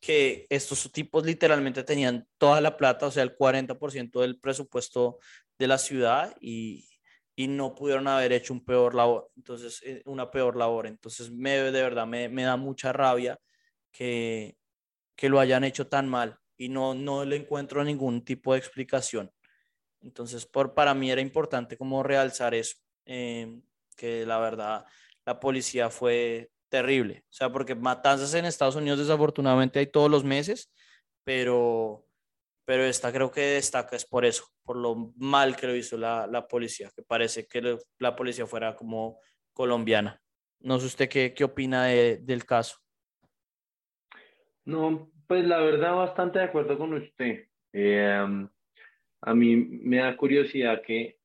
que 0.00 0.46
estos 0.50 0.90
tipos 0.90 1.24
literalmente 1.24 1.84
tenían 1.84 2.26
toda 2.36 2.60
la 2.60 2.76
plata, 2.76 3.06
o 3.06 3.10
sea, 3.12 3.22
el 3.22 3.36
40% 3.36 4.20
del 4.20 4.40
presupuesto 4.40 5.18
de 5.58 5.68
la 5.68 5.78
ciudad 5.78 6.34
y, 6.40 6.88
y 7.36 7.46
no 7.46 7.74
pudieron 7.76 8.08
haber 8.08 8.32
hecho 8.32 8.52
un 8.52 8.64
peor 8.64 8.96
labor, 8.96 9.30
entonces, 9.36 9.80
eh, 9.84 10.02
una 10.06 10.30
peor 10.30 10.56
labor. 10.56 10.88
Entonces, 10.88 11.30
me, 11.30 11.52
de 11.52 11.82
verdad 11.82 12.06
me, 12.06 12.28
me 12.28 12.42
da 12.42 12.56
mucha 12.56 12.92
rabia 12.92 13.38
que, 13.94 14.58
que 15.16 15.28
lo 15.28 15.40
hayan 15.40 15.64
hecho 15.64 15.86
tan 15.86 16.08
mal 16.08 16.38
y 16.58 16.68
no, 16.68 16.94
no 16.94 17.24
le 17.24 17.36
encuentro 17.36 17.82
ningún 17.84 18.24
tipo 18.24 18.52
de 18.52 18.58
explicación. 18.58 19.32
Entonces, 20.02 20.44
por, 20.44 20.74
para 20.74 20.92
mí 20.92 21.10
era 21.10 21.20
importante 21.20 21.78
como 21.78 22.02
realzar 22.02 22.54
eso, 22.54 22.76
eh, 23.06 23.60
que 23.96 24.26
la 24.26 24.38
verdad 24.38 24.84
la 25.24 25.40
policía 25.40 25.88
fue 25.88 26.50
terrible. 26.68 27.24
O 27.30 27.32
sea, 27.32 27.50
porque 27.50 27.74
matanzas 27.74 28.34
en 28.34 28.44
Estados 28.44 28.76
Unidos 28.76 28.98
desafortunadamente 28.98 29.78
hay 29.78 29.86
todos 29.86 30.10
los 30.10 30.24
meses, 30.24 30.70
pero, 31.22 32.06
pero 32.66 32.84
esta 32.84 33.12
creo 33.12 33.30
que 33.30 33.40
destaca 33.40 33.96
es 33.96 34.04
por 34.04 34.24
eso, 34.24 34.44
por 34.64 34.76
lo 34.76 35.12
mal 35.16 35.56
que 35.56 35.66
lo 35.66 35.74
hizo 35.74 35.96
la, 35.96 36.26
la 36.26 36.46
policía, 36.46 36.90
que 36.94 37.02
parece 37.02 37.46
que 37.46 37.78
la 37.98 38.16
policía 38.16 38.46
fuera 38.46 38.76
como 38.76 39.20
colombiana. 39.54 40.20
No 40.60 40.78
sé 40.80 40.86
usted 40.86 41.08
qué, 41.08 41.32
qué 41.32 41.44
opina 41.44 41.86
de, 41.86 42.18
del 42.18 42.44
caso. 42.44 42.83
No, 44.64 45.10
pues 45.26 45.44
la 45.44 45.58
verdad 45.58 45.94
bastante 45.94 46.38
de 46.38 46.46
acuerdo 46.46 46.78
con 46.78 46.94
usted. 46.94 47.46
Eh, 47.72 48.48
a 49.20 49.34
mí 49.34 49.56
me 49.56 49.98
da 49.98 50.16
curiosidad 50.16 50.82
que 50.82 51.18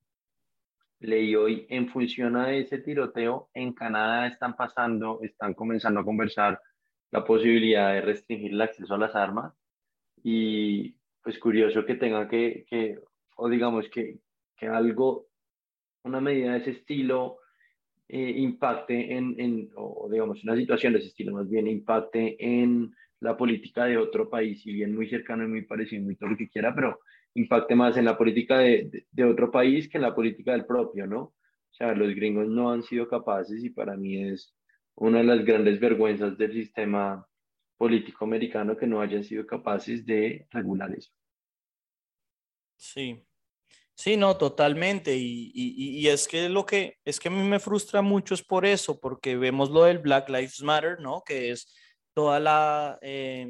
leí 1.00 1.36
hoy 1.36 1.66
en 1.70 1.90
función 1.90 2.36
a 2.36 2.54
ese 2.54 2.80
tiroteo, 2.80 3.50
en 3.54 3.74
Canadá 3.74 4.28
están 4.28 4.56
pasando, 4.56 5.20
están 5.22 5.54
comenzando 5.54 6.02
a 6.02 6.06
conversar 6.06 6.62
la 7.12 7.24
posibilidad 7.24 7.94
de 7.94 8.02
restringir 8.02 8.52
el 8.54 8.62
acceso 8.62 8.94
a 8.94 8.98
las 8.98 9.16
armas 9.16 9.54
y 10.24 10.96
pues 11.24 11.40
curioso 11.40 11.86
que 11.86 11.96
tenga 11.96 12.28
que, 12.28 12.66
que 12.70 13.00
o 13.38 13.50
digamos 13.50 13.88
que, 13.90 14.20
que 14.58 14.68
algo, 14.68 15.28
una 16.04 16.20
medida 16.20 16.54
de 16.54 16.60
ese 16.60 16.72
estilo 16.72 17.40
eh, 18.08 18.34
impacte 18.38 19.16
en, 19.16 19.36
en, 19.40 19.70
o 19.76 20.10
digamos 20.12 20.44
una 20.44 20.56
situación 20.56 20.94
de 20.94 21.00
ese 21.00 21.10
estilo 21.10 21.34
más 21.34 21.50
bien 21.50 21.68
impacte 21.68 22.36
en 22.40 22.94
la 23.22 23.36
política 23.36 23.86
de 23.86 23.98
otro 23.98 24.30
país, 24.30 24.62
si 24.62 24.72
bien 24.72 24.96
muy 24.96 25.10
cercano 25.10 25.44
y 25.44 25.48
muy 25.48 25.62
parecido, 25.64 26.04
muy 26.04 26.16
todo 26.16 26.30
lo 26.30 26.38
que 26.38 26.50
quiera, 26.50 26.74
pero 26.74 27.00
impacte 27.34 27.76
más 27.76 27.98
en 27.98 28.06
la 28.06 28.18
política 28.18 28.60
de, 28.60 29.06
de, 29.12 29.24
otro 29.24 29.52
país 29.52 29.90
que 29.90 29.98
en 29.98 30.04
la 30.04 30.16
política 30.16 30.54
del 30.54 30.66
propio, 30.66 31.06
¿no? 31.06 31.22
O 31.22 31.74
sea, 31.74 31.94
los 31.94 32.14
gringos 32.16 32.48
no 32.48 32.72
han 32.72 32.84
sido 32.84 33.08
capaces 33.08 33.64
y 33.64 33.70
para 33.70 33.96
mí 33.96 34.30
es 34.30 34.56
una 34.96 35.20
de 35.20 35.26
las 35.26 35.46
grandes 35.46 35.80
vergüenzas 35.80 36.38
del 36.38 36.54
sistema 36.54 37.26
político 37.78 38.26
americano 38.26 38.76
que 38.76 38.88
no 38.88 39.02
hayan 39.02 39.24
sido 39.24 39.46
capaces 39.46 40.06
de 40.06 40.48
regular 40.52 40.92
eso. 40.92 41.12
Sí, 42.76 43.24
sí, 43.94 44.18
no, 44.18 44.36
totalmente. 44.38 45.16
Y, 45.16 45.52
y, 45.54 46.00
y, 46.00 46.08
es 46.08 46.28
que 46.28 46.50
lo 46.50 46.66
que 46.66 46.98
es 47.06 47.20
que 47.20 47.30
a 47.30 47.32
mí 47.32 47.48
me 47.48 47.60
frustra 47.60 48.02
mucho 48.02 48.34
es 48.34 48.44
por 48.44 48.66
eso, 48.66 49.00
porque 49.00 49.38
vemos 49.38 49.70
lo 49.70 49.84
del 49.84 50.00
Black 50.00 50.30
Lives 50.30 50.62
Matter, 50.62 51.00
¿no? 51.00 51.24
Que 51.26 51.52
es 51.52 51.74
toda 52.20 52.42
la 52.42 53.00
eh, 53.02 53.48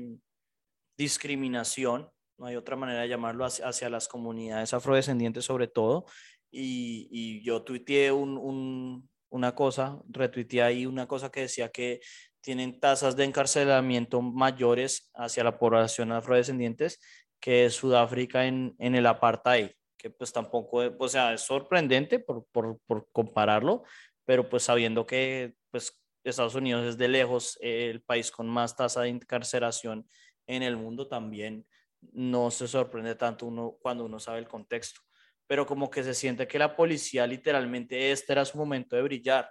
discriminación, 0.95 2.07
no 2.37 2.45
hay 2.45 2.55
otra 2.55 2.75
manera 2.75 3.01
de 3.01 3.09
llamarlo, 3.09 3.43
hacia, 3.43 3.67
hacia 3.67 3.89
las 3.89 4.07
comunidades 4.07 4.75
afrodescendientes 4.75 5.43
sobre 5.43 5.67
todo. 5.67 6.05
Y, 6.51 7.41
yo 7.43 7.63
tuiteé 7.63 8.11
un, 8.11 9.09
una 9.31 9.55
cosa, 9.55 9.99
retuiteé 10.07 10.61
ahí 10.61 10.85
una 10.85 11.07
cosa 11.07 11.31
que 11.31 11.41
decía 11.41 11.69
que 11.69 11.99
tienen 12.41 12.79
tasas 12.79 13.15
de 13.15 13.23
encarcelamiento 13.23 14.21
mayores 14.21 15.09
hacia 15.15 15.43
la 15.43 15.57
población 15.57 16.11
afrodescendientes 16.11 16.99
que 17.39 17.71
Sudáfrica 17.71 18.45
en, 18.45 18.75
en 18.77 18.93
el 18.93 19.07
apartheid, 19.07 19.71
que 19.97 20.11
pues 20.11 20.31
tampoco, 20.31 20.83
o 20.95 21.07
sea, 21.07 21.33
es 21.33 21.41
sorprendente 21.41 22.19
por, 22.19 22.45
por, 22.51 22.79
por 22.85 23.09
compararlo, 23.11 23.81
pero 24.25 24.47
pues 24.47 24.61
sabiendo 24.61 25.07
que 25.07 25.55
pues 25.71 25.99
Estados 26.29 26.55
Unidos 26.55 26.85
es 26.85 26.97
de 26.97 27.07
lejos 27.07 27.57
el 27.61 28.01
país 28.01 28.31
con 28.31 28.47
más 28.47 28.75
tasa 28.75 29.01
de 29.01 29.09
encarceración 29.09 30.07
en 30.47 30.63
el 30.63 30.77
mundo, 30.77 31.07
también 31.07 31.65
no 32.01 32.49
se 32.49 32.67
sorprende 32.67 33.15
tanto 33.15 33.45
uno 33.45 33.77
cuando 33.81 34.05
uno 34.05 34.19
sabe 34.19 34.39
el 34.39 34.47
contexto, 34.47 35.01
pero 35.47 35.65
como 35.65 35.89
que 35.89 36.03
se 36.03 36.13
siente 36.13 36.47
que 36.47 36.59
la 36.59 36.75
policía 36.75 37.27
literalmente 37.27 38.11
este 38.11 38.31
era 38.31 38.45
su 38.45 38.57
momento 38.57 38.95
de 38.95 39.01
brillar. 39.01 39.49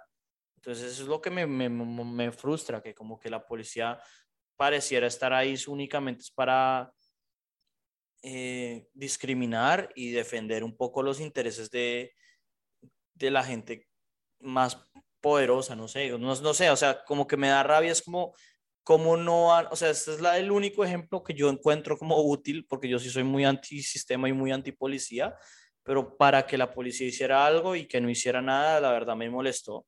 Entonces 0.55 0.91
eso 0.91 1.03
es 1.03 1.07
lo 1.07 1.21
que 1.21 1.29
me, 1.29 1.45
me, 1.45 1.69
me 1.69 2.31
frustra, 2.31 2.81
que 2.81 2.93
como 2.93 3.19
que 3.19 3.29
la 3.29 3.45
policía 3.45 4.01
pareciera 4.57 5.07
estar 5.07 5.31
ahí 5.31 5.55
únicamente 5.67 6.25
para 6.35 6.91
eh, 8.21 8.89
discriminar 8.93 9.89
y 9.95 10.11
defender 10.11 10.65
un 10.65 10.75
poco 10.75 11.01
los 11.01 11.21
intereses 11.21 11.71
de, 11.71 12.13
de 13.13 13.31
la 13.31 13.41
gente 13.41 13.87
más 14.41 14.77
poderosa, 15.21 15.75
no 15.75 15.87
sé, 15.87 16.09
no, 16.17 16.35
no 16.35 16.53
sé, 16.53 16.69
o 16.69 16.75
sea, 16.75 17.03
como 17.05 17.27
que 17.27 17.37
me 17.37 17.49
da 17.49 17.63
rabia, 17.63 17.91
es 17.91 18.01
como, 18.01 18.33
como 18.83 19.17
no, 19.17 19.47
o 19.47 19.75
sea, 19.75 19.89
este 19.89 20.13
es 20.13 20.21
la, 20.21 20.37
el 20.37 20.51
único 20.51 20.83
ejemplo 20.83 21.23
que 21.23 21.33
yo 21.33 21.49
encuentro 21.49 21.97
como 21.97 22.21
útil, 22.23 22.65
porque 22.67 22.89
yo 22.89 22.99
sí 22.99 23.09
soy 23.09 23.23
muy 23.23 23.45
antisistema 23.45 24.29
y 24.29 24.33
muy 24.33 24.51
antipolicía, 24.51 25.35
pero 25.83 26.17
para 26.17 26.45
que 26.45 26.57
la 26.57 26.73
policía 26.73 27.07
hiciera 27.07 27.45
algo 27.45 27.75
y 27.75 27.87
que 27.87 28.01
no 28.01 28.09
hiciera 28.09 28.41
nada, 28.41 28.79
la 28.79 28.91
verdad 28.91 29.15
me 29.15 29.29
molestó. 29.29 29.85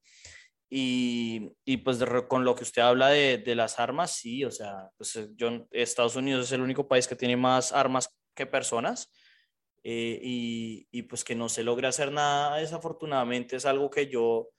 Y, 0.70 1.52
y 1.66 1.78
pues 1.78 2.00
de, 2.00 2.28
con 2.28 2.46
lo 2.46 2.56
que 2.56 2.64
usted 2.64 2.82
habla 2.82 3.10
de, 3.10 3.38
de, 3.40 3.56
las 3.56 3.78
armas, 3.78 4.12
sí, 4.12 4.46
o 4.46 4.52
sea, 4.52 4.90
pues 4.98 5.20
yo, 5.36 5.68
Estados 5.72 6.16
Unidos 6.16 6.46
es 6.46 6.52
el 6.54 6.62
único 6.62 6.88
país 6.88 7.08
que 7.08 7.16
tiene 7.16 7.36
más 7.36 7.74
armas 7.74 8.10
que 8.34 8.46
personas. 8.46 9.12
Eh, 9.84 10.20
y, 10.24 10.88
y 10.92 11.02
pues 11.04 11.24
que 11.24 11.34
no 11.36 11.50
se 11.50 11.64
logre 11.64 11.88
hacer 11.88 12.12
nada, 12.12 12.58
desafortunadamente 12.58 13.56
es 13.56 13.66
algo 13.66 13.90
que 13.90 14.08
yo, 14.08 14.50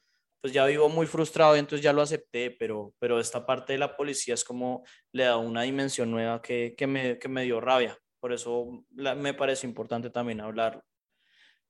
pues 0.42 0.52
ya 0.52 0.66
vivo 0.66 0.88
muy 0.88 1.06
frustrado 1.06 1.54
y 1.54 1.60
entonces 1.60 1.84
ya 1.84 1.92
lo 1.92 2.02
acepté, 2.02 2.50
pero, 2.50 2.92
pero 2.98 3.20
esta 3.20 3.46
parte 3.46 3.74
de 3.74 3.78
la 3.78 3.96
policía 3.96 4.34
es 4.34 4.44
como 4.44 4.84
le 5.12 5.22
da 5.22 5.36
una 5.36 5.62
dimensión 5.62 6.10
nueva 6.10 6.42
que, 6.42 6.74
que, 6.76 6.88
me, 6.88 7.16
que 7.20 7.28
me 7.28 7.44
dio 7.44 7.60
rabia. 7.60 7.96
Por 8.18 8.32
eso 8.32 8.84
me 8.90 9.34
parece 9.34 9.68
importante 9.68 10.10
también 10.10 10.40
hablarlo. 10.40 10.82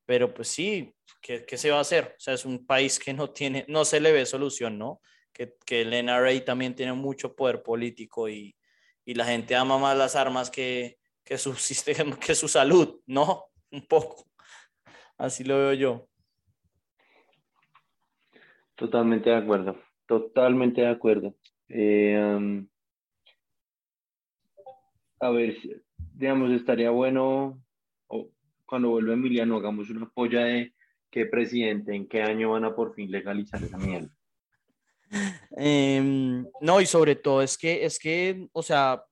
Pero 0.06 0.32
pues 0.32 0.48
sí, 0.48 0.94
¿qué, 1.20 1.44
¿qué, 1.44 1.58
se 1.58 1.70
va 1.70 1.78
a 1.78 1.82
hacer? 1.82 2.14
O 2.16 2.20
sea, 2.20 2.32
es 2.32 2.46
un 2.46 2.64
país 2.66 2.98
que 2.98 3.12
no 3.12 3.30
tiene, 3.30 3.66
no 3.68 3.84
se 3.84 4.00
le 4.00 4.10
ve 4.10 4.24
solución, 4.24 4.78
¿no? 4.78 5.02
Que, 5.34 5.54
que 5.66 5.82
el 5.82 5.92
NRA 5.92 6.42
también 6.42 6.74
tiene 6.74 6.94
mucho 6.94 7.36
poder 7.36 7.62
político 7.62 8.26
y, 8.26 8.56
y 9.04 9.14
la 9.14 9.26
gente 9.26 9.54
ama 9.54 9.76
más 9.76 9.98
las 9.98 10.16
armas 10.16 10.50
que, 10.50 10.98
que 11.22 11.36
su 11.36 11.54
sistema, 11.56 12.18
que 12.18 12.34
su 12.34 12.48
salud, 12.48 13.00
¿no? 13.04 13.50
Un 13.70 13.86
poco. 13.86 14.26
Así 15.18 15.44
lo 15.44 15.58
veo 15.58 15.74
yo. 15.74 16.08
Totalmente 18.76 19.30
de 19.30 19.36
acuerdo, 19.36 19.76
totalmente 20.06 20.80
de 20.80 20.88
acuerdo. 20.88 21.34
Eh, 21.68 22.64
a 25.20 25.30
ver, 25.30 25.56
digamos, 26.14 26.50
estaría 26.50 26.90
bueno, 26.90 27.62
cuando 28.66 28.90
vuelva 28.90 29.14
Emiliano, 29.14 29.56
hagamos 29.56 29.90
una 29.90 30.08
polla 30.10 30.44
de 30.44 30.74
qué 31.10 31.26
presidente, 31.26 31.94
en 31.94 32.08
qué 32.08 32.22
año 32.22 32.52
van 32.52 32.64
a 32.64 32.74
por 32.74 32.94
fin 32.94 33.10
legalizar 33.10 33.62
esa 33.62 33.78
mierda. 33.78 34.08
Em, 35.56 36.46
no, 36.60 36.80
y 36.80 36.86
sobre 36.86 37.14
todo 37.14 37.42
es 37.42 37.58
que, 37.58 37.84
es 37.84 37.98
que, 37.98 38.48
o 38.52 38.62
sea, 38.62 39.04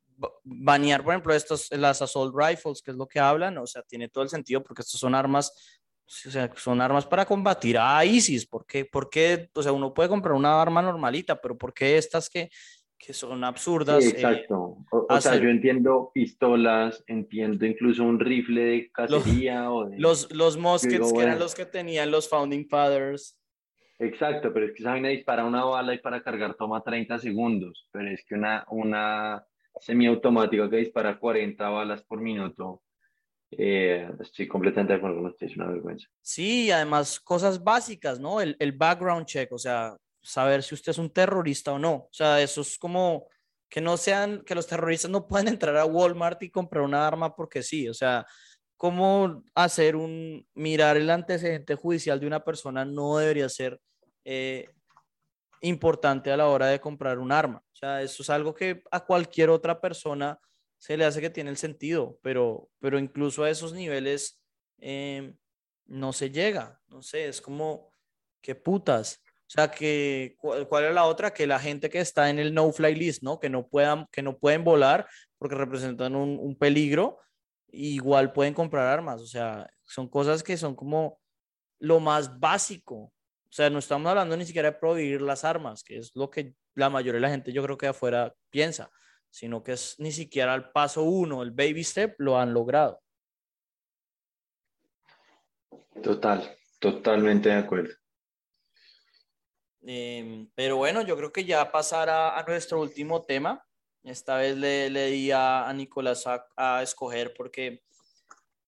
banear, 0.42 1.04
por 1.04 1.12
ejemplo, 1.12 1.34
estos, 1.34 1.70
las 1.72 2.02
assault 2.02 2.34
rifles, 2.34 2.82
que 2.82 2.90
es 2.90 2.96
lo 2.96 3.06
que 3.06 3.20
hablan, 3.20 3.58
o 3.58 3.66
sea, 3.66 3.82
tiene 3.82 4.08
todo 4.08 4.24
el 4.24 4.30
sentido 4.30 4.62
porque 4.62 4.82
estos 4.82 4.98
son 4.98 5.14
armas, 5.14 5.80
o 6.26 6.30
sea, 6.30 6.50
son 6.56 6.80
armas 6.80 7.06
para 7.06 7.24
combatir 7.24 7.78
a 7.78 8.04
ISIS. 8.04 8.44
¿Por 8.44 8.66
qué? 8.66 8.84
Porque, 8.84 9.48
o 9.54 9.62
sea, 9.62 9.72
uno 9.72 9.94
puede 9.94 10.08
comprar 10.08 10.34
una 10.34 10.60
arma 10.60 10.82
normalita, 10.82 11.40
pero 11.40 11.56
¿por 11.56 11.72
qué 11.72 11.96
estas 11.96 12.28
que, 12.28 12.50
que 12.98 13.12
son 13.12 13.44
absurdas? 13.44 14.02
Sí, 14.02 14.10
exacto. 14.10 14.78
o, 14.90 15.20
sea, 15.20 15.36
yo 15.36 15.48
entiendo 15.48 16.10
pistolas, 16.12 17.04
entiendo 17.06 17.64
incluso 17.64 18.02
un 18.02 18.18
rifle 18.18 18.60
de 18.60 18.90
cacería 18.90 19.62
los, 19.62 19.72
o 19.72 19.84
de... 19.88 19.98
Los, 20.00 20.32
los 20.32 20.56
muskets, 20.56 21.12
que 21.12 21.22
eran 21.22 21.38
los 21.38 21.54
que 21.54 21.64
tenían 21.64 22.10
los 22.10 22.28
Founding 22.28 22.68
Fathers. 22.68 23.38
Exacto, 24.00 24.52
pero 24.52 24.66
es 24.66 24.72
que 24.72 24.82
saben 24.82 25.04
disparar 25.04 25.44
una 25.44 25.64
bala 25.64 25.94
y 25.94 25.98
para 25.98 26.22
cargar 26.22 26.54
toma 26.54 26.82
30 26.82 27.18
segundos, 27.18 27.86
pero 27.92 28.10
es 28.10 28.24
que 28.24 28.34
una, 28.34 28.64
una 28.70 29.44
semiautomática 29.78 30.68
que 30.68 30.78
dispara 30.78 31.18
40 31.18 31.68
balas 31.68 32.02
por 32.02 32.20
minuto, 32.20 32.82
eh, 33.52 34.10
estoy 34.20 34.46
completamente 34.46 34.92
de 34.92 34.98
acuerdo 34.98 35.18
con 35.18 35.26
usted, 35.26 35.46
es 35.46 35.56
una 35.56 35.66
vergüenza. 35.66 36.06
Sí, 36.22 36.70
además 36.70 37.18
cosas 37.20 37.62
básicas, 37.62 38.20
¿no? 38.20 38.40
El, 38.40 38.56
el 38.58 38.72
background 38.72 39.26
check, 39.26 39.52
o 39.52 39.58
sea, 39.58 39.96
saber 40.22 40.62
si 40.62 40.74
usted 40.74 40.90
es 40.90 40.98
un 40.98 41.10
terrorista 41.10 41.72
o 41.72 41.78
no, 41.78 41.94
o 41.94 42.10
sea, 42.12 42.40
eso 42.40 42.60
es 42.60 42.78
como 42.78 43.26
que 43.68 43.80
no 43.80 43.96
sean, 43.96 44.42
que 44.44 44.54
los 44.54 44.66
terroristas 44.66 45.10
no 45.10 45.26
puedan 45.26 45.48
entrar 45.48 45.76
a 45.76 45.86
Walmart 45.86 46.42
y 46.42 46.50
comprar 46.50 46.84
una 46.84 47.06
arma 47.06 47.34
porque 47.34 47.62
sí, 47.62 47.88
o 47.88 47.94
sea, 47.94 48.26
cómo 48.76 49.44
hacer 49.54 49.94
un, 49.94 50.46
mirar 50.54 50.96
el 50.96 51.10
antecedente 51.10 51.74
judicial 51.74 52.18
de 52.18 52.26
una 52.26 52.42
persona 52.42 52.84
no 52.84 53.18
debería 53.18 53.48
ser 53.48 53.78
eh, 54.24 54.70
importante 55.60 56.32
a 56.32 56.36
la 56.36 56.48
hora 56.48 56.66
de 56.68 56.80
comprar 56.80 57.18
un 57.18 57.30
arma. 57.30 57.58
O 57.58 57.76
sea, 57.76 58.00
eso 58.00 58.22
es 58.22 58.30
algo 58.30 58.54
que 58.54 58.82
a 58.90 59.04
cualquier 59.04 59.50
otra 59.50 59.80
persona 59.80 60.38
se 60.80 60.96
le 60.96 61.04
hace 61.04 61.20
que 61.20 61.28
tiene 61.28 61.50
el 61.50 61.58
sentido, 61.58 62.18
pero, 62.22 62.70
pero 62.80 62.98
incluso 62.98 63.44
a 63.44 63.50
esos 63.50 63.74
niveles 63.74 64.40
eh, 64.78 65.34
no 65.84 66.14
se 66.14 66.30
llega. 66.30 66.80
No 66.88 67.02
sé, 67.02 67.28
es 67.28 67.42
como, 67.42 67.92
qué 68.40 68.54
putas. 68.54 69.22
O 69.26 69.52
sea, 69.52 69.70
que, 69.70 70.36
¿cuál, 70.38 70.84
es 70.84 70.94
la 70.94 71.04
otra? 71.04 71.34
Que 71.34 71.46
la 71.46 71.58
gente 71.58 71.90
que 71.90 72.00
está 72.00 72.30
en 72.30 72.38
el 72.38 72.54
no-fly 72.54 72.94
list, 72.94 73.22
¿no? 73.22 73.38
Que 73.38 73.50
no, 73.50 73.68
puedan, 73.68 74.06
que 74.10 74.22
no 74.22 74.38
pueden 74.38 74.64
volar 74.64 75.06
porque 75.36 75.54
representan 75.54 76.16
un, 76.16 76.38
un 76.40 76.56
peligro, 76.56 77.18
igual 77.68 78.32
pueden 78.32 78.54
comprar 78.54 78.86
armas. 78.86 79.20
O 79.20 79.26
sea, 79.26 79.68
son 79.84 80.08
cosas 80.08 80.42
que 80.42 80.56
son 80.56 80.74
como 80.74 81.20
lo 81.78 82.00
más 82.00 82.40
básico. 82.40 82.96
O 82.96 83.52
sea, 83.52 83.68
no 83.68 83.80
estamos 83.80 84.08
hablando 84.08 84.34
ni 84.34 84.46
siquiera 84.46 84.70
de 84.70 84.78
prohibir 84.78 85.20
las 85.20 85.44
armas, 85.44 85.82
que 85.82 85.98
es 85.98 86.12
lo 86.14 86.30
que 86.30 86.54
la 86.74 86.88
mayoría 86.88 87.16
de 87.16 87.20
la 87.20 87.30
gente 87.30 87.52
yo 87.52 87.62
creo 87.62 87.76
que 87.76 87.88
afuera 87.88 88.32
piensa, 88.48 88.90
sino 89.30 89.62
que 89.62 89.72
es 89.72 89.96
ni 89.98 90.12
siquiera 90.12 90.54
el 90.54 90.70
paso 90.70 91.02
uno, 91.02 91.42
el 91.42 91.50
baby 91.50 91.84
step, 91.84 92.14
lo 92.18 92.38
han 92.38 92.52
logrado. 92.52 93.00
Total, 96.02 96.56
totalmente 96.78 97.48
de 97.48 97.54
acuerdo. 97.56 97.94
Em, 99.82 100.50
pero 100.54 100.76
bueno, 100.76 101.02
yo 101.02 101.16
creo 101.16 101.32
que 101.32 101.44
ya 101.44 101.72
pasar 101.72 102.10
a, 102.10 102.44
nuestro 102.46 102.80
último 102.80 103.24
tema. 103.24 103.64
Esta 104.02 104.36
vez 104.36 104.56
le, 104.56 104.90
le 104.90 105.06
di 105.06 105.30
a, 105.30 105.70
Nicolás 105.74 106.24
a 106.26 106.82
escoger 106.82 107.34
porque 107.34 107.82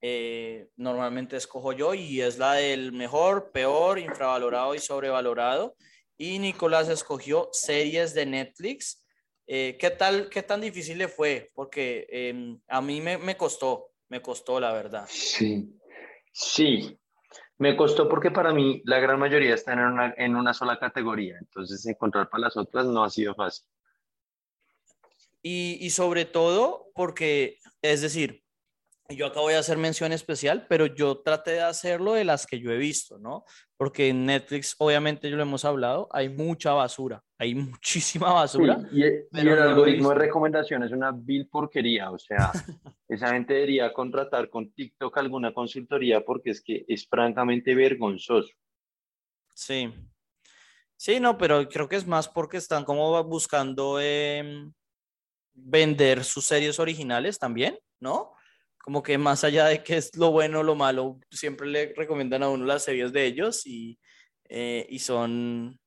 eh, 0.04 0.68
normalmente 0.74 1.36
escojo 1.36 1.72
yo 1.72 1.94
y 1.94 2.20
es 2.20 2.36
la 2.36 2.54
del 2.54 2.90
mejor, 2.90 3.52
peor, 3.52 4.00
infravalorado 4.00 4.74
y 4.74 4.80
sobrevalorado. 4.80 5.76
Y 6.18 6.40
Nicolás 6.40 6.88
escogió 6.88 7.48
series 7.52 8.12
de 8.12 8.26
Netflix. 8.26 9.01
Eh, 9.46 9.76
¿qué, 9.78 9.90
tal, 9.90 10.28
¿Qué 10.30 10.42
tan 10.42 10.60
difícil 10.60 10.98
le 10.98 11.08
fue? 11.08 11.50
Porque 11.54 12.06
em, 12.10 12.60
a 12.68 12.80
mí 12.80 13.00
me, 13.00 13.18
me, 13.18 13.36
costó, 13.36 13.90
me 14.08 14.22
costó 14.22 14.60
la 14.60 14.72
verdad. 14.72 15.06
Sí, 15.08 15.78
sí, 16.32 16.98
me 17.58 17.76
costó 17.76 18.08
porque 18.08 18.30
para 18.30 18.52
mí 18.52 18.82
la 18.84 19.00
gran 19.00 19.18
mayoría 19.18 19.54
están 19.54 19.78
en 19.78 19.86
una, 19.86 20.14
en 20.16 20.36
una 20.36 20.54
sola 20.54 20.78
categoría, 20.78 21.36
entonces 21.38 21.84
encontrar 21.86 22.28
para 22.28 22.42
las 22.42 22.56
otras 22.56 22.86
no 22.86 23.04
ha 23.04 23.10
sido 23.10 23.34
fácil. 23.34 23.66
Y, 25.42 25.78
y 25.80 25.90
sobre 25.90 26.24
todo 26.24 26.90
porque, 26.94 27.58
es 27.82 28.00
decir, 28.00 28.41
yo 29.16 29.26
acabo 29.26 29.48
de 29.48 29.56
hacer 29.56 29.78
mención 29.78 30.12
especial, 30.12 30.66
pero 30.68 30.86
yo 30.86 31.18
traté 31.18 31.52
de 31.52 31.62
hacerlo 31.62 32.14
de 32.14 32.24
las 32.24 32.46
que 32.46 32.60
yo 32.60 32.70
he 32.70 32.76
visto, 32.76 33.18
¿no? 33.18 33.44
Porque 33.76 34.08
en 34.08 34.26
Netflix, 34.26 34.74
obviamente, 34.78 35.28
yo 35.30 35.36
lo 35.36 35.42
hemos 35.42 35.64
hablado, 35.64 36.08
hay 36.12 36.28
mucha 36.28 36.72
basura, 36.72 37.22
hay 37.38 37.54
muchísima 37.54 38.32
basura. 38.32 38.80
y, 38.92 39.02
el 39.04 39.58
algoritmo 39.58 40.10
de 40.10 40.14
recomendación 40.16 40.82
es 40.82 40.92
una 40.92 41.12
vil 41.12 41.48
porquería, 41.48 42.10
o 42.10 42.18
sea, 42.18 42.52
esa 43.08 43.32
gente 43.32 43.54
debería 43.54 43.92
contratar 43.92 44.48
con 44.50 44.72
TikTok 44.72 45.16
alguna 45.18 45.52
consultoría 45.52 46.24
porque 46.24 46.50
es 46.50 46.62
que 46.62 46.84
es 46.88 47.06
francamente 47.06 47.74
vergonzoso. 47.74 48.52
Sí. 49.54 49.92
Sí, 50.96 51.18
no, 51.18 51.36
pero 51.36 51.68
creo 51.68 51.88
que 51.88 51.96
es 51.96 52.06
más 52.06 52.28
porque 52.28 52.58
están 52.58 52.84
como 52.84 53.24
buscando 53.24 53.98
em, 54.00 54.72
vender 55.52 56.24
sus 56.24 56.44
series 56.44 56.78
originales 56.78 57.38
también, 57.38 57.78
¿no? 58.00 58.34
Como 58.82 59.02
que 59.02 59.16
más 59.16 59.44
allá 59.44 59.66
de 59.66 59.82
qué 59.82 59.96
es 59.96 60.14
lo 60.16 60.32
bueno 60.32 60.60
o 60.60 60.62
lo 60.62 60.74
malo, 60.74 61.18
siempre 61.30 61.68
le 61.68 61.94
recomiendan 61.96 62.42
a 62.42 62.48
uno 62.50 62.64
las 62.66 62.84
series 62.84 63.12
de 63.12 63.24
ellos 63.26 63.66
y, 63.66 63.98
eh, 64.48 64.86
y 64.90 64.98
son, 64.98 65.78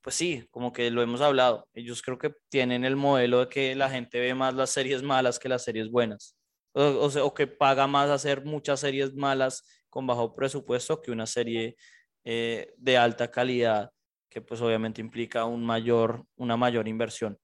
pues 0.00 0.16
sí, 0.16 0.46
como 0.50 0.72
que 0.72 0.90
lo 0.90 1.02
hemos 1.02 1.20
hablado. 1.20 1.68
Ellos 1.74 2.02
creo 2.02 2.18
que 2.18 2.34
tienen 2.48 2.84
el 2.84 2.96
modelo 2.96 3.40
de 3.40 3.48
que 3.48 3.74
la 3.74 3.90
gente 3.90 4.20
ve 4.20 4.34
más 4.34 4.54
las 4.54 4.70
series 4.70 5.02
malas 5.02 5.38
que 5.38 5.48
las 5.50 5.64
series 5.64 5.90
buenas. 5.90 6.36
O, 6.74 6.82
o, 7.06 7.34
que 7.34 7.46
paga 7.46 7.86
más 7.86 8.08
hacer 8.08 8.44
muchas 8.44 8.80
series 8.80 9.12
malas 9.14 9.62
con 9.90 10.06
bajo 10.06 10.34
presupuesto 10.34 11.02
que 11.02 11.10
una 11.12 11.26
serie 11.26 11.76
eh, 12.24 12.72
de 12.78 12.96
alta 12.96 13.30
calidad, 13.30 13.90
que 14.30 14.40
pues 14.40 14.62
obviamente 14.62 15.02
implica 15.02 15.44
un 15.44 15.64
mayor, 15.64 16.24
una 16.36 16.56
mayor 16.56 16.88
inversión. 16.88 17.38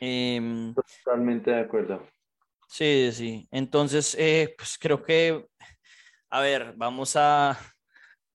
Em, 0.00 0.74
Totalmente 0.74 1.50
de 1.50 1.60
acuerdo. 1.60 2.02
Sí, 2.68 3.10
sí. 3.12 3.48
Entonces, 3.50 4.14
eh, 4.18 4.54
pues 4.56 4.76
creo 4.78 5.02
que, 5.02 5.46
a 6.30 6.40
ver, 6.40 6.74
vamos 6.76 7.16
a, 7.16 7.58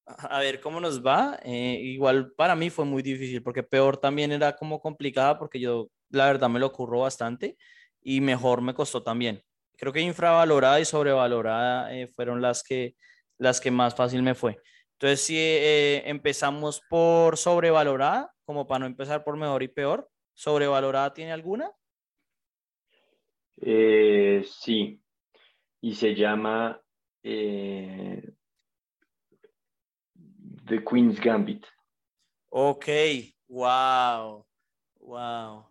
a 0.05 0.39
ver 0.39 0.61
cómo 0.61 0.79
nos 0.79 1.05
va. 1.05 1.39
Eh, 1.43 1.79
igual 1.83 2.31
para 2.33 2.55
mí 2.55 2.69
fue 2.69 2.85
muy 2.85 3.03
difícil 3.03 3.43
porque 3.43 3.63
peor 3.63 3.97
también 3.97 4.31
era 4.31 4.55
como 4.55 4.79
complicada 4.79 5.37
porque 5.37 5.59
yo 5.59 5.89
la 6.09 6.25
verdad 6.25 6.49
me 6.49 6.59
lo 6.59 6.67
ocurrió 6.67 7.01
bastante 7.01 7.57
y 8.01 8.21
mejor 8.21 8.61
me 8.61 8.73
costó 8.73 9.03
también. 9.03 9.43
Creo 9.77 9.93
que 9.93 10.01
infravalorada 10.01 10.79
y 10.79 10.85
sobrevalorada 10.85 11.93
eh, 11.93 12.07
fueron 12.07 12.41
las 12.41 12.63
que, 12.63 12.95
las 13.37 13.59
que 13.59 13.71
más 13.71 13.95
fácil 13.95 14.23
me 14.23 14.35
fue. 14.35 14.57
Entonces, 14.93 15.21
si 15.21 15.35
empezamos 16.05 16.81
por 16.87 17.35
sobrevalorada, 17.35 18.31
como 18.45 18.67
para 18.67 18.79
no 18.79 18.85
empezar 18.85 19.23
por 19.23 19.35
mejor 19.35 19.63
y 19.63 19.67
peor, 19.67 20.10
¿Sobrevalorada 20.41 21.13
tiene 21.13 21.31
alguna? 21.33 21.71
Eh, 23.57 24.43
sí, 24.43 24.99
y 25.81 25.93
se 25.93 26.15
llama 26.15 26.81
eh, 27.21 28.27
The 30.65 30.83
Queen's 30.83 31.21
Gambit. 31.21 31.63
Ok, 32.49 32.87
wow, 33.49 34.43
wow. 35.01 35.67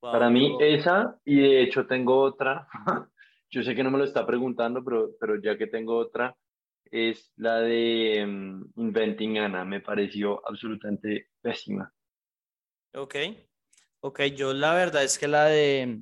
Para 0.00 0.28
mí 0.28 0.56
esa, 0.58 1.16
y 1.24 1.42
de 1.42 1.62
hecho 1.62 1.86
tengo 1.86 2.20
otra, 2.20 2.66
yo 3.48 3.62
sé 3.62 3.76
que 3.76 3.84
no 3.84 3.92
me 3.92 3.98
lo 3.98 4.04
está 4.04 4.26
preguntando, 4.26 4.82
pero, 4.82 5.10
pero 5.20 5.40
ya 5.40 5.56
que 5.56 5.68
tengo 5.68 5.96
otra, 5.96 6.36
es 6.90 7.32
la 7.36 7.60
de 7.60 8.26
mm, 8.26 8.72
Inventing 8.74 9.38
Anna, 9.38 9.64
me 9.64 9.80
pareció 9.80 10.42
absolutamente 10.48 11.28
pésima. 11.40 11.92
Ok. 12.92 13.14
Ok, 14.02 14.22
yo 14.34 14.54
la 14.54 14.74
verdad 14.74 15.04
es 15.04 15.18
que 15.18 15.28
la 15.28 15.46
de, 15.46 16.00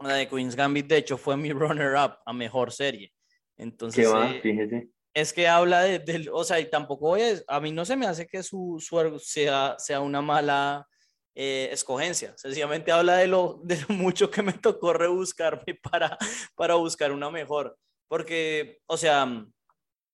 la 0.00 0.14
de 0.14 0.28
Queen's 0.28 0.54
Gambit, 0.54 0.86
de 0.86 0.98
hecho, 0.98 1.18
fue 1.18 1.36
mi 1.36 1.52
runner-up 1.52 2.18
a 2.24 2.32
mejor 2.32 2.72
serie. 2.72 3.12
Entonces, 3.56 4.06
¿Qué 4.06 4.12
va? 4.12 4.30
Eh, 4.30 4.40
Fíjese. 4.40 4.88
Es 5.14 5.32
que 5.32 5.48
habla 5.48 5.82
de, 5.82 6.28
o 6.32 6.44
sea, 6.44 6.60
y 6.60 6.70
tampoco 6.70 7.16
es, 7.16 7.44
a 7.48 7.60
mí 7.60 7.72
no 7.72 7.84
se 7.84 7.96
me 7.96 8.06
hace 8.06 8.26
que 8.26 8.42
su, 8.42 8.76
su 8.78 9.18
sea, 9.18 9.74
sea 9.78 10.00
una 10.00 10.22
mala 10.22 10.86
eh, 11.34 11.70
escogencia, 11.72 12.34
sencillamente 12.36 12.92
habla 12.92 13.16
de 13.16 13.26
lo, 13.26 13.60
de 13.64 13.80
lo 13.88 13.94
mucho 13.94 14.30
que 14.30 14.42
me 14.42 14.52
tocó 14.52 14.92
rebuscarme 14.92 15.74
para, 15.82 16.16
para 16.54 16.74
buscar 16.74 17.10
una 17.10 17.30
mejor, 17.30 17.76
porque, 18.06 18.78
o 18.86 18.96
sea, 18.96 19.44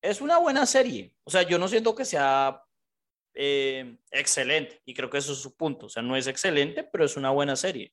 es 0.00 0.20
una 0.22 0.38
buena 0.38 0.64
serie, 0.64 1.14
o 1.24 1.30
sea, 1.30 1.42
yo 1.42 1.58
no 1.58 1.68
siento 1.68 1.94
que 1.94 2.04
sea 2.06 2.62
eh, 3.34 3.96
excelente, 4.10 4.80
y 4.84 4.94
creo 4.94 5.10
que 5.10 5.18
eso 5.18 5.32
es 5.32 5.38
su 5.38 5.56
punto, 5.56 5.86
o 5.86 5.88
sea, 5.88 6.02
no 6.02 6.16
es 6.16 6.26
excelente, 6.26 6.84
pero 6.84 7.04
es 7.04 7.16
una 7.16 7.30
buena 7.30 7.56
serie. 7.56 7.92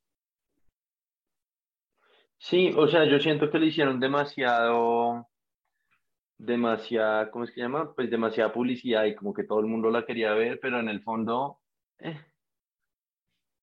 Sí, 2.38 2.74
o 2.76 2.88
sea, 2.88 3.06
yo 3.06 3.20
siento 3.20 3.52
que 3.52 3.60
le 3.60 3.68
hicieron 3.68 4.00
demasiado, 4.00 5.30
demasiada, 6.40 7.30
¿cómo 7.30 7.44
es 7.44 7.52
que 7.52 7.56
se 7.56 7.62
llama? 7.62 7.94
Pues 7.94 8.10
demasiada 8.10 8.52
publicidad 8.52 9.06
y 9.06 9.16
como 9.16 9.34
que 9.34 9.44
todo 9.44 9.60
el 9.60 9.68
mundo 9.68 9.92
la 9.92 10.06
quería 10.06 10.34
ver, 10.34 10.60
pero 10.60 10.80
en 10.80 10.90
el 10.90 11.04
fondo, 11.04 11.60
eh, 12.00 12.20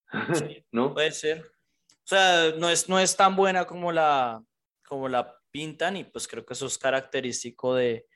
¿no? 0.73 0.95
Puede 0.95 1.13
ser. 1.13 1.41
O 1.41 2.07
sea, 2.09 2.53
no 2.57 2.71
es, 2.71 2.89
no 2.89 2.99
es 2.99 3.17
tan 3.17 3.37
buena 3.37 3.67
como 3.67 3.93
la, 3.93 4.43
como 4.87 5.09
la 5.09 5.37
pintan 5.51 5.97
y 5.97 6.05
pues 6.05 6.29
creo 6.29 6.45
que 6.47 6.55
eso 6.55 6.67
es 6.67 6.79
característico 6.79 7.75
de, 7.75 8.07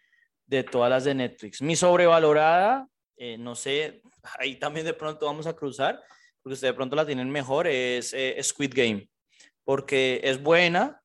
de 0.46 0.62
todas 0.64 0.90
las 0.90 1.04
de 1.04 1.14
Netflix. 1.14 1.60
Mi 1.60 1.76
sobrevalorada, 1.76 2.88
eh, 3.24 3.38
no 3.38 3.54
sé, 3.54 4.02
ahí 4.40 4.56
también 4.56 4.84
de 4.84 4.94
pronto 4.94 5.26
vamos 5.26 5.46
a 5.46 5.54
cruzar, 5.54 6.02
porque 6.42 6.54
ustedes 6.54 6.72
de 6.72 6.76
pronto 6.76 6.96
la 6.96 7.06
tienen 7.06 7.30
mejor, 7.30 7.68
es 7.68 8.12
eh, 8.14 8.36
Squid 8.42 8.72
Game, 8.74 9.08
porque 9.62 10.20
es 10.24 10.42
buena, 10.42 11.00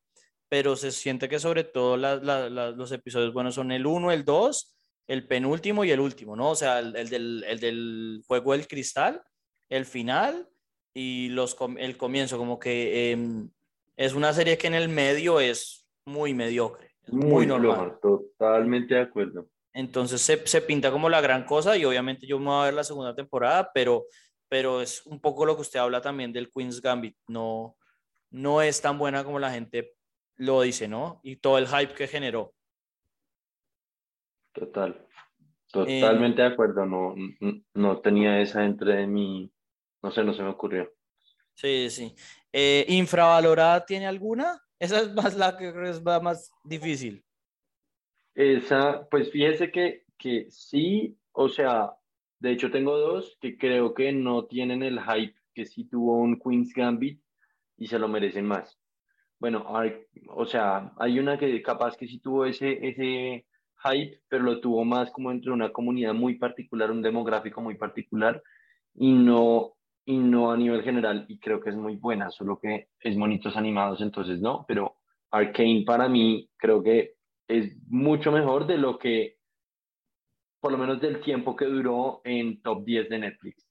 pero 0.49 0.75
se 0.75 0.91
siente 0.91 1.29
que 1.29 1.37
sobre 1.37 1.63
todo 1.63 1.95
los 1.95 2.91
episodios 2.91 3.33
buenos 3.33 3.53
son 3.53 3.71
el 3.71 3.85
1, 3.85 4.11
el 4.11 4.25
2, 4.25 4.75
el 5.07 5.27
penúltimo 5.27 5.85
y 5.85 5.91
el 5.91 5.99
último, 5.99 6.35
¿no? 6.35 6.49
O 6.51 6.55
sea, 6.55 6.79
el, 6.79 7.07
del, 7.07 7.43
el 7.47 7.59
del 7.59 8.23
juego 8.25 8.53
del 8.53 8.67
cristal, 8.67 9.21
el 9.69 9.85
final 9.85 10.49
y 10.95 11.29
los, 11.29 11.55
el 11.77 11.97
comienzo, 11.97 12.39
como 12.39 12.57
que 12.57 13.11
em, 13.11 13.47
es 13.95 14.15
una 14.15 14.33
serie 14.33 14.57
que 14.57 14.65
en 14.65 14.73
el 14.73 14.89
medio 14.89 15.39
es 15.39 15.87
muy 16.03 16.33
mediocre, 16.33 16.95
muy, 17.09 17.45
normal. 17.45 17.99
totalmente 18.01 18.95
de 18.95 19.01
acuerdo. 19.01 19.47
Entonces 19.77 20.21
se, 20.21 20.47
se, 20.47 20.61
pinta 20.63 20.89
como 20.89 21.07
la 21.07 21.21
gran 21.21 21.45
cosa 21.45 21.77
y 21.77 21.85
obviamente 21.85 22.25
yo 22.25 22.39
me 22.39 22.45
voy 22.45 22.61
a 22.61 22.65
ver 22.65 22.73
la 22.73 22.83
segunda 22.83 23.13
temporada, 23.13 23.69
pero, 23.75 24.05
pero 24.49 24.81
es 24.81 25.05
un 25.05 25.21
poco 25.21 25.45
lo 25.45 25.55
que 25.55 25.61
usted 25.61 25.79
habla 25.79 26.01
también 26.01 26.33
del 26.33 26.49
Queen's 26.49 26.81
Gambit. 26.81 27.15
No, 27.27 27.77
no 28.31 28.63
es 28.63 28.81
tan 28.81 28.97
buena 28.97 29.23
como 29.23 29.37
la 29.37 29.51
gente 29.51 29.93
lo 30.35 30.61
dice, 30.61 30.87
¿no? 30.87 31.19
Y 31.21 31.35
todo 31.35 31.59
el 31.59 31.67
hype 31.67 31.93
que 31.93 32.07
generó. 32.07 32.55
Total. 34.51 35.05
Totalmente 35.71 36.41
de 36.41 36.47
acuerdo. 36.47 36.83
No, 36.87 37.13
no 37.75 38.01
tenía 38.01 38.41
esa 38.41 38.65
entre 38.65 39.05
mi, 39.05 39.53
no 40.01 40.09
sé, 40.09 40.23
no 40.23 40.33
se 40.33 40.41
me 40.41 40.49
ocurrió. 40.49 40.91
Sí, 41.53 41.91
sí. 41.91 42.15
Eh, 42.51 42.83
¿Infravalorada 42.89 43.85
tiene 43.85 44.07
alguna? 44.07 44.59
Esa 44.79 45.01
es 45.01 45.13
más 45.13 45.35
la 45.35 45.55
que 45.55 45.71
es 45.87 46.01
más 46.01 46.51
difícil. 46.63 47.23
Esa, 48.37 49.07
pues 49.09 49.31
fíjese 49.31 49.71
que, 49.71 50.03
que 50.15 50.45
sí, 50.51 51.17
o 51.31 51.49
sea, 51.49 51.93
de 52.37 52.51
hecho 52.51 52.69
tengo 52.69 52.95
dos 52.95 53.35
que 53.41 53.57
creo 53.57 53.95
que 53.95 54.11
no 54.11 54.45
tienen 54.45 54.83
el 54.83 54.99
hype 55.01 55.33
que 55.55 55.65
sí 55.65 55.85
tuvo 55.85 56.17
un 56.19 56.39
Queen's 56.39 56.71
Gambit 56.71 57.19
y 57.77 57.87
se 57.87 57.97
lo 57.97 58.07
merecen 58.07 58.45
más. 58.45 58.79
Bueno, 59.39 59.65
o 60.27 60.45
sea, 60.45 60.93
hay 60.99 61.17
una 61.17 61.39
que 61.39 61.63
capaz 61.63 61.97
que 61.97 62.07
sí 62.07 62.19
tuvo 62.19 62.45
ese, 62.45 62.77
ese 62.87 63.47
hype, 63.83 64.21
pero 64.27 64.43
lo 64.43 64.61
tuvo 64.61 64.85
más 64.85 65.09
como 65.09 65.31
entre 65.31 65.51
una 65.51 65.73
comunidad 65.73 66.13
muy 66.13 66.35
particular, 66.35 66.91
un 66.91 67.01
demográfico 67.01 67.59
muy 67.61 67.73
particular, 67.73 68.43
y 68.93 69.13
no, 69.13 69.77
y 70.05 70.15
no 70.15 70.51
a 70.51 70.57
nivel 70.57 70.83
general, 70.83 71.25
y 71.27 71.39
creo 71.39 71.59
que 71.59 71.71
es 71.71 71.75
muy 71.75 71.95
buena, 71.95 72.29
solo 72.29 72.59
que 72.59 72.89
es 72.99 73.17
monitos 73.17 73.57
animados, 73.57 73.99
entonces 74.01 74.39
no, 74.39 74.63
pero 74.67 74.97
Arcane 75.31 75.83
para 75.87 76.07
mí 76.07 76.51
creo 76.55 76.83
que 76.83 77.16
es 77.47 77.75
mucho 77.87 78.31
mejor 78.31 78.67
de 78.67 78.77
lo 78.77 78.97
que, 78.97 79.37
por 80.59 80.71
lo 80.71 80.77
menos 80.77 80.99
del 80.99 81.21
tiempo 81.21 81.55
que 81.55 81.65
duró 81.65 82.21
en 82.23 82.61
top 82.61 82.83
10 82.83 83.09
de 83.09 83.19
Netflix. 83.19 83.67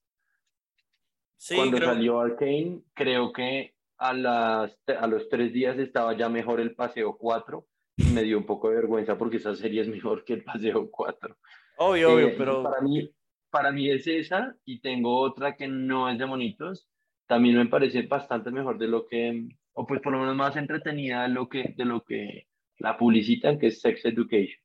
Sí, 1.37 1.55
Cuando 1.55 1.77
salió 1.77 2.19
Arcane, 2.19 2.81
creo 2.93 3.31
que 3.31 3.75
a, 3.97 4.13
las, 4.13 4.77
a 4.87 5.07
los 5.07 5.29
tres 5.29 5.53
días 5.53 5.77
estaba 5.77 6.17
ya 6.17 6.29
mejor 6.29 6.59
el 6.59 6.73
Paseo 6.75 7.15
4 7.17 7.65
y 7.97 8.03
me 8.05 8.23
dio 8.23 8.37
un 8.37 8.45
poco 8.45 8.69
de 8.69 8.75
vergüenza 8.75 9.17
porque 9.17 9.37
esa 9.37 9.55
serie 9.55 9.81
es 9.81 9.87
mejor 9.87 10.23
que 10.23 10.33
el 10.33 10.43
Paseo 10.43 10.89
4. 10.89 11.37
Obvio, 11.77 12.13
obvio, 12.13 12.27
eh, 12.29 12.35
pero... 12.37 12.63
Para 12.63 12.81
mí, 12.81 13.09
para 13.49 13.71
mí 13.71 13.89
es 13.89 14.07
esa 14.07 14.55
y 14.65 14.81
tengo 14.81 15.19
otra 15.19 15.55
que 15.55 15.67
no 15.67 16.09
es 16.09 16.17
de 16.17 16.25
monitos. 16.25 16.89
También 17.27 17.57
me 17.57 17.67
parece 17.67 18.03
bastante 18.03 18.51
mejor 18.51 18.77
de 18.77 18.87
lo 18.87 19.05
que, 19.05 19.47
o 19.73 19.85
pues 19.85 20.01
por 20.01 20.13
lo 20.13 20.19
menos 20.19 20.35
más 20.35 20.55
entretenida 20.55 21.23
de 21.23 21.29
lo 21.29 21.47
que, 21.47 21.73
de 21.75 21.85
lo 21.85 22.03
que 22.03 22.47
la 22.77 22.97
publicitan, 22.97 23.59
que 23.59 23.67
es 23.67 23.81
Sex 23.81 24.05
Education. 24.05 24.61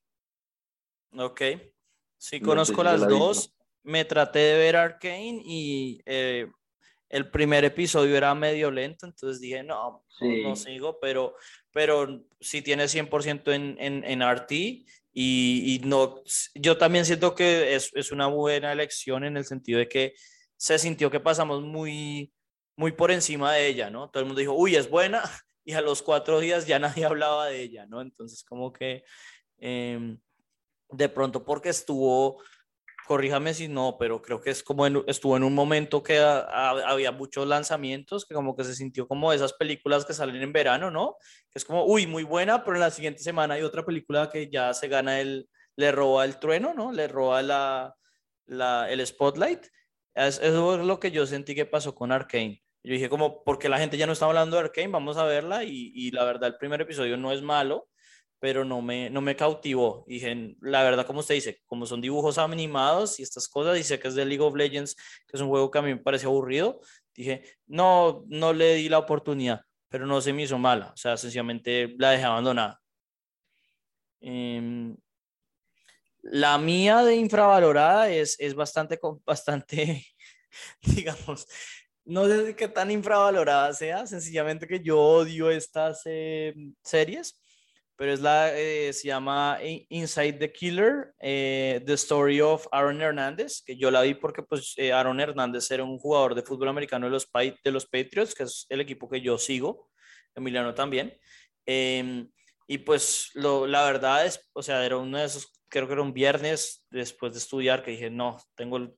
Ok. 1.17 1.43
Sí, 2.19 2.41
conozco 2.41 2.83
las 2.83 3.07
dos. 3.09 3.55
Me 3.83 4.05
traté 4.05 4.39
de 4.39 4.59
ver 4.59 4.77
Arkane 4.77 5.43
y 5.45 6.01
eh, 6.07 6.47
el 7.09 7.31
primer 7.31 7.65
episodio 7.65 8.17
era 8.17 8.35
medio 8.35 8.71
lento, 8.71 9.07
entonces 9.07 9.41
dije, 9.41 9.63
no, 9.63 10.05
no, 10.21 10.57
sigo, 10.57 10.99
pero, 11.01 11.35
pero 11.73 12.25
sí 12.41 12.63
tiene 12.63 12.85
100% 12.85 13.53
en, 13.53 13.77
en, 13.81 14.05
en 14.05 14.23
RT 14.23 14.53
y, 15.13 15.81
no, 15.85 16.23
yo 16.55 16.79
también 16.79 17.05
siento 17.05 17.35
que 17.35 17.75
es, 17.75 17.91
es, 17.95 18.13
una 18.13 18.29
buena 18.29 18.73
elección 18.73 19.25
en 19.25 19.37
el 19.37 19.45
sentido 19.45 19.79
de 19.79 19.89
que 19.89 20.15
se 20.57 20.79
sintió 20.79 21.11
que 21.11 21.21
pasamos 21.21 21.63
muy, 21.63 22.33
muy 22.77 22.93
por 22.93 23.11
encima 23.11 23.53
de 23.53 23.67
ella, 23.67 23.91
¿no? 23.91 24.09
Todo 24.09 24.23
el 24.23 24.27
mundo 24.27 24.41
dijo, 24.41 24.55
uy, 24.55 24.77
es 24.77 24.89
buena, 24.89 25.23
y 25.65 25.73
a 25.75 25.81
los 25.81 26.03
cuatro 26.03 26.41
días 26.41 26.67
ya 26.67 26.79
nadie 26.79 27.05
hablaba 27.05 27.47
de 27.47 27.63
ella, 27.63 27.87
¿no? 27.87 28.01
Entonces, 28.01 28.45
como 28.45 28.73
que 28.73 29.05
em, 29.59 30.19
de 30.91 31.09
pronto 31.09 31.45
porque 31.45 31.71
estuvo, 31.71 32.43
corríjame 33.07 33.55
si 33.55 33.69
no, 33.69 33.97
pero 33.99 34.23
creo 34.23 34.41
que 34.41 34.51
es 34.51 34.63
como 34.63 34.87
estuvo 34.87 35.37
en 35.37 35.45
un 35.45 35.55
momento 35.55 36.03
que 36.03 36.19
había 36.19 37.13
muchos 37.13 37.47
lanzamientos, 37.47 38.27
que 38.27 38.35
como 38.35 38.57
que 38.57 38.65
se 38.65 38.75
sintió 38.75 39.09
como 39.09 39.33
esas 39.33 39.53
películas 39.55 40.05
que 40.05 40.15
salen 40.15 40.43
en 40.43 40.53
verano, 40.53 40.91
¿no? 40.91 41.17
Es 41.55 41.65
como, 41.65 41.85
uy, 41.85 42.07
muy 42.07 42.23
buena, 42.25 42.65
pero 42.65 42.77
en 42.77 42.81
la 42.81 42.91
siguiente 42.91 43.23
semana 43.23 43.55
hay 43.55 43.63
otra 43.63 43.85
película 43.85 44.31
que 44.31 44.51
ya 44.51 44.73
se 44.75 44.89
gana 44.89 45.21
el, 45.21 45.49
le 45.77 45.93
roba 45.93 46.25
el 46.25 46.39
trueno, 46.39 46.75
¿no? 46.75 46.93
Le 46.93 47.09
roba 47.09 47.43
la, 47.43 47.95
la, 48.47 48.91
el 48.91 49.07
spotlight. 49.07 49.67
eso 50.15 50.75
es 50.75 50.87
lo 50.87 51.01
que 51.01 51.11
yo 51.11 51.27
sentí 51.27 51.55
que 51.55 51.67
pasó 51.67 51.95
con 51.95 52.13
Arkane. 52.13 52.63
Yo 52.85 52.93
dije 52.93 53.09
como, 53.09 53.45
porque 53.45 53.69
la 53.69 53.79
gente 53.79 53.97
ya 53.97 54.07
no 54.07 54.13
está 54.13 54.27
hablando 54.27 54.57
de 54.57 54.65
Arkane, 54.65 54.89
vamos 54.89 55.17
a 55.17 55.25
verla 55.25 55.65
y, 55.65 55.93
y 55.95 56.11
la 56.11 56.25
verdad 56.25 56.49
el 56.49 56.57
primer 56.57 56.81
episodio 56.81 57.17
no 57.17 57.33
es 57.33 57.43
malo, 57.43 57.89
pero 58.43 58.65
no 58.65 58.83
me, 58.83 59.09
no 59.09 59.21
me 59.21 59.37
cautivó. 59.37 60.05
Dije, 60.09 60.57
la 60.61 60.83
verdad, 60.83 61.07
como 61.07 61.21
usted 61.21 61.37
dice, 61.37 61.63
como 61.65 61.87
son 61.87 62.01
dibujos 62.01 62.39
animados 62.39 63.21
y 63.21 63.23
estas 63.23 63.49
cosas, 63.49 63.77
dice 63.77 64.01
que 64.01 64.09
es 64.09 64.17
de 64.17 64.25
League 64.25 64.43
of 64.43 64.57
Legends, 64.57 64.97
que 64.97 65.37
es 65.37 65.41
un 65.41 65.49
juego 65.49 65.71
que 65.71 65.79
a 65.79 65.83
mí 65.83 65.95
me 65.95 66.01
parece 66.01 66.27
aburrido, 66.27 66.81
dije, 67.15 67.45
no, 67.69 68.25
no 68.27 68.53
le 68.53 68.75
di 68.75 68.89
la 68.89 68.99
oportunidad, 68.99 69.63
pero 69.89 70.07
no 70.07 70.21
se 70.21 70.33
me 70.33 70.43
hizo 70.43 70.59
mala, 70.59 70.91
o 70.93 70.97
sea, 70.97 71.17
sencillamente 71.17 71.95
la 71.99 72.11
dejé 72.11 72.25
abandonada. 72.25 72.81
Em, 74.21 74.97
la 76.23 76.59
mía 76.59 77.05
de 77.05 77.15
infravalorada 77.15 78.11
es, 78.11 78.35
es 78.41 78.55
bastante, 78.55 78.99
bastante, 79.25 80.05
digamos, 80.83 81.47
no 82.05 82.27
sé 82.27 82.57
qué 82.57 82.69
tan 82.69 82.91
infravalorada 82.91 83.73
sea, 83.75 84.07
sencillamente 84.07 84.67
que 84.67 84.81
yo 84.81 85.01
odio 85.01 85.51
estas 85.51 86.03
em, 86.05 86.75
series 86.83 87.39
pero 88.03 88.15
es 88.15 88.21
la, 88.21 88.53
eh, 88.59 88.93
se 88.93 89.07
llama 89.07 89.59
Inside 89.63 90.33
the 90.33 90.53
Killer, 90.53 91.15
eh, 91.21 91.81
The 91.87 91.93
Story 91.93 92.41
of 92.41 92.67
Aaron 92.73 93.01
Hernández, 93.01 93.63
que 93.65 93.77
yo 93.77 93.93
la 93.93 94.03
vi 94.03 94.15
porque 94.15 94.43
pues 94.43 94.75
eh, 94.77 94.93
Aaron 94.93 95.21
Hernández 95.21 95.71
era 95.71 95.85
un 95.85 95.99
jugador 95.99 96.35
de 96.35 96.43
fútbol 96.43 96.69
americano 96.69 97.07
de 97.07 97.13
los, 97.13 97.31
de 97.33 97.71
los 97.71 97.87
Patriots, 97.87 98.35
que 98.35 98.43
es 98.43 98.67
el 98.71 98.81
equipo 98.81 99.09
que 99.09 99.21
yo 99.21 99.39
sigo, 99.39 99.89
Emiliano 100.35 100.75
también. 100.75 101.17
Em, 101.65 102.29
y 102.67 102.79
pues 102.79 103.31
lo, 103.35 103.69
la 103.69 103.85
verdad 103.85 104.27
es, 104.27 104.51
o 104.53 104.65
sea, 104.65 104.85
era 104.85 104.97
uno 104.97 105.19
de 105.19 105.27
esos, 105.27 105.53
creo 105.69 105.87
que 105.87 105.93
era 105.93 106.03
un 106.03 106.13
viernes 106.13 106.85
después 106.91 107.33
de 107.35 107.39
estudiar 107.39 107.85
que 107.85 107.93
dije, 107.93 108.11
no, 108.11 108.37
tengo 108.57 108.79
el 108.79 108.97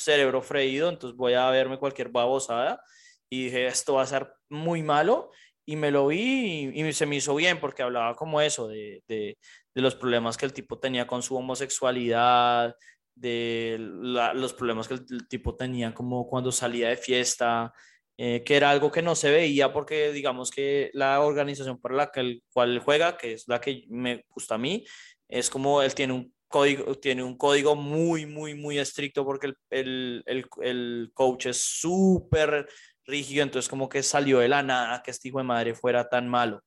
cerebro 0.00 0.42
freído, 0.42 0.88
entonces 0.88 1.16
voy 1.16 1.34
a 1.34 1.50
verme 1.50 1.78
cualquier 1.78 2.08
babosada. 2.08 2.82
Y 3.28 3.44
dije, 3.44 3.66
esto 3.66 3.94
va 3.94 4.02
a 4.02 4.06
ser 4.06 4.32
muy 4.48 4.82
malo 4.82 5.30
y 5.64 5.76
me 5.76 5.92
lo 5.92 6.08
vi 6.08 6.70
y, 6.74 6.92
se 6.92 7.06
me 7.06 7.16
hizo 7.16 7.34
bien 7.34 7.60
porque 7.60 7.82
hablaba 7.82 8.16
como 8.16 8.40
eso, 8.40 8.66
de, 8.66 9.04
de, 9.06 9.38
los 9.74 9.94
problemas 9.94 10.36
que 10.36 10.46
el 10.46 10.52
tipo 10.52 10.78
tenía 10.80 11.06
con 11.06 11.22
su 11.22 11.36
homosexualidad, 11.36 12.74
de 13.14 13.76
los 13.78 14.52
problemas 14.52 14.88
que 14.88 14.94
el, 14.94 15.28
tipo 15.28 15.54
tenía 15.56 15.94
como 15.94 16.26
cuando 16.26 16.50
salía 16.50 16.88
de 16.88 16.96
fiesta, 16.96 17.72
eh, 18.18 18.42
que 18.44 18.56
era 18.56 18.70
algo 18.70 18.90
que 18.90 19.02
no 19.02 19.14
se 19.14 19.30
veía 19.30 19.72
porque 19.72 20.12
digamos 20.12 20.50
que 20.50 20.90
la 20.92 21.20
organización 21.20 21.80
para 21.80 21.94
la 21.94 22.10
que 22.10 22.20
el 22.20 22.42
cual 22.52 22.80
juega, 22.80 23.16
que 23.16 23.34
es 23.34 23.46
la 23.46 23.60
que 23.60 23.84
me 23.88 24.24
gusta 24.28 24.56
a 24.56 24.58
mí, 24.58 24.84
es 25.28 25.48
como 25.50 25.82
él 25.82 25.94
tiene 25.94 26.14
un 26.14 26.34
código, 26.50 26.94
tiene 26.96 27.22
un 27.22 27.38
código 27.38 27.74
muy, 27.76 28.26
muy, 28.26 28.54
muy 28.54 28.78
estricto 28.78 29.24
porque 29.24 29.54
el, 29.70 30.22
el, 30.26 30.46
el, 30.60 31.10
coach 31.14 31.46
es 31.46 31.62
súper 31.62 32.68
rígido, 33.06 33.44
entonces 33.44 33.68
como 33.68 33.88
que 33.88 34.02
salió 34.02 34.40
de 34.40 34.48
la 34.48 34.62
nada 34.62 35.02
que 35.02 35.12
este 35.12 35.28
hijo 35.28 35.38
de 35.38 35.44
madre 35.44 35.74
fuera 35.74 36.08
tan 36.08 36.28
malo. 36.28 36.60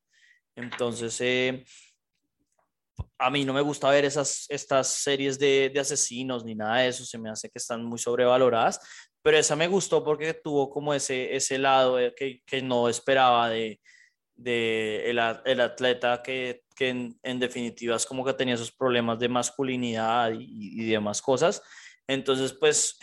Entonces, 0.56 1.20
eh, 1.22 1.66
a 3.20 3.30
mí 3.30 3.44
no 3.44 3.54
me 3.54 3.62
gusta 3.62 3.90
ver 3.90 4.06
esas, 4.06 4.46
estas 4.50 4.88
series 4.88 5.38
de, 5.38 5.70
de, 5.74 5.80
asesinos 5.80 6.46
ni 6.46 6.56
nada 6.56 6.78
de 6.78 6.88
eso, 6.88 7.06
se 7.06 7.18
me 7.18 7.30
hace 7.30 7.50
que 7.50 7.60
están 7.60 7.84
muy 7.84 8.00
sobrevaloradas, 8.00 8.80
pero 9.22 9.38
esa 9.38 9.56
me 9.56 9.68
gustó 9.68 10.04
porque 10.04 10.34
tuvo 10.34 10.70
como 10.70 10.94
ese, 10.94 11.36
ese 11.36 11.58
lado 11.58 11.98
que, 12.16 12.42
que 12.46 12.62
no 12.62 12.88
esperaba 12.88 13.50
de, 13.50 13.80
de 14.36 15.10
el, 15.10 15.20
el 15.46 15.62
atleta 15.62 16.22
que, 16.24 16.64
que 16.76 16.90
en, 16.90 17.20
en, 17.24 17.40
definitiva 17.40 17.96
es 17.96 18.06
como 18.06 18.26
que 18.26 18.34
tenía 18.34 18.56
esos 18.56 18.72
problemas 18.72 19.20
de 19.20 19.30
masculinidad 19.30 20.32
y, 20.32 20.82
y 20.82 20.90
demás 20.90 21.22
cosas. 21.22 21.62
Entonces, 22.08 22.54
pues 22.54 23.00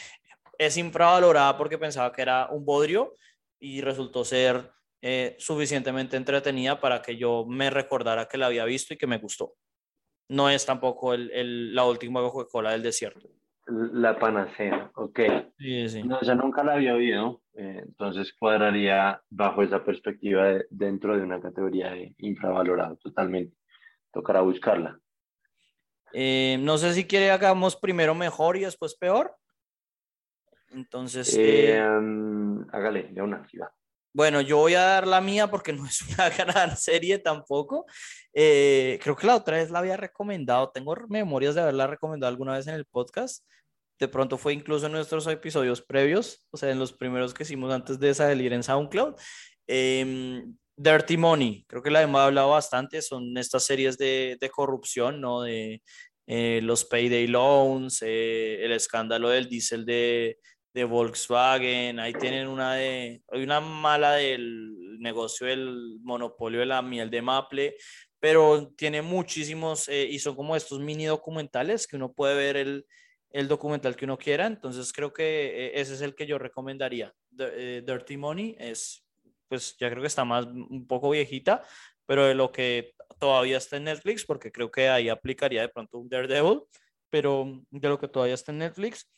es 0.58 0.76
infravalorada 0.76 1.56
porque 1.56 1.78
pensaba 1.78 2.12
que 2.12 2.22
era 2.22 2.48
un 2.50 2.64
bodrio 2.64 3.16
y 3.58 3.80
resultó 3.80 4.24
ser 4.24 4.70
eh, 5.02 5.34
suficientemente 5.38 6.18
entretenida 6.18 6.78
para 6.78 7.00
que 7.00 7.16
yo 7.16 7.46
me 7.46 7.70
recordara 7.70 8.28
que 8.28 8.36
la 8.36 8.46
había 8.46 8.66
visto 8.66 8.92
y 8.92 8.98
que 8.98 9.06
me 9.06 9.16
gustó. 9.16 9.56
No 10.28 10.50
es 10.50 10.66
tampoco 10.66 11.14
el, 11.14 11.30
el, 11.32 11.74
la 11.74 11.86
última 11.86 12.20
Coca-Cola 12.20 12.72
del 12.72 12.82
desierto. 12.82 13.30
La 13.70 14.18
panacea, 14.18 14.90
ok. 14.94 15.20
Sí, 15.58 15.88
sí. 15.88 16.02
No, 16.02 16.20
ya 16.22 16.34
nunca 16.34 16.64
la 16.64 16.74
había 16.74 16.94
oído, 16.94 17.42
eh, 17.54 17.82
entonces 17.84 18.34
cuadraría 18.38 19.22
bajo 19.30 19.62
esa 19.62 19.84
perspectiva 19.84 20.44
de, 20.44 20.66
dentro 20.70 21.16
de 21.16 21.22
una 21.22 21.40
categoría 21.40 21.90
de 21.90 22.14
infravalorado 22.18 22.96
totalmente. 22.96 23.56
Tocará 24.12 24.40
buscarla. 24.40 24.98
Eh, 26.12 26.58
no 26.60 26.78
sé 26.78 26.92
si 26.94 27.06
quiere 27.06 27.30
hagamos 27.30 27.76
primero 27.76 28.14
mejor 28.14 28.56
y 28.56 28.60
después 28.60 28.96
peor. 28.96 29.36
Entonces. 30.70 31.36
Eh, 31.38 31.80
um, 31.80 32.66
hágale, 32.72 33.08
de 33.12 33.22
una, 33.22 33.46
sí 33.48 33.58
va. 33.58 33.72
Bueno, 34.12 34.40
yo 34.40 34.56
voy 34.56 34.74
a 34.74 34.82
dar 34.82 35.06
la 35.06 35.20
mía 35.20 35.48
porque 35.48 35.72
no 35.72 35.86
es 35.86 36.00
una 36.14 36.30
gran 36.30 36.76
serie 36.76 37.18
tampoco. 37.18 37.86
Eh, 38.32 38.98
creo 39.02 39.16
que 39.16 39.26
la 39.26 39.36
otra 39.36 39.56
vez 39.58 39.70
la 39.70 39.78
había 39.78 39.96
recomendado. 39.96 40.70
Tengo 40.70 40.96
memorias 41.08 41.54
de 41.54 41.62
haberla 41.62 41.86
recomendado 41.86 42.28
alguna 42.28 42.54
vez 42.54 42.66
en 42.66 42.74
el 42.74 42.86
podcast. 42.86 43.44
De 44.00 44.08
pronto 44.08 44.38
fue 44.38 44.54
incluso 44.54 44.86
en 44.86 44.92
nuestros 44.92 45.26
episodios 45.26 45.82
previos, 45.82 46.46
o 46.50 46.56
sea, 46.56 46.70
en 46.70 46.78
los 46.78 46.92
primeros 46.92 47.34
que 47.34 47.42
hicimos 47.44 47.72
antes 47.72 48.00
de 48.00 48.14
salir 48.14 48.52
en 48.52 48.62
SoundCloud. 48.62 49.14
Eh, 49.68 50.42
Dirty 50.76 51.18
Money, 51.18 51.66
creo 51.68 51.82
que 51.82 51.90
la 51.90 52.00
hemos 52.00 52.20
hablado 52.22 52.50
bastante. 52.50 53.02
Son 53.02 53.36
estas 53.36 53.64
series 53.64 53.98
de, 53.98 54.38
de 54.40 54.48
corrupción, 54.48 55.20
¿no? 55.20 55.42
De 55.42 55.82
eh, 56.26 56.60
los 56.62 56.84
payday 56.84 57.26
loans, 57.26 58.02
eh, 58.02 58.64
el 58.64 58.72
escándalo 58.72 59.28
del 59.28 59.48
diésel 59.48 59.84
de, 59.84 60.38
de 60.72 60.84
Volkswagen, 60.84 61.98
ahí 61.98 62.12
tienen 62.14 62.46
una 62.46 62.74
de, 62.74 63.20
hay 63.30 63.42
una 63.42 63.60
mala 63.60 64.12
del 64.12 64.98
negocio 65.00 65.48
del 65.48 65.98
monopolio 66.02 66.60
de 66.60 66.66
la 66.66 66.82
miel 66.82 67.10
de 67.10 67.20
Maple, 67.20 67.76
pero 68.20 68.72
tiene 68.76 69.02
muchísimos 69.02 69.88
eh, 69.88 70.06
y 70.08 70.18
son 70.20 70.36
como 70.36 70.54
estos 70.54 70.78
mini 70.78 71.06
documentales 71.06 71.86
que 71.86 71.96
uno 71.96 72.12
puede 72.12 72.36
ver 72.36 72.56
el, 72.56 72.86
el 73.30 73.48
documental 73.48 73.96
que 73.96 74.04
uno 74.04 74.18
quiera, 74.18 74.46
entonces 74.46 74.92
creo 74.92 75.12
que 75.12 75.66
eh, 75.66 75.80
ese 75.80 75.94
es 75.94 76.00
el 76.00 76.14
que 76.14 76.26
yo 76.26 76.38
recomendaría. 76.38 77.14
Eh, 77.38 77.82
Dirty 77.86 78.16
Money 78.16 78.56
es, 78.58 79.04
pues 79.48 79.76
ya 79.78 79.88
creo 79.88 80.02
que 80.02 80.08
está 80.08 80.24
más 80.24 80.46
un 80.46 80.86
poco 80.86 81.10
viejita, 81.10 81.62
pero 82.06 82.26
de 82.26 82.34
lo 82.34 82.50
que 82.50 82.94
todavía 83.18 83.58
está 83.58 83.76
en 83.76 83.84
Netflix, 83.84 84.24
porque 84.24 84.50
creo 84.50 84.70
que 84.70 84.88
ahí 84.88 85.08
aplicaría 85.08 85.62
de 85.62 85.68
pronto 85.68 85.98
un 85.98 86.08
Daredevil, 86.08 86.62
pero 87.08 87.62
de 87.70 87.88
lo 87.88 87.98
que 87.98 88.08
todavía 88.08 88.34
está 88.34 88.52
en 88.52 88.58
Netflix, 88.58 89.08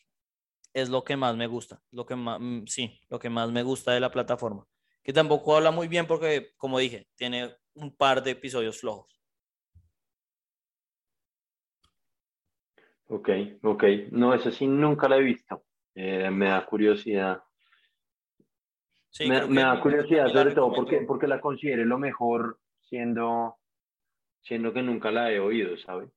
es 0.75 0.89
lo 0.89 1.05
que 1.05 1.17
más 1.17 1.37
me 1.37 1.47
gusta, 1.47 1.81
lo 1.91 2.07
que 2.07 2.17
más, 2.17 2.39
mm, 2.41 2.67
sí, 2.67 3.01
lo 3.09 3.19
que 3.19 3.31
más 3.31 3.51
me 3.51 3.63
gusta 3.63 3.93
de 3.93 4.01
la 4.01 4.11
plataforma. 4.11 4.67
Que 5.03 5.13
tampoco 5.13 5.57
habla 5.57 5.71
muy 5.71 5.89
bien 5.89 6.07
porque, 6.07 6.53
como 6.57 6.79
dije, 6.79 7.07
tiene 7.17 7.55
un 7.75 7.95
par 7.95 8.23
de 8.23 8.33
episodios 8.33 8.81
flojos. 8.81 9.22
Ok, 13.13 13.29
ok. 13.63 13.85
No, 14.11 14.33
eso 14.33 14.51
sí 14.51 14.67
nunca 14.67 15.07
la 15.07 15.19
he 15.19 15.23
visto. 15.23 15.65
Eh, 15.95 16.31
me 16.31 16.49
da 16.49 16.65
curiosidad. 16.65 17.43
Sí, 19.11 19.29
me, 19.29 19.47
me 19.47 19.61
da 19.61 19.79
curiosidad 19.83 20.29
sobre 20.33 20.55
todo 20.55 20.73
porque, 20.73 21.03
porque 21.07 21.27
la 21.27 21.39
considere 21.39 21.85
lo 21.85 21.99
mejor 21.99 22.59
siendo, 22.81 23.59
siendo 24.41 24.73
que 24.73 24.83
nunca 24.83 25.11
la 25.11 25.31
he 25.31 25.39
oído, 25.39 25.77
¿sabe? 25.77 26.09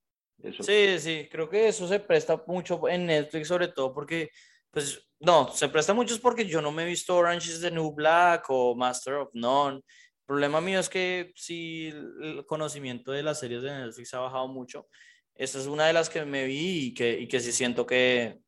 Eso. 0.41 0.63
Sí, 0.63 0.97
sí, 0.99 1.27
creo 1.29 1.49
que 1.49 1.67
eso 1.67 1.85
se 1.85 1.99
presta 1.99 2.41
mucho 2.47 2.87
en 2.87 3.07
Netflix, 3.07 3.49
sobre 3.49 3.67
todo 3.67 3.93
porque, 3.93 4.29
pues, 4.71 5.05
no, 5.19 5.49
se 5.49 5.67
presta 5.67 5.93
mucho 5.93 6.13
es 6.13 6.21
porque 6.21 6.45
yo 6.45 6.61
no 6.61 6.71
me 6.71 6.83
he 6.83 6.87
visto 6.87 7.17
Orange 7.17 7.49
is 7.49 7.59
the 7.59 7.71
New 7.71 7.91
Black 7.91 8.45
o 8.47 8.73
Master 8.73 9.15
of 9.15 9.29
None. 9.33 9.77
El 9.77 10.25
problema 10.25 10.61
mío 10.61 10.79
es 10.79 10.87
que 10.87 11.33
sí, 11.35 11.87
el 12.21 12.45
conocimiento 12.45 13.11
de 13.11 13.23
las 13.23 13.41
series 13.41 13.63
de 13.63 13.71
Netflix 13.71 14.13
ha 14.13 14.19
bajado 14.19 14.47
mucho. 14.47 14.87
Esta 15.35 15.59
es 15.59 15.67
una 15.67 15.87
de 15.87 15.93
las 15.93 16.09
que 16.09 16.23
me 16.25 16.45
vi 16.45 16.87
y 16.87 16.93
que, 16.93 17.19
y 17.19 17.27
que 17.27 17.39
sí 17.39 17.51
siento 17.51 17.85
que 17.85 18.39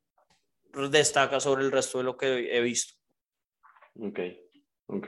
destaca 0.89 1.39
sobre 1.39 1.63
el 1.63 1.71
resto 1.71 1.97
de 1.97 2.03
lo 2.05 2.17
que 2.17 2.55
he 2.55 2.61
visto. 2.61 2.93
Ok, 3.99 4.19
ok. 4.87 5.07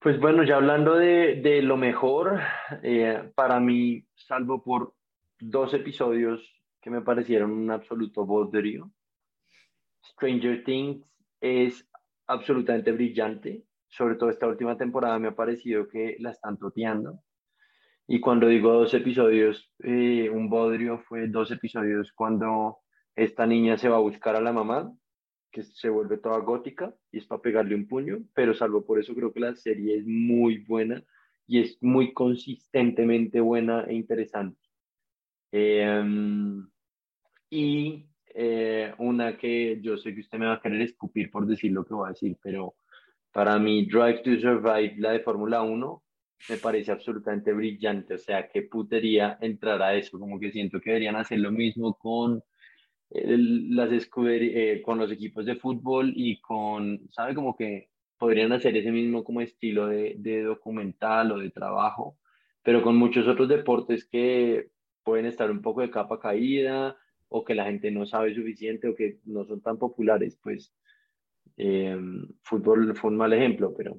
Pues 0.00 0.20
bueno, 0.20 0.44
ya 0.44 0.56
hablando 0.56 0.94
de, 0.94 1.36
de 1.36 1.62
lo 1.62 1.76
mejor, 1.76 2.40
eh, 2.82 3.32
para 3.34 3.58
mí, 3.58 4.06
salvo 4.14 4.62
por 4.62 4.94
dos 5.40 5.74
episodios 5.74 6.40
que 6.80 6.90
me 6.90 7.02
parecieron 7.02 7.50
un 7.50 7.70
absoluto 7.70 8.24
bodrio, 8.24 8.92
Stranger 10.04 10.62
Things 10.64 11.04
es 11.40 11.88
absolutamente 12.26 12.92
brillante. 12.92 13.64
Sobre 13.88 14.16
todo 14.16 14.30
esta 14.30 14.46
última 14.46 14.76
temporada 14.76 15.18
me 15.18 15.28
ha 15.28 15.34
parecido 15.34 15.88
que 15.88 16.16
la 16.18 16.30
están 16.30 16.58
toteando. 16.58 17.20
Y 18.10 18.20
cuando 18.20 18.48
digo 18.48 18.72
dos 18.72 18.94
episodios, 18.94 19.70
eh, 19.80 20.30
un 20.30 20.48
bodrio 20.48 20.98
fue 21.00 21.28
dos 21.28 21.50
episodios 21.50 22.10
cuando 22.12 22.78
esta 23.14 23.46
niña 23.46 23.76
se 23.76 23.90
va 23.90 23.96
a 23.96 24.00
buscar 24.00 24.34
a 24.34 24.40
la 24.40 24.50
mamá 24.50 24.90
que 25.50 25.62
se 25.62 25.90
vuelve 25.90 26.16
toda 26.16 26.38
gótica 26.38 26.94
y 27.12 27.18
es 27.18 27.26
para 27.26 27.42
pegarle 27.42 27.74
un 27.74 27.86
puño, 27.86 28.20
pero 28.32 28.54
salvo 28.54 28.86
por 28.86 28.98
eso 28.98 29.14
creo 29.14 29.30
que 29.30 29.40
la 29.40 29.54
serie 29.56 29.98
es 29.98 30.06
muy 30.06 30.64
buena 30.64 31.04
y 31.46 31.60
es 31.60 31.76
muy 31.82 32.14
consistentemente 32.14 33.40
buena 33.40 33.84
e 33.84 33.94
interesante. 33.94 34.60
Eh, 35.52 36.02
y 37.50 38.06
eh, 38.34 38.94
una 38.96 39.36
que 39.36 39.80
yo 39.82 39.98
sé 39.98 40.14
que 40.14 40.20
usted 40.20 40.38
me 40.38 40.46
va 40.46 40.54
a 40.54 40.60
querer 40.62 40.80
escupir 40.80 41.30
por 41.30 41.46
decir 41.46 41.72
lo 41.72 41.84
que 41.84 41.92
voy 41.92 42.06
a 42.06 42.12
decir, 42.12 42.38
pero 42.42 42.74
para 43.32 43.58
mí 43.58 43.84
Drive 43.84 44.22
to 44.22 44.30
Survive, 44.40 44.94
la 44.96 45.12
de 45.12 45.20
Fórmula 45.20 45.60
1, 45.60 46.02
me 46.48 46.56
parece 46.58 46.92
absolutamente 46.92 47.52
brillante, 47.52 48.14
o 48.14 48.18
sea, 48.18 48.48
qué 48.48 48.62
putería 48.62 49.38
entrar 49.40 49.82
a 49.82 49.94
eso, 49.96 50.18
como 50.18 50.38
que 50.40 50.52
siento 50.52 50.80
que 50.80 50.90
deberían 50.90 51.16
hacer 51.16 51.38
lo 51.40 51.50
mismo 51.52 51.94
con 51.98 52.42
el- 53.10 53.74
las 53.74 53.90
eh, 53.92 54.82
con 54.84 54.98
los 54.98 55.10
equipos 55.12 55.46
de 55.46 55.56
fútbol 55.56 56.12
y 56.14 56.40
con, 56.40 57.00
¿sabe? 57.10 57.34
Como 57.34 57.56
que 57.56 57.90
podrían 58.18 58.52
hacer 58.52 58.76
ese 58.76 58.90
mismo 58.92 59.24
como 59.24 59.40
estilo 59.40 59.86
de, 59.88 60.14
de 60.18 60.42
documental 60.42 61.32
o 61.32 61.38
de 61.38 61.50
trabajo, 61.50 62.18
pero 62.62 62.82
con 62.82 62.96
muchos 62.96 63.26
otros 63.28 63.48
deportes 63.48 64.06
que 64.08 64.70
pueden 65.04 65.26
estar 65.26 65.50
un 65.50 65.62
poco 65.62 65.80
de 65.82 65.90
capa 65.90 66.18
caída 66.20 66.96
o 67.28 67.44
que 67.44 67.54
la 67.54 67.64
gente 67.66 67.90
no 67.90 68.06
sabe 68.06 68.34
suficiente 68.34 68.88
o 68.88 68.94
que 68.94 69.18
no 69.24 69.44
son 69.44 69.60
tan 69.62 69.78
populares, 69.78 70.38
pues 70.42 70.74
eh, 71.56 71.96
fútbol 72.42 72.94
fue 72.96 73.10
un 73.10 73.16
mal 73.16 73.32
ejemplo, 73.32 73.74
pero 73.76 73.96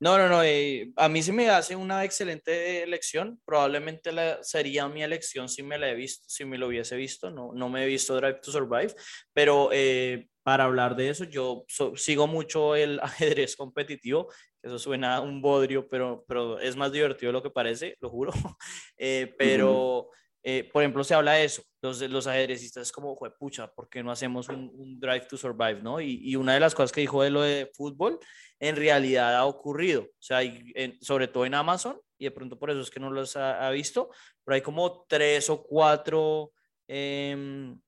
No, 0.00 0.18
no, 0.18 0.28
no. 0.28 0.42
eh, 0.42 0.92
a 0.96 1.08
mí 1.08 1.22
se 1.22 1.32
me 1.32 1.48
hace 1.48 1.76
una 1.76 2.04
excelente 2.04 2.82
elección. 2.82 3.40
Probablemente 3.44 4.10
la- 4.12 4.42
sería 4.42 4.88
mi 4.88 5.02
elección 5.02 5.48
si 5.48 5.62
me 5.62 5.78
la 5.78 5.88
he 5.90 5.94
visto, 5.94 6.24
si 6.28 6.44
me 6.44 6.58
lo 6.58 6.66
hubiese 6.68 6.96
visto. 6.96 7.30
No, 7.30 7.52
no 7.54 7.68
me 7.68 7.84
he 7.84 7.86
visto 7.86 8.16
Drive 8.16 8.40
to 8.42 8.50
Survive, 8.50 8.94
pero 9.32 9.70
eh, 9.72 10.28
para 10.42 10.64
hablar 10.64 10.96
de 10.96 11.08
eso, 11.10 11.24
yo 11.24 11.64
so- 11.68 11.96
sigo 11.96 12.26
mucho 12.26 12.74
el 12.74 12.98
ajedrez 13.02 13.56
competitivo. 13.56 14.28
Eso 14.62 14.78
suena 14.78 15.16
a 15.16 15.20
un 15.20 15.40
bodrio, 15.42 15.88
pero, 15.88 16.24
pero 16.28 16.58
es 16.60 16.76
más 16.76 16.92
divertido 16.92 17.28
de 17.30 17.32
lo 17.34 17.42
que 17.42 17.50
parece, 17.50 17.96
lo 18.00 18.08
juro. 18.10 18.32
Eh, 18.98 19.34
pero, 19.38 20.10
eh, 20.42 20.68
por 20.72 20.82
ejemplo, 20.82 21.04
se 21.04 21.14
habla 21.14 21.32
de 21.34 21.44
eso. 21.44 21.62
Los, 21.80 22.00
los 22.02 22.26
ajedrecistas 22.26 22.92
como, 22.92 23.16
pucha, 23.38 23.72
¿por 23.72 23.88
qué 23.88 24.02
no 24.02 24.10
hacemos 24.12 24.48
un, 24.48 24.70
un 24.74 25.00
Drive 25.00 25.26
to 25.28 25.36
Survive? 25.36 25.82
¿no? 25.82 26.00
Y, 26.00 26.20
y 26.22 26.36
una 26.36 26.54
de 26.54 26.60
las 26.60 26.74
cosas 26.74 26.92
que 26.92 27.00
dijo 27.00 27.22
de 27.22 27.30
lo 27.30 27.42
de 27.42 27.70
fútbol 27.74 28.18
en 28.60 28.76
realidad 28.76 29.34
ha 29.36 29.44
ocurrido, 29.46 30.02
o 30.02 30.22
sea, 30.22 30.36
hay, 30.38 30.70
en- 30.76 30.96
sobre 31.02 31.26
todo 31.28 31.44
en 31.44 31.54
Amazon, 31.54 32.00
y 32.18 32.24
de 32.24 32.30
pronto 32.30 32.56
por 32.58 32.70
eso 32.70 32.80
es 32.80 32.90
que 32.90 33.00
no 33.00 33.10
los 33.10 33.36
ha, 33.36 33.66
ha 33.66 33.70
visto, 33.72 34.10
pero 34.44 34.54
hay 34.54 34.60
como 34.62 35.04
tres 35.08 35.50
o 35.50 35.62
cuatro 35.64 36.52
em, 36.86 37.80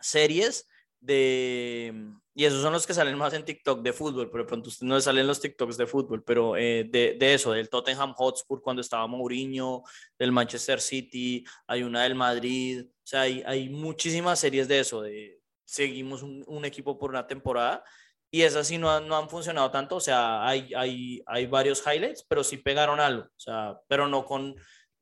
series 0.00 0.66
de, 1.02 1.92
y 2.34 2.44
esos 2.44 2.62
son 2.62 2.72
los 2.72 2.86
que 2.86 2.94
salen 2.94 3.18
más 3.18 3.34
en 3.34 3.44
TikTok 3.44 3.82
de 3.82 3.92
fútbol, 3.92 4.30
pero 4.30 4.44
de 4.44 4.48
pronto 4.48 4.70
no 4.80 5.00
salen 5.00 5.26
los 5.26 5.40
TikToks 5.40 5.76
de 5.76 5.86
fútbol, 5.86 6.22
pero 6.24 6.56
eh, 6.56 6.84
de, 6.88 7.16
de, 7.18 7.34
eso, 7.34 7.52
del 7.52 7.68
Tottenham 7.68 8.14
Hotspur 8.14 8.62
cuando 8.62 8.80
estaba 8.80 9.06
Mourinho, 9.06 9.82
del 10.18 10.32
Manchester 10.32 10.80
City, 10.80 11.44
hay 11.66 11.82
una 11.82 12.04
del 12.04 12.14
Madrid, 12.14 12.86
o 12.88 13.06
sea, 13.06 13.22
hay, 13.22 13.42
hay 13.44 13.68
muchísimas 13.68 14.38
series 14.38 14.68
de 14.68 14.78
eso, 14.78 15.02
de 15.02 15.40
seguimos 15.64 16.22
un, 16.22 16.44
un 16.46 16.64
equipo 16.64 16.98
por 16.98 17.10
una 17.10 17.26
temporada 17.26 17.84
y 18.30 18.42
esas 18.42 18.66
sí 18.66 18.78
no, 18.78 18.98
no 19.00 19.16
han 19.16 19.28
funcionado 19.28 19.70
tanto, 19.70 19.96
o 19.96 20.00
sea, 20.00 20.46
hay, 20.46 20.72
hay, 20.74 21.22
hay 21.26 21.46
varios 21.46 21.82
highlights, 21.86 22.24
pero 22.26 22.42
sí 22.42 22.56
pegaron 22.56 22.98
algo, 23.00 23.24
o 23.24 23.40
sea, 23.40 23.78
pero 23.88 24.08
no 24.08 24.24
con, 24.24 24.54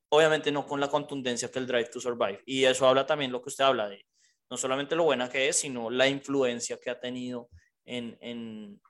obviamente 0.08 0.50
no 0.50 0.66
con 0.66 0.80
la 0.80 0.88
contundencia 0.88 1.50
que 1.50 1.60
el 1.60 1.66
Drive 1.66 1.90
to 1.90 2.00
Survive. 2.00 2.42
Y 2.44 2.64
eso 2.64 2.88
habla 2.88 3.06
también 3.06 3.30
lo 3.30 3.40
que 3.40 3.50
usted 3.50 3.64
habla 3.64 3.88
de 3.88 4.04
no 4.50 4.56
solamente 4.56 4.96
lo 4.96 5.04
buena 5.04 5.28
que 5.30 5.48
es, 5.48 5.56
sino 5.56 5.90
la 5.90 6.08
influencia 6.08 6.78
que 6.82 6.90
ha 6.90 6.98
tenido 6.98 7.48
en, 7.84 8.18
en, 8.20 8.80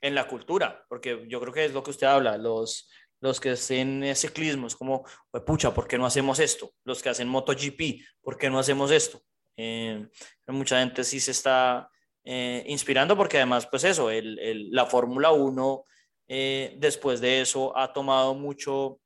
en 0.00 0.14
la 0.14 0.26
cultura, 0.26 0.84
porque 0.88 1.24
yo 1.28 1.40
creo 1.40 1.52
que 1.52 1.64
es 1.64 1.72
lo 1.72 1.82
que 1.82 1.90
usted 1.90 2.06
habla, 2.06 2.36
los, 2.36 2.90
los 3.20 3.40
que 3.40 3.50
hacen 3.50 4.04
ciclismo, 4.14 4.66
es 4.66 4.76
como, 4.76 5.04
pues, 5.30 5.42
pucha, 5.44 5.72
¿por 5.72 5.86
qué 5.86 5.98
no 5.98 6.06
hacemos 6.06 6.38
esto? 6.38 6.72
Los 6.84 7.02
que 7.02 7.08
hacen 7.08 7.28
MotoGP, 7.28 8.02
¿por 8.20 8.36
qué 8.36 8.50
no 8.50 8.58
hacemos 8.58 8.90
esto? 8.90 9.20
Eh, 9.56 10.08
mucha 10.46 10.80
gente 10.80 11.02
sí 11.02 11.18
se 11.18 11.32
está 11.32 11.88
eh, 12.24 12.64
inspirando 12.66 13.16
porque 13.16 13.38
además, 13.38 13.66
pues 13.66 13.84
eso, 13.84 14.10
el, 14.10 14.38
el, 14.38 14.70
la 14.70 14.86
Fórmula 14.86 15.32
1 15.32 15.84
eh, 16.28 16.76
después 16.78 17.20
de 17.20 17.40
eso 17.40 17.76
ha 17.76 17.92
tomado 17.92 18.34
mucho, 18.34 19.00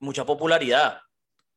mucha 0.00 0.24
popularidad. 0.24 1.00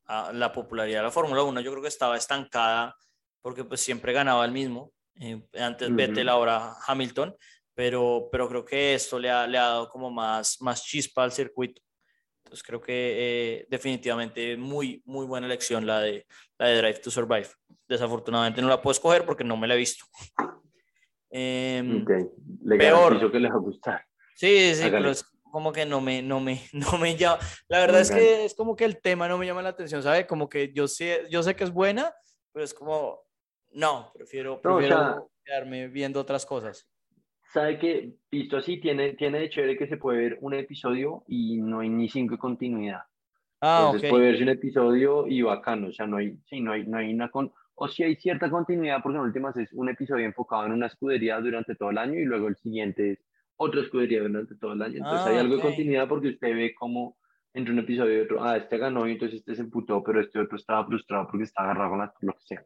Ah, 0.05 0.31
la 0.33 0.51
popularidad 0.51 0.99
de 0.99 1.03
la 1.03 1.11
Fórmula 1.11 1.43
1 1.43 1.61
yo 1.61 1.71
creo 1.71 1.81
que 1.81 1.87
estaba 1.87 2.17
estancada 2.17 2.95
porque 3.41 3.63
pues 3.63 3.81
siempre 3.81 4.13
ganaba 4.13 4.45
el 4.45 4.51
mismo. 4.51 4.91
Eh, 5.15 5.41
antes 5.59 5.89
uh 5.89 5.91
-huh. 5.91 5.95
Vettel, 5.95 6.29
ahora 6.29 6.75
Hamilton, 6.87 7.35
pero, 7.73 8.29
pero 8.31 8.47
creo 8.47 8.65
que 8.65 8.93
esto 8.93 9.19
le 9.19 9.29
ha, 9.29 9.47
le 9.47 9.57
ha 9.57 9.63
dado 9.63 9.89
como 9.89 10.09
más, 10.09 10.61
más 10.61 10.83
chispa 10.83 11.23
al 11.23 11.31
circuito. 11.31 11.81
Entonces 12.43 12.63
creo 12.63 12.81
que 12.81 12.93
eh, 12.93 13.67
definitivamente 13.69 14.57
muy, 14.57 15.03
muy 15.05 15.25
buena 15.25 15.45
elección 15.45 15.85
la 15.85 16.01
de, 16.01 16.25
la 16.57 16.67
de 16.67 16.77
Drive 16.77 16.99
to 16.99 17.11
Survive. 17.11 17.49
Desafortunadamente 17.87 18.61
no 18.61 18.67
la 18.67 18.81
puedo 18.81 18.91
escoger 18.91 19.23
porque 19.23 19.43
no 19.43 19.55
me 19.55 19.67
la 19.67 19.75
he 19.75 19.77
visto. 19.77 20.05
Eh, 21.31 22.01
okay. 22.01 22.25
Le 22.63 22.75
peor. 22.75 23.31
que 23.31 23.39
les 23.39 23.51
va 23.51 23.55
a 23.55 23.59
gustar. 23.59 24.03
Sí, 24.33 24.73
sí, 24.73 24.87
pero 24.89 25.11
es 25.11 25.23
como 25.51 25.71
que 25.71 25.85
no 25.85 26.01
me, 26.01 26.23
no 26.23 26.39
me, 26.39 26.61
no 26.73 26.97
me 26.97 27.15
llama. 27.15 27.39
La 27.67 27.79
verdad 27.79 28.01
es 28.01 28.09
que 28.09 28.45
es 28.45 28.55
como 28.55 28.75
que 28.75 28.85
el 28.85 28.99
tema 28.99 29.27
no 29.27 29.37
me 29.37 29.45
llama 29.45 29.61
la 29.61 29.69
atención, 29.69 30.01
¿sabe? 30.01 30.25
Como 30.25 30.49
que 30.49 30.71
yo 30.73 30.87
sé, 30.87 31.27
yo 31.29 31.43
sé 31.43 31.55
que 31.55 31.63
es 31.65 31.71
buena, 31.71 32.11
pero 32.51 32.65
es 32.65 32.73
como, 32.73 33.21
no, 33.71 34.11
prefiero, 34.13 34.61
prefiero 34.61 34.95
no, 34.95 35.01
o 35.01 35.05
sea, 35.05 35.23
quedarme 35.43 35.87
viendo 35.87 36.19
otras 36.19 36.45
cosas. 36.45 36.87
Sabe 37.53 37.79
que, 37.79 38.13
visto 38.31 38.57
así, 38.57 38.79
tiene, 38.79 39.13
tiene 39.13 39.39
de 39.39 39.49
chévere 39.49 39.77
que 39.77 39.87
se 39.87 39.97
puede 39.97 40.19
ver 40.19 40.37
un 40.41 40.53
episodio 40.53 41.23
y 41.27 41.57
no 41.57 41.79
hay 41.79 41.89
ni 41.89 42.07
cinco 42.07 42.35
de 42.35 42.39
continuidad. 42.39 43.01
Ah, 43.61 43.79
Entonces 43.79 44.01
okay. 44.01 44.11
puede 44.11 44.25
verse 44.27 44.43
un 44.43 44.49
episodio 44.49 45.27
y 45.27 45.41
bacano, 45.41 45.87
o 45.87 45.91
sea, 45.91 46.07
no 46.07 46.17
hay, 46.17 46.37
sí, 46.45 46.61
no 46.61 46.71
hay, 46.71 46.85
no 46.85 46.97
hay 46.97 47.13
una 47.13 47.29
con, 47.29 47.51
o 47.75 47.87
si 47.87 47.95
sí 47.95 48.03
hay 48.03 48.15
cierta 48.15 48.49
continuidad, 48.49 49.01
porque 49.01 49.17
en 49.17 49.23
últimas 49.23 49.57
es 49.57 49.73
un 49.73 49.89
episodio 49.89 50.25
enfocado 50.25 50.65
en 50.65 50.73
una 50.73 50.87
escudería 50.87 51.39
durante 51.39 51.75
todo 51.75 51.89
el 51.89 51.97
año 51.97 52.19
y 52.19 52.25
luego 52.25 52.47
el 52.47 52.55
siguiente 52.55 53.11
es 53.11 53.19
otra 53.57 53.81
escudería 53.81 54.21
durante 54.21 54.55
todo 54.55 54.73
el 54.73 54.81
año. 54.81 54.97
Entonces 54.97 55.27
ah, 55.27 55.29
hay 55.29 55.37
algo 55.37 55.55
okay. 55.55 55.63
de 55.63 55.69
continuidad 55.69 56.07
porque 56.07 56.29
usted 56.29 56.55
ve 56.55 56.73
cómo 56.77 57.17
entre 57.53 57.73
un 57.73 57.79
episodio 57.79 58.17
y 58.17 58.21
otro, 58.21 58.43
ah, 58.43 58.57
este 58.57 58.77
ganó 58.77 59.07
y 59.07 59.13
entonces 59.13 59.39
este 59.39 59.55
se 59.55 59.61
emputó, 59.61 60.03
pero 60.03 60.21
este 60.21 60.39
otro 60.39 60.57
estaba 60.57 60.85
frustrado 60.85 61.27
porque 61.27 61.43
estaba 61.43 61.71
agarrado 61.71 61.89
con 61.89 61.99
la, 61.99 62.13
lo 62.21 62.33
que 62.33 62.43
sea. 62.43 62.65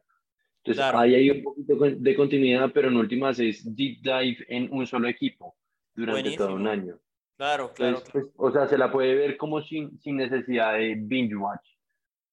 Entonces, 0.64 0.82
claro. 0.82 0.98
ahí 0.98 1.14
hay 1.14 1.30
un 1.30 1.42
poquito 1.42 1.76
de 1.76 2.16
continuidad, 2.16 2.70
pero 2.72 2.88
en 2.88 2.96
últimas 2.96 3.38
es 3.38 3.62
deep 3.76 3.98
dive 4.00 4.46
en 4.48 4.72
un 4.72 4.86
solo 4.86 5.08
equipo 5.08 5.54
durante 5.94 6.22
Buenísimo. 6.22 6.46
todo 6.46 6.56
un 6.56 6.66
año. 6.66 6.98
Claro, 7.36 7.74
claro. 7.74 7.98
Entonces, 7.98 8.32
pues, 8.34 8.34
o 8.34 8.50
sea, 8.50 8.66
se 8.66 8.78
la 8.78 8.90
puede 8.90 9.14
ver 9.14 9.36
como 9.36 9.60
sin, 9.60 10.00
sin 10.00 10.16
necesidad 10.16 10.72
de 10.72 10.94
binge 10.96 11.36
watch. 11.36 11.68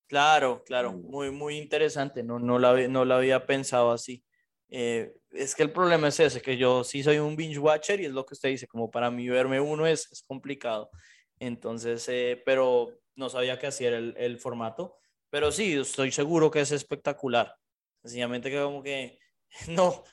Claro, 0.08 0.64
claro, 0.66 0.94
muy, 0.94 1.30
muy 1.30 1.58
interesante. 1.58 2.24
No, 2.24 2.40
no, 2.40 2.58
la, 2.58 2.88
no 2.88 3.04
la 3.04 3.18
había 3.18 3.46
pensado 3.46 3.92
así. 3.92 4.24
Eh, 4.70 5.12
es 5.32 5.54
que 5.54 5.64
el 5.64 5.72
problema 5.72 6.08
es 6.08 6.20
ese, 6.22 6.42
que 6.42 6.56
yo 6.56 6.86
sí 6.86 7.04
soy 7.04 7.18
un 7.18 7.36
binge 7.36 7.60
watcher 7.60 8.00
y 8.00 8.06
es 8.06 8.14
lo 8.14 8.26
que 8.26 8.34
usted 8.34 8.48
dice, 8.48 8.66
como 8.66 8.90
para 8.90 9.12
mí 9.12 9.28
verme 9.28 9.60
uno 9.60 9.86
es, 9.86 10.10
es 10.10 10.24
complicado. 10.24 10.90
Entonces, 11.38 12.08
eh, 12.08 12.42
pero 12.46 12.98
no 13.16 13.28
sabía 13.28 13.60
qué 13.60 13.68
hacía 13.68 13.90
el, 13.90 14.16
el 14.18 14.38
formato. 14.38 14.96
Pero 15.30 15.52
sí, 15.52 15.74
estoy 15.74 16.12
seguro 16.12 16.50
que 16.50 16.62
es 16.62 16.72
espectacular. 16.72 17.56
Sencillamente 18.02 18.49
que 18.49 18.62
como 18.62 18.82
que 18.82 19.20
no, 19.70 20.04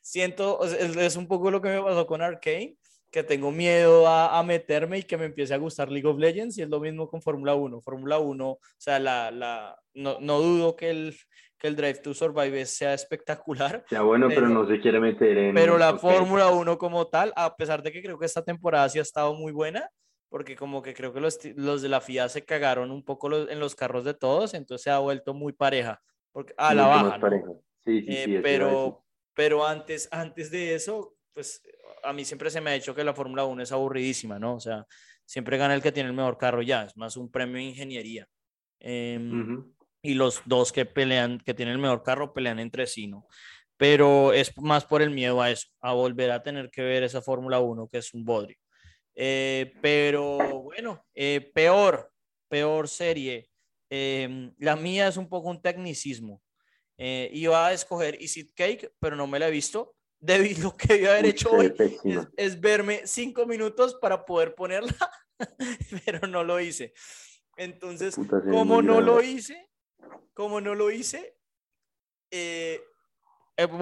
siento, 0.00 0.64
es 0.64 1.16
un 1.16 1.26
poco 1.26 1.50
lo 1.50 1.60
que 1.60 1.68
me 1.68 1.82
pasó 1.82 2.06
con 2.06 2.22
Arcane, 2.22 2.76
que 3.10 3.22
tengo 3.22 3.50
miedo 3.50 4.06
a, 4.06 4.38
a, 4.38 4.42
meterme 4.42 4.98
y 4.98 5.02
que 5.02 5.16
me 5.16 5.26
empiece 5.26 5.54
a 5.54 5.58
gustar 5.58 5.90
League 5.90 6.06
of 6.06 6.18
Legends 6.18 6.58
y 6.58 6.62
es 6.62 6.68
lo 6.68 6.80
mismo 6.80 7.08
con 7.08 7.22
Fórmula 7.22 7.54
1. 7.54 7.80
Fórmula 7.80 8.18
1, 8.18 8.50
o 8.50 8.60
sea, 8.76 8.98
la, 8.98 9.30
la, 9.30 9.78
no, 9.94 10.18
no 10.20 10.40
dudo 10.40 10.76
que 10.76 10.90
el, 10.90 11.16
que 11.58 11.68
el 11.68 11.76
Drive 11.76 12.00
to 12.00 12.14
Survive 12.14 12.66
sea 12.66 12.94
espectacular. 12.94 13.84
Ya 13.90 14.02
bueno, 14.02 14.28
pero, 14.28 14.42
pero 14.42 14.52
no 14.52 14.68
se 14.68 14.80
quiere 14.80 15.00
meter 15.00 15.38
en... 15.38 15.54
Pero 15.54 15.78
la 15.78 15.90
okay. 15.90 16.00
Fórmula 16.00 16.50
1 16.50 16.78
como 16.78 17.06
tal, 17.08 17.32
a 17.36 17.56
pesar 17.56 17.82
de 17.82 17.90
que 17.90 18.02
creo 18.02 18.18
que 18.18 18.26
esta 18.26 18.44
temporada 18.44 18.88
sí 18.88 18.98
ha 18.98 19.02
estado 19.02 19.34
muy 19.34 19.52
buena, 19.52 19.88
porque 20.28 20.56
como 20.56 20.82
que 20.82 20.92
creo 20.92 21.12
que 21.12 21.20
los, 21.20 21.38
los 21.56 21.82
de 21.82 21.88
la 21.88 22.00
FIA 22.00 22.28
se 22.28 22.44
cagaron 22.44 22.90
un 22.90 23.04
poco 23.04 23.28
los, 23.28 23.48
en 23.50 23.60
los 23.60 23.74
carros 23.74 24.04
de 24.04 24.14
todos, 24.14 24.54
entonces 24.54 24.84
se 24.84 24.90
ha 24.90 24.98
vuelto 24.98 25.32
muy 25.32 25.52
pareja 25.52 26.02
porque 26.36 26.52
a 26.58 26.74
la 26.74 26.86
baja. 26.86 27.16
¿no? 27.16 27.62
Sí, 27.82 28.02
sí, 28.02 28.06
eh, 28.10 28.24
sí, 28.26 28.38
pero, 28.42 29.06
pero 29.32 29.66
antes, 29.66 30.06
antes 30.10 30.50
de 30.50 30.74
eso, 30.74 31.16
pues 31.32 31.62
a 32.02 32.12
mí 32.12 32.26
siempre 32.26 32.50
se 32.50 32.60
me 32.60 32.68
ha 32.68 32.74
dicho 32.74 32.94
que 32.94 33.04
la 33.04 33.14
Fórmula 33.14 33.46
1 33.46 33.62
es 33.62 33.72
aburridísima, 33.72 34.38
¿no? 34.38 34.56
O 34.56 34.60
sea, 34.60 34.84
siempre 35.24 35.56
gana 35.56 35.74
el 35.74 35.80
que 35.80 35.92
tiene 35.92 36.10
el 36.10 36.14
mejor 36.14 36.36
carro 36.36 36.60
ya, 36.60 36.82
es 36.84 36.94
más 36.94 37.16
un 37.16 37.30
premio 37.30 37.56
de 37.56 37.62
ingeniería. 37.62 38.28
Eh, 38.80 39.18
uh 39.18 39.34
-huh. 39.34 39.74
Y 40.02 40.12
los 40.12 40.42
dos 40.44 40.72
que 40.72 40.84
pelean, 40.84 41.38
que 41.38 41.54
tienen 41.54 41.72
el 41.72 41.80
mejor 41.80 42.02
carro, 42.02 42.34
pelean 42.34 42.58
entre 42.58 42.86
sí, 42.86 43.06
¿no? 43.06 43.26
Pero 43.78 44.34
es 44.34 44.52
más 44.58 44.84
por 44.84 45.00
el 45.00 45.12
miedo 45.12 45.40
a 45.40 45.50
eso, 45.50 45.68
a 45.80 45.94
volver 45.94 46.32
a 46.32 46.42
tener 46.42 46.68
que 46.68 46.82
ver 46.82 47.02
esa 47.02 47.22
Fórmula 47.22 47.60
1 47.60 47.88
que 47.88 47.96
es 47.96 48.12
un 48.12 48.26
bodrio. 48.26 48.58
Eh, 49.14 49.72
pero 49.80 50.64
bueno, 50.64 51.02
eh, 51.14 51.50
peor, 51.54 52.12
peor 52.46 52.88
serie. 52.88 53.48
Eh, 53.90 54.52
la 54.58 54.76
mía 54.76 55.08
es 55.08 55.16
un 55.16 55.28
poco 55.28 55.48
un 55.48 55.60
tecnicismo. 55.60 56.42
Eh, 56.98 57.30
iba 57.32 57.66
a 57.66 57.72
escoger 57.72 58.20
Easy 58.20 58.50
Cake, 58.52 58.92
pero 58.98 59.16
no 59.16 59.26
me 59.26 59.38
la 59.38 59.48
he 59.48 59.50
visto. 59.50 59.94
Debí, 60.18 60.54
lo 60.54 60.74
que 60.74 60.94
debí 60.94 61.06
haber 61.06 61.24
Uy, 61.24 61.30
hecho 61.30 61.50
hoy 61.50 61.74
es, 61.78 62.28
es, 62.36 62.60
verme 62.60 63.02
cinco 63.04 63.46
minutos 63.46 63.96
para 64.00 64.24
poder 64.24 64.54
ponerla, 64.54 64.96
pero 66.06 66.26
no 66.26 66.42
lo 66.42 66.58
hice. 66.58 66.94
Entonces, 67.58 68.16
como 68.50 68.80
no 68.80 69.02
lo 69.02 69.22
hice, 69.22 69.68
como 70.32 70.60
no 70.60 70.74
lo 70.74 70.90
hice, 70.90 71.36
eh, 72.30 72.80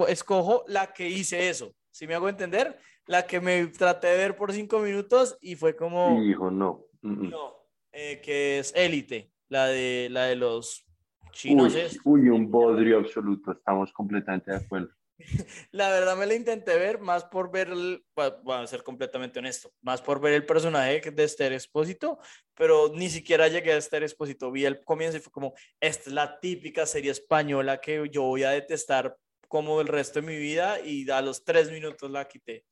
escojo 0.09 0.65
la 0.67 0.93
que 0.93 1.07
hice 1.07 1.49
eso. 1.49 1.73
Si 1.89 2.05
me 2.05 2.15
hago 2.15 2.27
entender, 2.27 2.77
la 3.07 3.25
que 3.25 3.39
me 3.39 3.65
traté 3.67 4.07
de 4.07 4.17
ver 4.17 4.35
por 4.35 4.51
cinco 4.51 4.79
minutos 4.79 5.37
y 5.39 5.55
fue 5.55 5.75
como. 5.75 6.21
Hijo, 6.21 6.51
no. 6.51 6.85
Mm 7.01 7.13
-mm. 7.13 7.29
No, 7.29 7.55
eh, 7.93 8.19
que 8.21 8.59
es 8.59 8.73
Élite 8.75 9.34
la 9.49 9.67
de, 9.67 10.07
la 10.11 10.25
de 10.25 10.35
los 10.35 10.85
chinos. 11.31 11.73
Uy, 11.73 11.81
es. 11.81 11.99
uy, 12.03 12.29
un 12.29 12.49
bodrio 12.49 12.99
absoluto, 12.99 13.51
estamos 13.51 13.91
completamente 13.93 14.51
de 14.51 14.57
acuerdo. 14.57 14.89
La 15.71 15.89
verdad 15.89 16.17
me 16.17 16.25
la 16.25 16.35
intenté 16.35 16.77
ver 16.77 16.99
más 16.99 17.23
por 17.23 17.51
ver, 17.51 17.69
el, 17.69 18.03
bueno, 18.15 18.61
a 18.61 18.67
ser 18.67 18.83
completamente 18.83 19.39
honesto, 19.39 19.71
más 19.81 20.01
por 20.01 20.19
ver 20.19 20.33
el 20.33 20.45
personaje 20.45 20.99
de 21.11 21.23
Esther 21.23 21.53
Expósito, 21.53 22.19
pero 22.53 22.91
ni 22.93 23.09
siquiera 23.09 23.47
llegué 23.47 23.73
a 23.73 23.77
Esther 23.77 24.03
Expósito. 24.03 24.51
Vi 24.51 24.65
el 24.65 24.83
comienzo 24.83 25.17
y 25.17 25.21
fue 25.21 25.31
como, 25.31 25.53
esta 25.79 26.09
es 26.09 26.13
la 26.13 26.39
típica 26.39 26.85
serie 26.85 27.11
española 27.11 27.79
que 27.79 28.09
yo 28.11 28.23
voy 28.23 28.43
a 28.43 28.49
detestar 28.49 29.15
como 29.47 29.79
el 29.79 29.87
resto 29.87 30.19
de 30.19 30.27
mi 30.27 30.37
vida 30.37 30.81
y 30.81 31.09
a 31.09 31.21
los 31.21 31.43
tres 31.43 31.71
minutos 31.71 32.11
la 32.11 32.25
quité. 32.25 32.65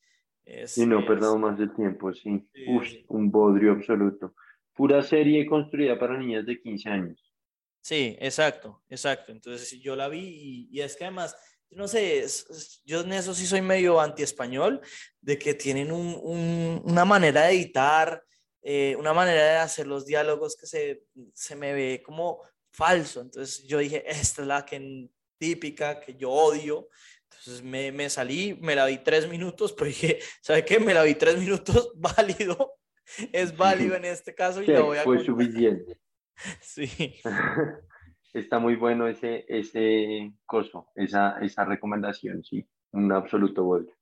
Es, 0.43 0.77
y 0.77 0.85
no 0.85 0.99
es... 0.99 1.05
perdamos 1.05 1.39
más 1.39 1.59
el 1.59 1.73
tiempo, 1.73 2.13
sí. 2.13 2.45
sí. 2.53 2.65
Uf, 2.67 2.87
un 3.07 3.31
bodrio 3.31 3.71
absoluto 3.71 4.35
pura 4.73 5.03
serie 5.03 5.45
construida 5.45 5.97
para 5.97 6.17
niñas 6.17 6.45
de 6.45 6.59
15 6.59 6.89
años. 6.89 7.33
Sí, 7.81 8.17
exacto, 8.19 8.81
exacto. 8.89 9.31
Entonces 9.31 9.79
yo 9.81 9.95
la 9.95 10.07
vi 10.07 10.19
y, 10.19 10.69
y 10.71 10.81
es 10.81 10.95
que 10.95 11.03
además, 11.03 11.35
no 11.69 11.87
sé, 11.87 12.19
es, 12.19 12.81
yo 12.85 13.01
en 13.01 13.13
eso 13.13 13.33
sí 13.33 13.45
soy 13.45 13.61
medio 13.61 13.99
anti-español, 13.99 14.81
de 15.21 15.37
que 15.37 15.53
tienen 15.53 15.91
un, 15.91 16.17
un, 16.21 16.81
una 16.85 17.05
manera 17.05 17.41
de 17.41 17.53
editar, 17.55 18.23
eh, 18.61 18.95
una 18.97 19.13
manera 19.13 19.43
de 19.43 19.57
hacer 19.57 19.85
los 19.85 20.05
diálogos 20.05 20.55
que 20.55 20.65
se, 20.65 21.03
se 21.33 21.55
me 21.55 21.73
ve 21.73 22.01
como 22.03 22.41
falso. 22.71 23.21
Entonces 23.21 23.67
yo 23.67 23.79
dije, 23.79 24.03
esta 24.09 24.41
es 24.41 24.47
la 24.47 24.65
que 24.65 25.09
típica, 25.37 25.99
que 25.99 26.15
yo 26.15 26.31
odio. 26.31 26.87
Entonces 27.29 27.61
me, 27.61 27.91
me 27.91 28.09
salí, 28.09 28.57
me 28.61 28.75
la 28.75 28.85
vi 28.85 28.99
tres 28.99 29.27
minutos, 29.27 29.73
pero 29.73 29.87
dije, 29.87 30.19
¿sabe 30.41 30.63
qué? 30.63 30.79
Me 30.79 30.93
la 30.93 31.03
vi 31.03 31.15
tres 31.15 31.37
minutos, 31.37 31.91
válido 31.95 32.77
es 33.33 33.55
válido 33.55 33.95
en 33.95 34.05
este 34.05 34.33
caso 34.33 34.61
y 34.61 34.65
sí, 34.65 34.71
lo 34.71 34.85
voy 34.85 34.97
a 34.97 35.03
fue 35.03 35.17
contar. 35.17 35.35
suficiente 35.35 35.99
sí 36.61 36.87
está 38.33 38.59
muy 38.59 38.75
bueno 38.75 39.07
ese, 39.07 39.45
ese 39.47 40.33
coso, 40.45 40.89
esa, 40.95 41.39
esa 41.39 41.65
recomendación, 41.65 42.43
sí, 42.43 42.67
un 42.91 43.11
absoluto 43.11 43.63
bodrio. 43.63 43.93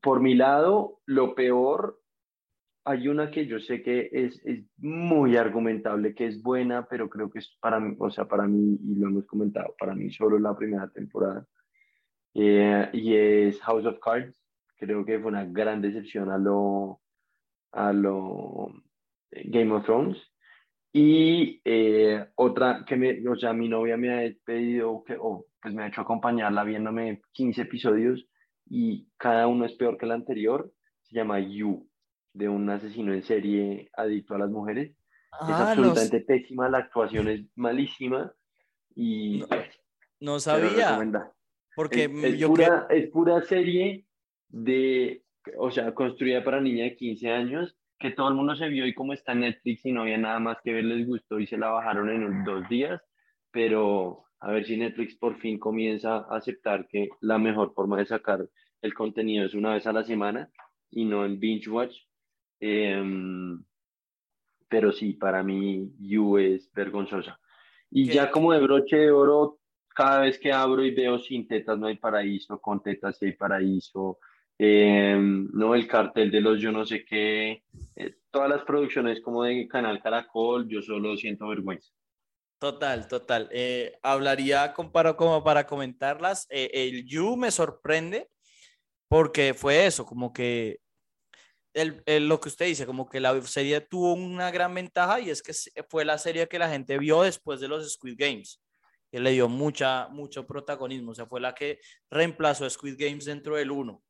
Por 0.00 0.20
mi 0.20 0.34
lado, 0.34 1.00
lo 1.06 1.34
peor, 1.36 2.00
hay 2.84 3.06
una 3.06 3.30
que 3.30 3.46
yo 3.46 3.60
sé 3.60 3.82
que 3.82 4.10
es, 4.12 4.40
es, 4.44 4.64
muy 4.78 5.36
argumentable, 5.36 6.14
que 6.14 6.26
es 6.26 6.42
buena, 6.42 6.86
pero 6.86 7.08
creo 7.08 7.30
que 7.30 7.38
es 7.38 7.56
para 7.60 7.78
mí, 7.78 7.94
o 7.98 8.10
sea, 8.10 8.26
para 8.26 8.48
mí, 8.48 8.76
y 8.82 8.96
lo 8.96 9.08
hemos 9.08 9.26
comentado, 9.26 9.74
para 9.78 9.94
mí 9.94 10.10
solo 10.12 10.38
la 10.40 10.56
primera 10.56 10.90
temporada, 10.90 11.46
eh, 12.34 12.90
y 12.92 13.14
es 13.14 13.60
House 13.60 13.86
of 13.86 14.00
Cards. 14.00 14.34
Creo 14.76 15.04
que 15.04 15.20
fue 15.20 15.30
una 15.30 15.44
gran 15.44 15.80
decepción 15.80 16.28
a 16.28 16.38
lo, 16.38 17.01
a 17.72 17.92
lo 17.92 18.72
Game 19.30 19.72
of 19.72 19.84
Thrones. 19.84 20.18
Y 20.92 21.60
eh, 21.64 22.26
otra 22.34 22.84
que 22.86 22.96
me, 22.96 23.26
o 23.28 23.36
sea, 23.36 23.52
mi 23.52 23.68
novia 23.68 23.96
me 23.96 24.26
ha 24.26 24.32
pedido, 24.44 25.02
que, 25.04 25.16
o 25.18 25.46
pues 25.60 25.72
me 25.74 25.84
ha 25.84 25.88
hecho 25.88 26.02
acompañarla 26.02 26.64
viéndome 26.64 27.22
15 27.32 27.62
episodios 27.62 28.26
y 28.68 29.08
cada 29.16 29.46
uno 29.46 29.64
es 29.64 29.72
peor 29.74 29.96
que 29.96 30.04
el 30.04 30.12
anterior. 30.12 30.70
Se 31.02 31.16
llama 31.16 31.40
You, 31.40 31.88
de 32.34 32.48
un 32.48 32.68
asesino 32.68 33.12
en 33.12 33.22
serie 33.22 33.90
adicto 33.96 34.34
a 34.34 34.38
las 34.38 34.50
mujeres. 34.50 34.90
es 34.90 34.96
Ah, 35.32 35.70
absolutamente 35.70 36.20
pésima, 36.20 36.68
la 36.68 36.78
actuación 36.78 37.28
es 37.28 37.44
malísima 37.56 38.32
y 38.94 39.40
No, 39.40 39.46
no 40.20 40.32
pero 40.32 40.40
sabía, 40.40 40.98
porque 41.74 42.04
Es, 42.04 42.24
es 42.24 42.38
yo 42.38 42.48
que... 42.48 42.64
pura, 42.64 42.86
es 42.90 43.10
pura 43.10 43.42
serie 43.42 44.04
de, 44.48 45.24
o 45.58 45.70
sea, 45.70 45.94
construida 45.94 46.44
para 46.44 46.60
niña 46.60 46.84
de 46.84 46.96
15 46.96 47.30
años, 47.30 47.76
que 47.98 48.10
todo 48.10 48.28
el 48.28 48.34
mundo 48.34 48.56
se 48.56 48.68
vio 48.68 48.86
y 48.86 48.94
como 48.94 49.12
está 49.12 49.32
en 49.32 49.40
Netflix 49.40 49.84
y 49.86 49.92
no 49.92 50.02
había 50.02 50.18
nada 50.18 50.38
más 50.40 50.58
que 50.62 50.72
ver, 50.72 50.84
les 50.84 51.06
gustó 51.06 51.38
y 51.38 51.46
se 51.46 51.56
la 51.58 51.68
bajaron 51.68 52.08
en 52.10 52.44
dos 52.44 52.68
días, 52.68 53.00
pero 53.50 54.24
a 54.40 54.50
ver 54.50 54.64
si 54.64 54.76
Netflix 54.76 55.16
por 55.16 55.38
fin 55.38 55.58
comienza 55.58 56.16
a 56.16 56.36
aceptar 56.36 56.88
que 56.88 57.08
la 57.20 57.38
mejor 57.38 57.72
forma 57.74 57.98
de 57.98 58.06
sacar 58.06 58.48
el 58.80 58.94
contenido 58.94 59.46
es 59.46 59.54
una 59.54 59.74
vez 59.74 59.86
a 59.86 59.92
la 59.92 60.02
semana 60.02 60.50
y 60.90 61.04
no 61.04 61.24
en 61.24 61.38
binge 61.38 61.70
watch. 61.70 61.96
Em, 62.58 63.62
pero 64.68 64.90
sí, 64.92 65.12
para 65.12 65.42
mí 65.42 65.92
You 66.00 66.38
es 66.38 66.72
vergonzosa. 66.72 67.38
Y 67.90 68.06
¿Qué- 68.08 68.14
ya 68.14 68.30
como 68.30 68.52
de 68.52 68.60
broche 68.60 68.96
de 68.96 69.10
oro, 69.10 69.58
cada 69.94 70.22
vez 70.22 70.38
que 70.38 70.52
abro 70.52 70.84
y 70.84 70.94
veo 70.94 71.18
sin 71.18 71.46
tetas 71.46 71.78
no 71.78 71.86
hay 71.86 71.98
paraíso, 71.98 72.58
con 72.60 72.82
tetas 72.82 73.18
sí 73.18 73.26
hay 73.26 73.32
paraíso, 73.32 74.18
em, 74.58 75.48
no 75.52 75.74
el 75.74 75.86
cartel 75.88 76.30
de 76.30 76.40
los 76.40 76.60
yo 76.60 76.70
no 76.72 76.84
sé 76.86 77.04
qué, 77.04 77.62
eh, 77.96 78.14
todas 78.30 78.48
las 78.50 78.62
producciones 78.64 79.20
como 79.20 79.42
de 79.44 79.66
Canal 79.68 80.00
Caracol, 80.02 80.68
yo 80.68 80.80
solo 80.82 81.16
siento 81.16 81.48
vergüenza. 81.48 81.90
Total, 82.58 83.08
total. 83.08 83.48
Eh, 83.52 83.98
hablaría 84.02 84.72
para- 84.92 85.16
como 85.16 85.42
para 85.42 85.66
comentarlas. 85.66 86.46
eh, 86.50 86.70
el 86.72 87.04
You 87.06 87.36
me 87.36 87.50
sorprende 87.50 88.28
porque 89.08 89.52
fue 89.52 89.86
eso, 89.86 90.06
como 90.06 90.32
que 90.32 90.78
el, 91.74 92.02
el- 92.06 92.28
lo 92.28 92.38
que 92.40 92.48
usted 92.50 92.66
dice, 92.66 92.86
como 92.86 93.08
que 93.08 93.18
la 93.20 93.40
serie 93.42 93.80
tuvo 93.80 94.12
una 94.14 94.50
gran 94.50 94.72
ventaja 94.74 95.20
y 95.20 95.30
es 95.30 95.42
que 95.42 95.52
fue 95.88 96.04
la 96.04 96.18
serie 96.18 96.46
que 96.48 96.58
la 96.58 96.68
gente 96.68 96.98
vio 96.98 97.22
después 97.22 97.60
de 97.60 97.68
los 97.68 97.90
Squid 97.94 98.14
Games, 98.16 98.62
que 99.10 99.18
le 99.20 99.32
dio 99.32 99.48
mucha, 99.48 100.08
mucho 100.08 100.46
protagonismo, 100.46 101.12
o 101.12 101.14
sea, 101.14 101.26
fue 101.26 101.40
la 101.40 101.54
que 101.54 101.80
reemplazó 102.10 102.64
a 102.64 102.70
Squid 102.70 102.94
Games 102.98 103.24
dentro 103.24 103.56
del 103.56 103.70
1. 103.70 104.02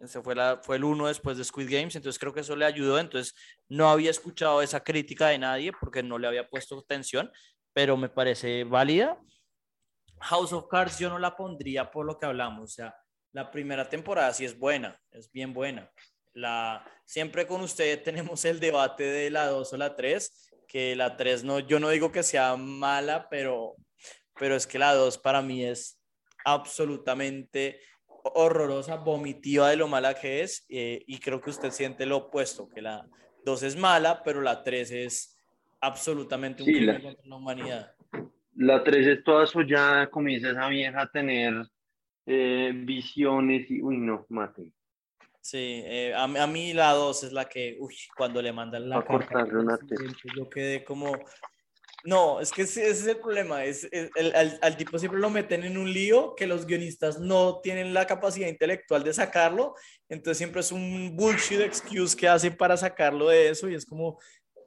Ese 0.00 0.22
fue, 0.22 0.34
la, 0.34 0.60
fue 0.62 0.76
el 0.76 0.84
1 0.84 1.08
después 1.08 1.36
de 1.36 1.44
Squid 1.44 1.68
Games, 1.68 1.96
entonces 1.96 2.20
creo 2.20 2.32
que 2.32 2.40
eso 2.40 2.54
le 2.54 2.64
ayudó, 2.64 2.98
entonces 2.98 3.34
no 3.68 3.90
había 3.90 4.10
escuchado 4.10 4.62
esa 4.62 4.84
crítica 4.84 5.28
de 5.28 5.38
nadie 5.38 5.72
porque 5.72 6.02
no 6.02 6.18
le 6.18 6.28
había 6.28 6.48
puesto 6.48 6.78
atención, 6.78 7.30
pero 7.72 7.96
me 7.96 8.08
parece 8.08 8.62
válida. 8.62 9.18
House 10.20 10.52
of 10.52 10.68
Cards 10.68 10.98
yo 10.98 11.08
no 11.08 11.18
la 11.18 11.36
pondría 11.36 11.90
por 11.90 12.06
lo 12.06 12.18
que 12.18 12.26
hablamos, 12.26 12.62
o 12.62 12.74
sea, 12.74 12.94
la 13.32 13.50
primera 13.50 13.88
temporada 13.88 14.32
sí 14.32 14.44
es 14.44 14.58
buena, 14.58 15.00
es 15.10 15.30
bien 15.32 15.52
buena. 15.52 15.90
La, 16.32 16.84
siempre 17.04 17.46
con 17.46 17.60
usted 17.60 18.02
tenemos 18.04 18.44
el 18.44 18.60
debate 18.60 19.04
de 19.04 19.30
la 19.30 19.46
2 19.46 19.72
o 19.72 19.76
la 19.76 19.96
3, 19.96 20.50
que 20.68 20.94
la 20.94 21.16
3 21.16 21.44
no, 21.44 21.58
yo 21.58 21.80
no 21.80 21.88
digo 21.88 22.12
que 22.12 22.22
sea 22.22 22.56
mala, 22.56 23.28
pero, 23.28 23.74
pero 24.38 24.54
es 24.54 24.66
que 24.66 24.78
la 24.78 24.94
2 24.94 25.18
para 25.18 25.42
mí 25.42 25.64
es 25.64 25.98
absolutamente 26.44 27.80
horrorosa, 28.24 28.96
vomitiva 28.96 29.70
de 29.70 29.76
lo 29.76 29.88
mala 29.88 30.14
que 30.14 30.42
es, 30.42 30.64
eh, 30.68 31.02
y 31.06 31.18
creo 31.18 31.40
que 31.40 31.50
usted 31.50 31.70
siente 31.70 32.06
lo 32.06 32.16
opuesto, 32.18 32.68
que 32.68 32.82
la 32.82 33.06
2 33.44 33.62
es 33.62 33.76
mala, 33.76 34.22
pero 34.22 34.40
la 34.40 34.62
3 34.62 34.90
es 34.90 35.38
absolutamente 35.80 36.62
un 36.62 36.68
Sí, 36.68 36.74
crimen 36.74 36.96
la- 36.96 37.02
contra 37.02 37.26
la 37.26 37.36
humanidad. 37.36 37.94
La 38.56 38.82
3 38.82 39.06
es 39.06 39.22
toda 39.24 39.46
ya 39.66 40.08
comienza 40.10 40.50
esa 40.50 40.68
vieja 40.68 41.02
a 41.02 41.10
tener 41.10 41.54
eh, 42.26 42.72
visiones 42.74 43.70
y, 43.70 43.80
uy, 43.80 43.96
no, 43.96 44.26
mate. 44.28 44.72
Sí, 45.40 45.82
eh, 45.86 46.12
a, 46.14 46.24
a 46.24 46.46
mí 46.46 46.74
la 46.74 46.92
2 46.92 47.24
es 47.24 47.32
la 47.32 47.48
que, 47.48 47.76
uy, 47.80 47.94
cuando 48.16 48.42
le 48.42 48.52
mandan 48.52 48.88
la 48.88 48.98
a 48.98 49.04
carta 49.04 49.28
cortarle 49.28 49.60
una 49.60 49.78
presidente, 49.78 50.20
yo 50.36 50.50
quedé 50.50 50.84
como, 50.84 51.12
no, 52.08 52.40
es 52.40 52.50
que 52.52 52.62
ese, 52.62 52.88
es 52.88 53.06
el 53.06 53.18
problema, 53.18 53.64
es, 53.64 53.84
es- 53.92 54.10
el- 54.16 54.34
al, 54.34 54.58
al 54.62 54.76
tipo 54.76 54.98
siempre 54.98 55.20
lo 55.20 55.30
meten 55.30 55.64
en 55.64 55.76
un 55.78 55.92
lío 55.92 56.34
que 56.36 56.46
los 56.46 56.66
guionistas 56.66 57.18
no 57.20 57.60
tienen 57.60 57.92
la 57.94 58.06
capacidad 58.06 58.48
intelectual 58.48 59.04
de 59.04 59.12
sacarlo, 59.14 59.74
entonces 60.08 60.38
siempre 60.38 60.60
es 60.60 60.72
un 60.72 61.16
bullshit 61.16 61.60
excuse 61.60 62.16
que 62.16 62.28
hacen 62.28 62.56
para 62.56 62.76
sacarlo 62.76 63.28
de 63.28 63.48
eso 63.50 63.68
y 63.68 63.74
es 63.74 63.84
como, 63.86 64.18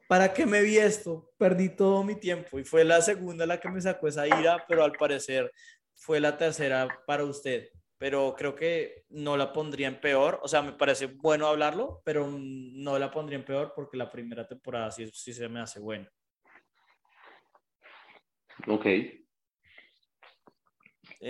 ¿para 0.08 0.32
qué 0.32 0.46
me 0.46 0.62
vi 0.62 0.78
esto? 0.78 1.30
Perdí 1.38 1.68
todo 1.74 2.04
mi 2.04 2.14
tiempo 2.18 2.58
y 2.58 2.64
fue 2.64 2.84
la 2.84 3.00
segunda 3.02 3.46
la 3.46 3.58
que 3.60 3.68
me 3.70 3.80
sacó 3.80 4.08
esa 4.08 4.26
ira, 4.26 4.64
pero 4.68 4.84
al 4.84 4.92
parecer 4.92 5.50
fue 5.94 6.20
la 6.20 6.36
tercera 6.36 6.88
para 7.06 7.24
usted 7.24 7.68
pero 7.98 8.34
creo 8.36 8.56
que 8.56 9.04
no 9.10 9.36
la 9.36 9.52
pondría 9.52 9.86
en 9.86 10.00
peor. 10.00 10.40
O 10.42 10.48
sea, 10.48 10.60
me 10.60 10.72
parece 10.72 11.06
bueno 11.06 11.46
hablarlo, 11.46 12.02
pero 12.04 12.26
no 12.28 12.98
la 12.98 13.12
pondría 13.12 13.38
en 13.38 13.44
peor 13.44 13.72
porque 13.76 13.96
la 13.96 14.10
primera 14.10 14.44
temporada 14.44 14.90
sí, 14.90 15.08
sí 15.12 15.32
se 15.32 15.48
me 15.48 15.60
hace 15.60 15.78
buena. 15.78 16.10
Ok. 18.66 18.86
Eh, 18.86 19.20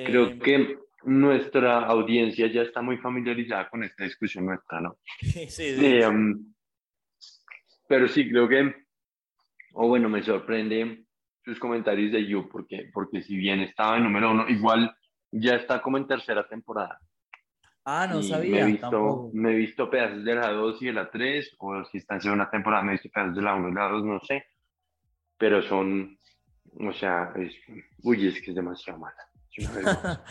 Creo 0.07 0.39
que 0.39 0.79
nuestra 1.05 1.81
audiencia 1.85 2.47
ya 2.47 2.63
está 2.63 2.81
muy 2.83 2.97
familiarizada 2.99 3.69
con 3.69 3.85
esta 3.85 4.05
discusión 4.05 4.47
nuestra, 4.47 4.81
¿no? 4.81 4.97
sí, 5.21 5.47
sí, 5.49 5.77
Eh, 5.79 6.07
um, 6.07 6.53
pero 7.89 8.09
sí, 8.09 8.29
creo 8.29 8.49
que, 8.49 8.75
o 9.75 9.89
bueno, 9.89 10.09
me 10.09 10.23
sorprende 10.23 11.05
sus 11.45 11.59
comentarios 11.59 12.13
de 12.13 12.25
You, 12.27 12.49
porque, 12.49 12.89
porque 12.93 13.23
si 13.23 13.37
bien 13.37 13.61
estaba 13.61 13.97
en 13.97 14.05
número 14.05 14.31
uno, 14.31 14.49
igual 14.49 14.95
ya 15.31 15.57
está 15.57 15.83
como 15.83 15.99
en 15.99 16.07
tercera 16.07 16.47
temporada. 16.47 16.99
Ah, 17.85 18.07
no 18.09 18.21
Y 18.21 18.23
sabía. 18.23 18.51
Me 18.53 18.61
he, 18.61 18.65
visto, 18.73 18.91
tampoco. 18.91 19.31
me 19.35 19.51
he 19.53 19.57
visto 19.57 19.91
pedazos 19.91 20.25
de 20.25 20.35
la 20.37 20.53
2 20.53 20.81
y 20.83 20.87
de 20.87 20.93
la 20.93 21.11
3, 21.11 21.57
o 21.59 21.85
si 21.87 21.99
está 21.99 22.15
en 22.15 22.21
segunda 22.21 22.49
temporada, 22.49 22.83
me 22.85 22.91
he 22.93 22.95
visto 22.95 23.11
pedazos 23.11 23.35
de 23.37 23.43
la 23.43 23.55
1 23.57 23.69
y 23.69 23.75
la 23.75 23.89
2, 23.89 24.05
no 24.05 24.21
sé. 24.21 24.47
Pero 25.37 25.61
son, 25.63 26.17
o 26.79 26.93
sea, 26.93 27.33
es, 27.37 27.53
uy, 28.03 28.29
es 28.29 28.41
que 28.41 28.51
es 28.51 28.57
demasiado 28.57 28.99
mala. 28.99 29.29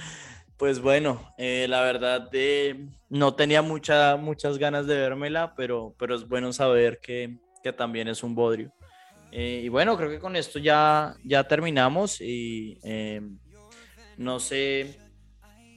Pues 0.62 0.80
bueno, 0.80 1.20
eh, 1.40 1.66
la 1.68 1.82
verdad 1.82 2.30
eh, 2.34 2.88
no 3.10 3.34
tenía 3.34 3.64
mucha, 3.64 4.16
muchas 4.16 4.60
ganas 4.60 4.86
de 4.86 4.96
vérmela, 4.96 5.56
pero, 5.56 5.96
pero 5.98 6.14
es 6.14 6.28
bueno 6.28 6.54
saber 6.54 7.00
que, 7.00 7.36
que 7.64 7.74
también 7.74 8.08
es 8.08 8.22
un 8.22 8.36
bodrio. 8.36 8.72
Eh, 9.32 9.62
y 9.64 9.70
bueno, 9.70 9.98
creo 9.98 10.12
que 10.12 10.20
con 10.20 10.36
esto 10.36 10.60
ya, 10.60 11.16
ya 11.24 11.46
terminamos 11.46 12.22
y 12.22 12.78
eh, 12.84 13.22
no 14.18 14.40
sé 14.40 15.00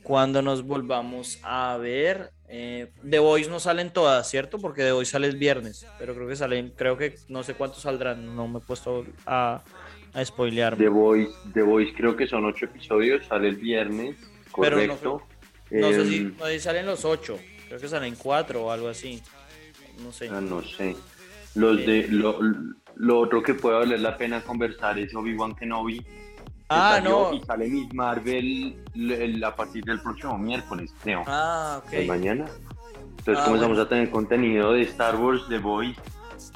cuándo 0.02 0.42
nos 0.42 0.62
volvamos 0.62 1.40
a 1.44 1.78
ver. 1.78 2.32
The 2.46 3.18
Voice 3.20 3.48
no 3.48 3.60
salen 3.60 3.90
todas, 3.90 4.28
¿cierto? 4.28 4.58
Porque 4.58 4.82
The 4.82 4.92
Voice 4.92 5.12
sale 5.12 5.28
el 5.28 5.38
viernes, 5.38 5.86
pero 5.98 6.14
creo 6.14 6.28
que 6.28 6.36
salen, 6.36 6.74
creo 6.76 6.98
que 6.98 7.14
no 7.28 7.42
sé 7.42 7.54
cuántos 7.54 7.80
saldrán, 7.80 8.36
no 8.36 8.46
me 8.48 8.58
he 8.58 8.62
puesto 8.62 9.06
a, 9.24 9.64
a 10.14 10.24
spoilear. 10.24 10.76
The 10.76 10.88
Voice, 10.88 11.32
The 11.52 11.62
Voice 11.62 11.92
creo 11.96 12.16
que 12.16 12.26
son 12.26 12.44
ocho 12.44 12.66
episodios, 12.66 13.26
sale 13.26 13.48
el 13.48 13.56
viernes, 13.56 14.16
Pero 14.60 14.76
no 14.76 14.96
correcto. 14.96 15.22
No 15.70 15.90
sé 15.90 16.06
si, 16.06 16.16
Em, 16.18 16.34
no 16.38 16.46
sé 16.46 16.60
salen 16.60 16.86
los 16.86 17.04
ocho, 17.04 17.38
creo 17.68 17.80
que 17.80 17.88
salen 17.88 18.14
cuatro 18.16 18.64
o 18.66 18.70
algo 18.70 18.88
así. 18.88 19.20
No 20.02 20.12
sé. 20.12 20.28
ah, 20.30 20.40
no 20.40 20.62
sé. 20.62 20.96
Los 21.54 21.78
Eh. 21.80 21.84
de, 21.86 22.08
lo, 22.08 22.38
lo 22.96 23.18
otro 23.20 23.42
que 23.42 23.54
puede 23.54 23.78
valer 23.78 24.00
la 24.00 24.16
pena 24.16 24.40
conversar 24.42 24.98
es 24.98 25.14
Obi-Wan 25.14 25.54
Kenobi. 25.54 26.04
Ah, 26.68 27.00
no. 27.02 27.32
Y 27.34 27.40
sale 27.42 27.68
Miss 27.68 27.92
Marvel 27.92 28.76
a 29.44 29.54
partir 29.54 29.84
del 29.84 30.00
próximo 30.00 30.36
miércoles, 30.38 30.92
creo. 31.02 31.22
Ah, 31.26 31.80
de 31.90 32.00
ok. 32.02 32.06
mañana. 32.06 32.46
Entonces 33.18 33.38
Ah, 33.42 33.44
comenzamos 33.46 33.76
bueno. 33.76 33.82
a 33.82 33.88
tener 33.88 34.10
contenido 34.10 34.72
de 34.72 34.82
Star 34.82 35.16
Wars, 35.16 35.42
The 35.48 35.58
Voice 35.58 36.00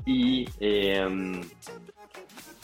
y, 0.07 0.49
em, 0.61 1.41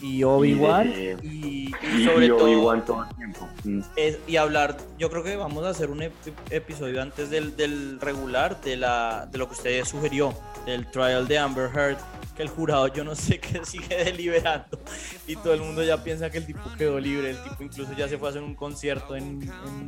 Y 0.01 0.23
Obi-Wan. 0.25 0.93
y 1.23 1.71
sobre 2.05 2.27
y 2.27 2.29
todo. 2.29 2.45
Obi-Wan 2.45 2.85
todo 2.85 3.05
el 3.09 3.17
tiempo. 3.17 3.49
Mm. 3.65 3.81
es- 3.97 4.19
y 4.27 4.37
hablar, 4.37 4.77
yo 4.99 5.09
creo 5.11 5.23
que 5.23 5.37
vamos 5.37 5.65
a 5.65 5.71
hacer 5.71 5.91
un 5.91 6.01
ep- 6.01 6.11
episodio 6.51 7.01
antes 7.01 7.31
del, 7.31 7.57
del 7.57 7.99
regular 8.01 8.61
de, 8.61 8.77
la, 8.77 9.27
de 9.31 9.39
lo 9.39 9.47
que 9.49 9.55
usted 9.55 9.85
sugirió, 9.85 10.35
del 10.67 10.87
trial 10.91 11.27
de 11.29 11.39
Amber 11.39 11.71
Heard 11.75 11.97
que 12.35 12.43
el 12.43 12.49
jurado 12.49 12.89
yo 12.89 13.05
no 13.05 13.14
sé 13.14 13.39
qué 13.39 13.64
sigue 13.64 13.97
deliberando 14.05 14.78
y 15.26 15.37
todo 15.37 15.55
el 15.55 15.61
mundo 15.61 15.82
ya 15.82 16.03
piensa 16.03 16.30
que 16.30 16.39
el 16.39 16.47
tipo 16.47 16.61
quedó 16.76 16.99
libre, 16.99 17.30
el 17.30 17.43
tipo 17.43 17.62
incluso 17.62 17.93
ya 17.93 18.09
se 18.09 18.18
fue 18.18 18.28
a 18.28 18.30
hacer 18.30 18.43
un 18.43 18.55
concierto 18.55 19.16
en, 19.16 19.43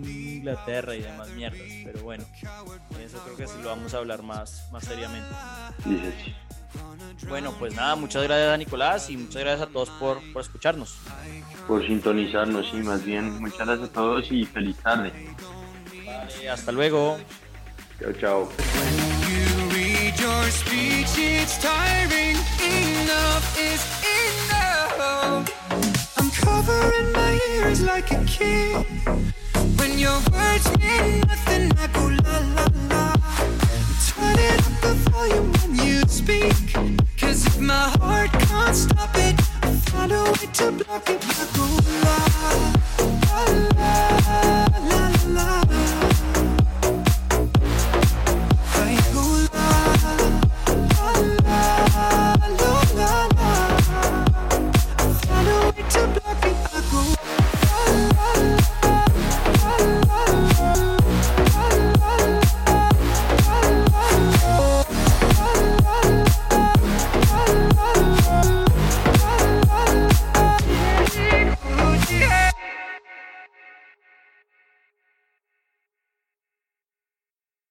Inglaterra 0.05 0.95
y 0.95 1.03
demás 1.03 1.29
mierdas, 1.31 1.67
pero 1.85 2.01
bueno, 2.03 2.25
eso 3.05 3.19
creo 3.25 3.37
que 3.37 3.47
sí 3.49 3.55
lo 3.63 3.71
vamos 3.71 3.95
a 3.95 3.99
hablar 3.99 4.23
más, 4.23 4.69
más 4.71 4.85
seriamente. 4.85 5.29
Bueno, 7.29 7.53
pues 7.59 7.75
nada, 7.75 7.97
muchas 7.97 8.23
gracias 8.23 8.53
a 8.53 8.57
Nicolás 8.57 9.11
y 9.11 9.17
muchas 9.17 9.43
gracias 9.43 9.69
a 9.69 9.73
todos 9.73 9.91
por, 9.91 10.21
por 10.33 10.43
escucharnos. 10.43 10.99
Por 11.67 11.85
sintonizarnos, 11.85 12.71
sí, 12.71 12.77
más 12.77 13.05
bien, 13.05 13.41
muchas 13.41 13.67
gracias 13.67 13.89
a 13.89 13.93
todos 13.93 14.31
y 14.31 14.45
feliz 14.45 14.77
tarde. 14.77 15.13
Vale, 16.05 16.49
hasta 16.49 16.71
luego. 16.71 17.19
Chao, 18.01 18.13
chao. 18.13 19.16
your 20.43 20.51
speech, 20.51 21.13
it's 21.17 21.59
tiring. 21.59 22.37
Enough 22.61 23.47
is 23.59 23.83
enough. 24.21 25.49
I'm 26.19 26.31
covering 26.31 27.13
my 27.13 27.39
ears 27.51 27.81
like 27.83 28.11
a 28.13 28.23
kid. 28.25 28.87
When 29.79 29.99
your 29.99 30.19
words 30.33 30.67
mean 30.79 31.21
nothing, 31.21 31.73
I 31.79 31.87
go 31.97 32.05
la 32.25 32.37
la 32.57 32.67
la. 32.91 33.05
Turn 34.09 34.37
it 34.49 34.61
up 34.69 34.77
the 34.85 34.95
volume 35.11 35.53
when 35.59 35.75
you 35.87 36.01
speak. 36.07 36.75
Cause 37.21 37.47
if 37.47 37.59
my 37.61 37.89
heart 38.01 38.33
can't 38.49 38.77
stop 38.77 39.15
it, 39.15 39.35
I'll 39.63 39.73
find 39.91 40.13
a 40.13 40.23
way 40.25 40.49
to 40.59 40.73
block 40.73 41.09
it. 41.11 41.21
I 41.29 41.45
go 41.57 41.67
la 42.05 42.19
la 43.27 43.43
la. 43.79 44.46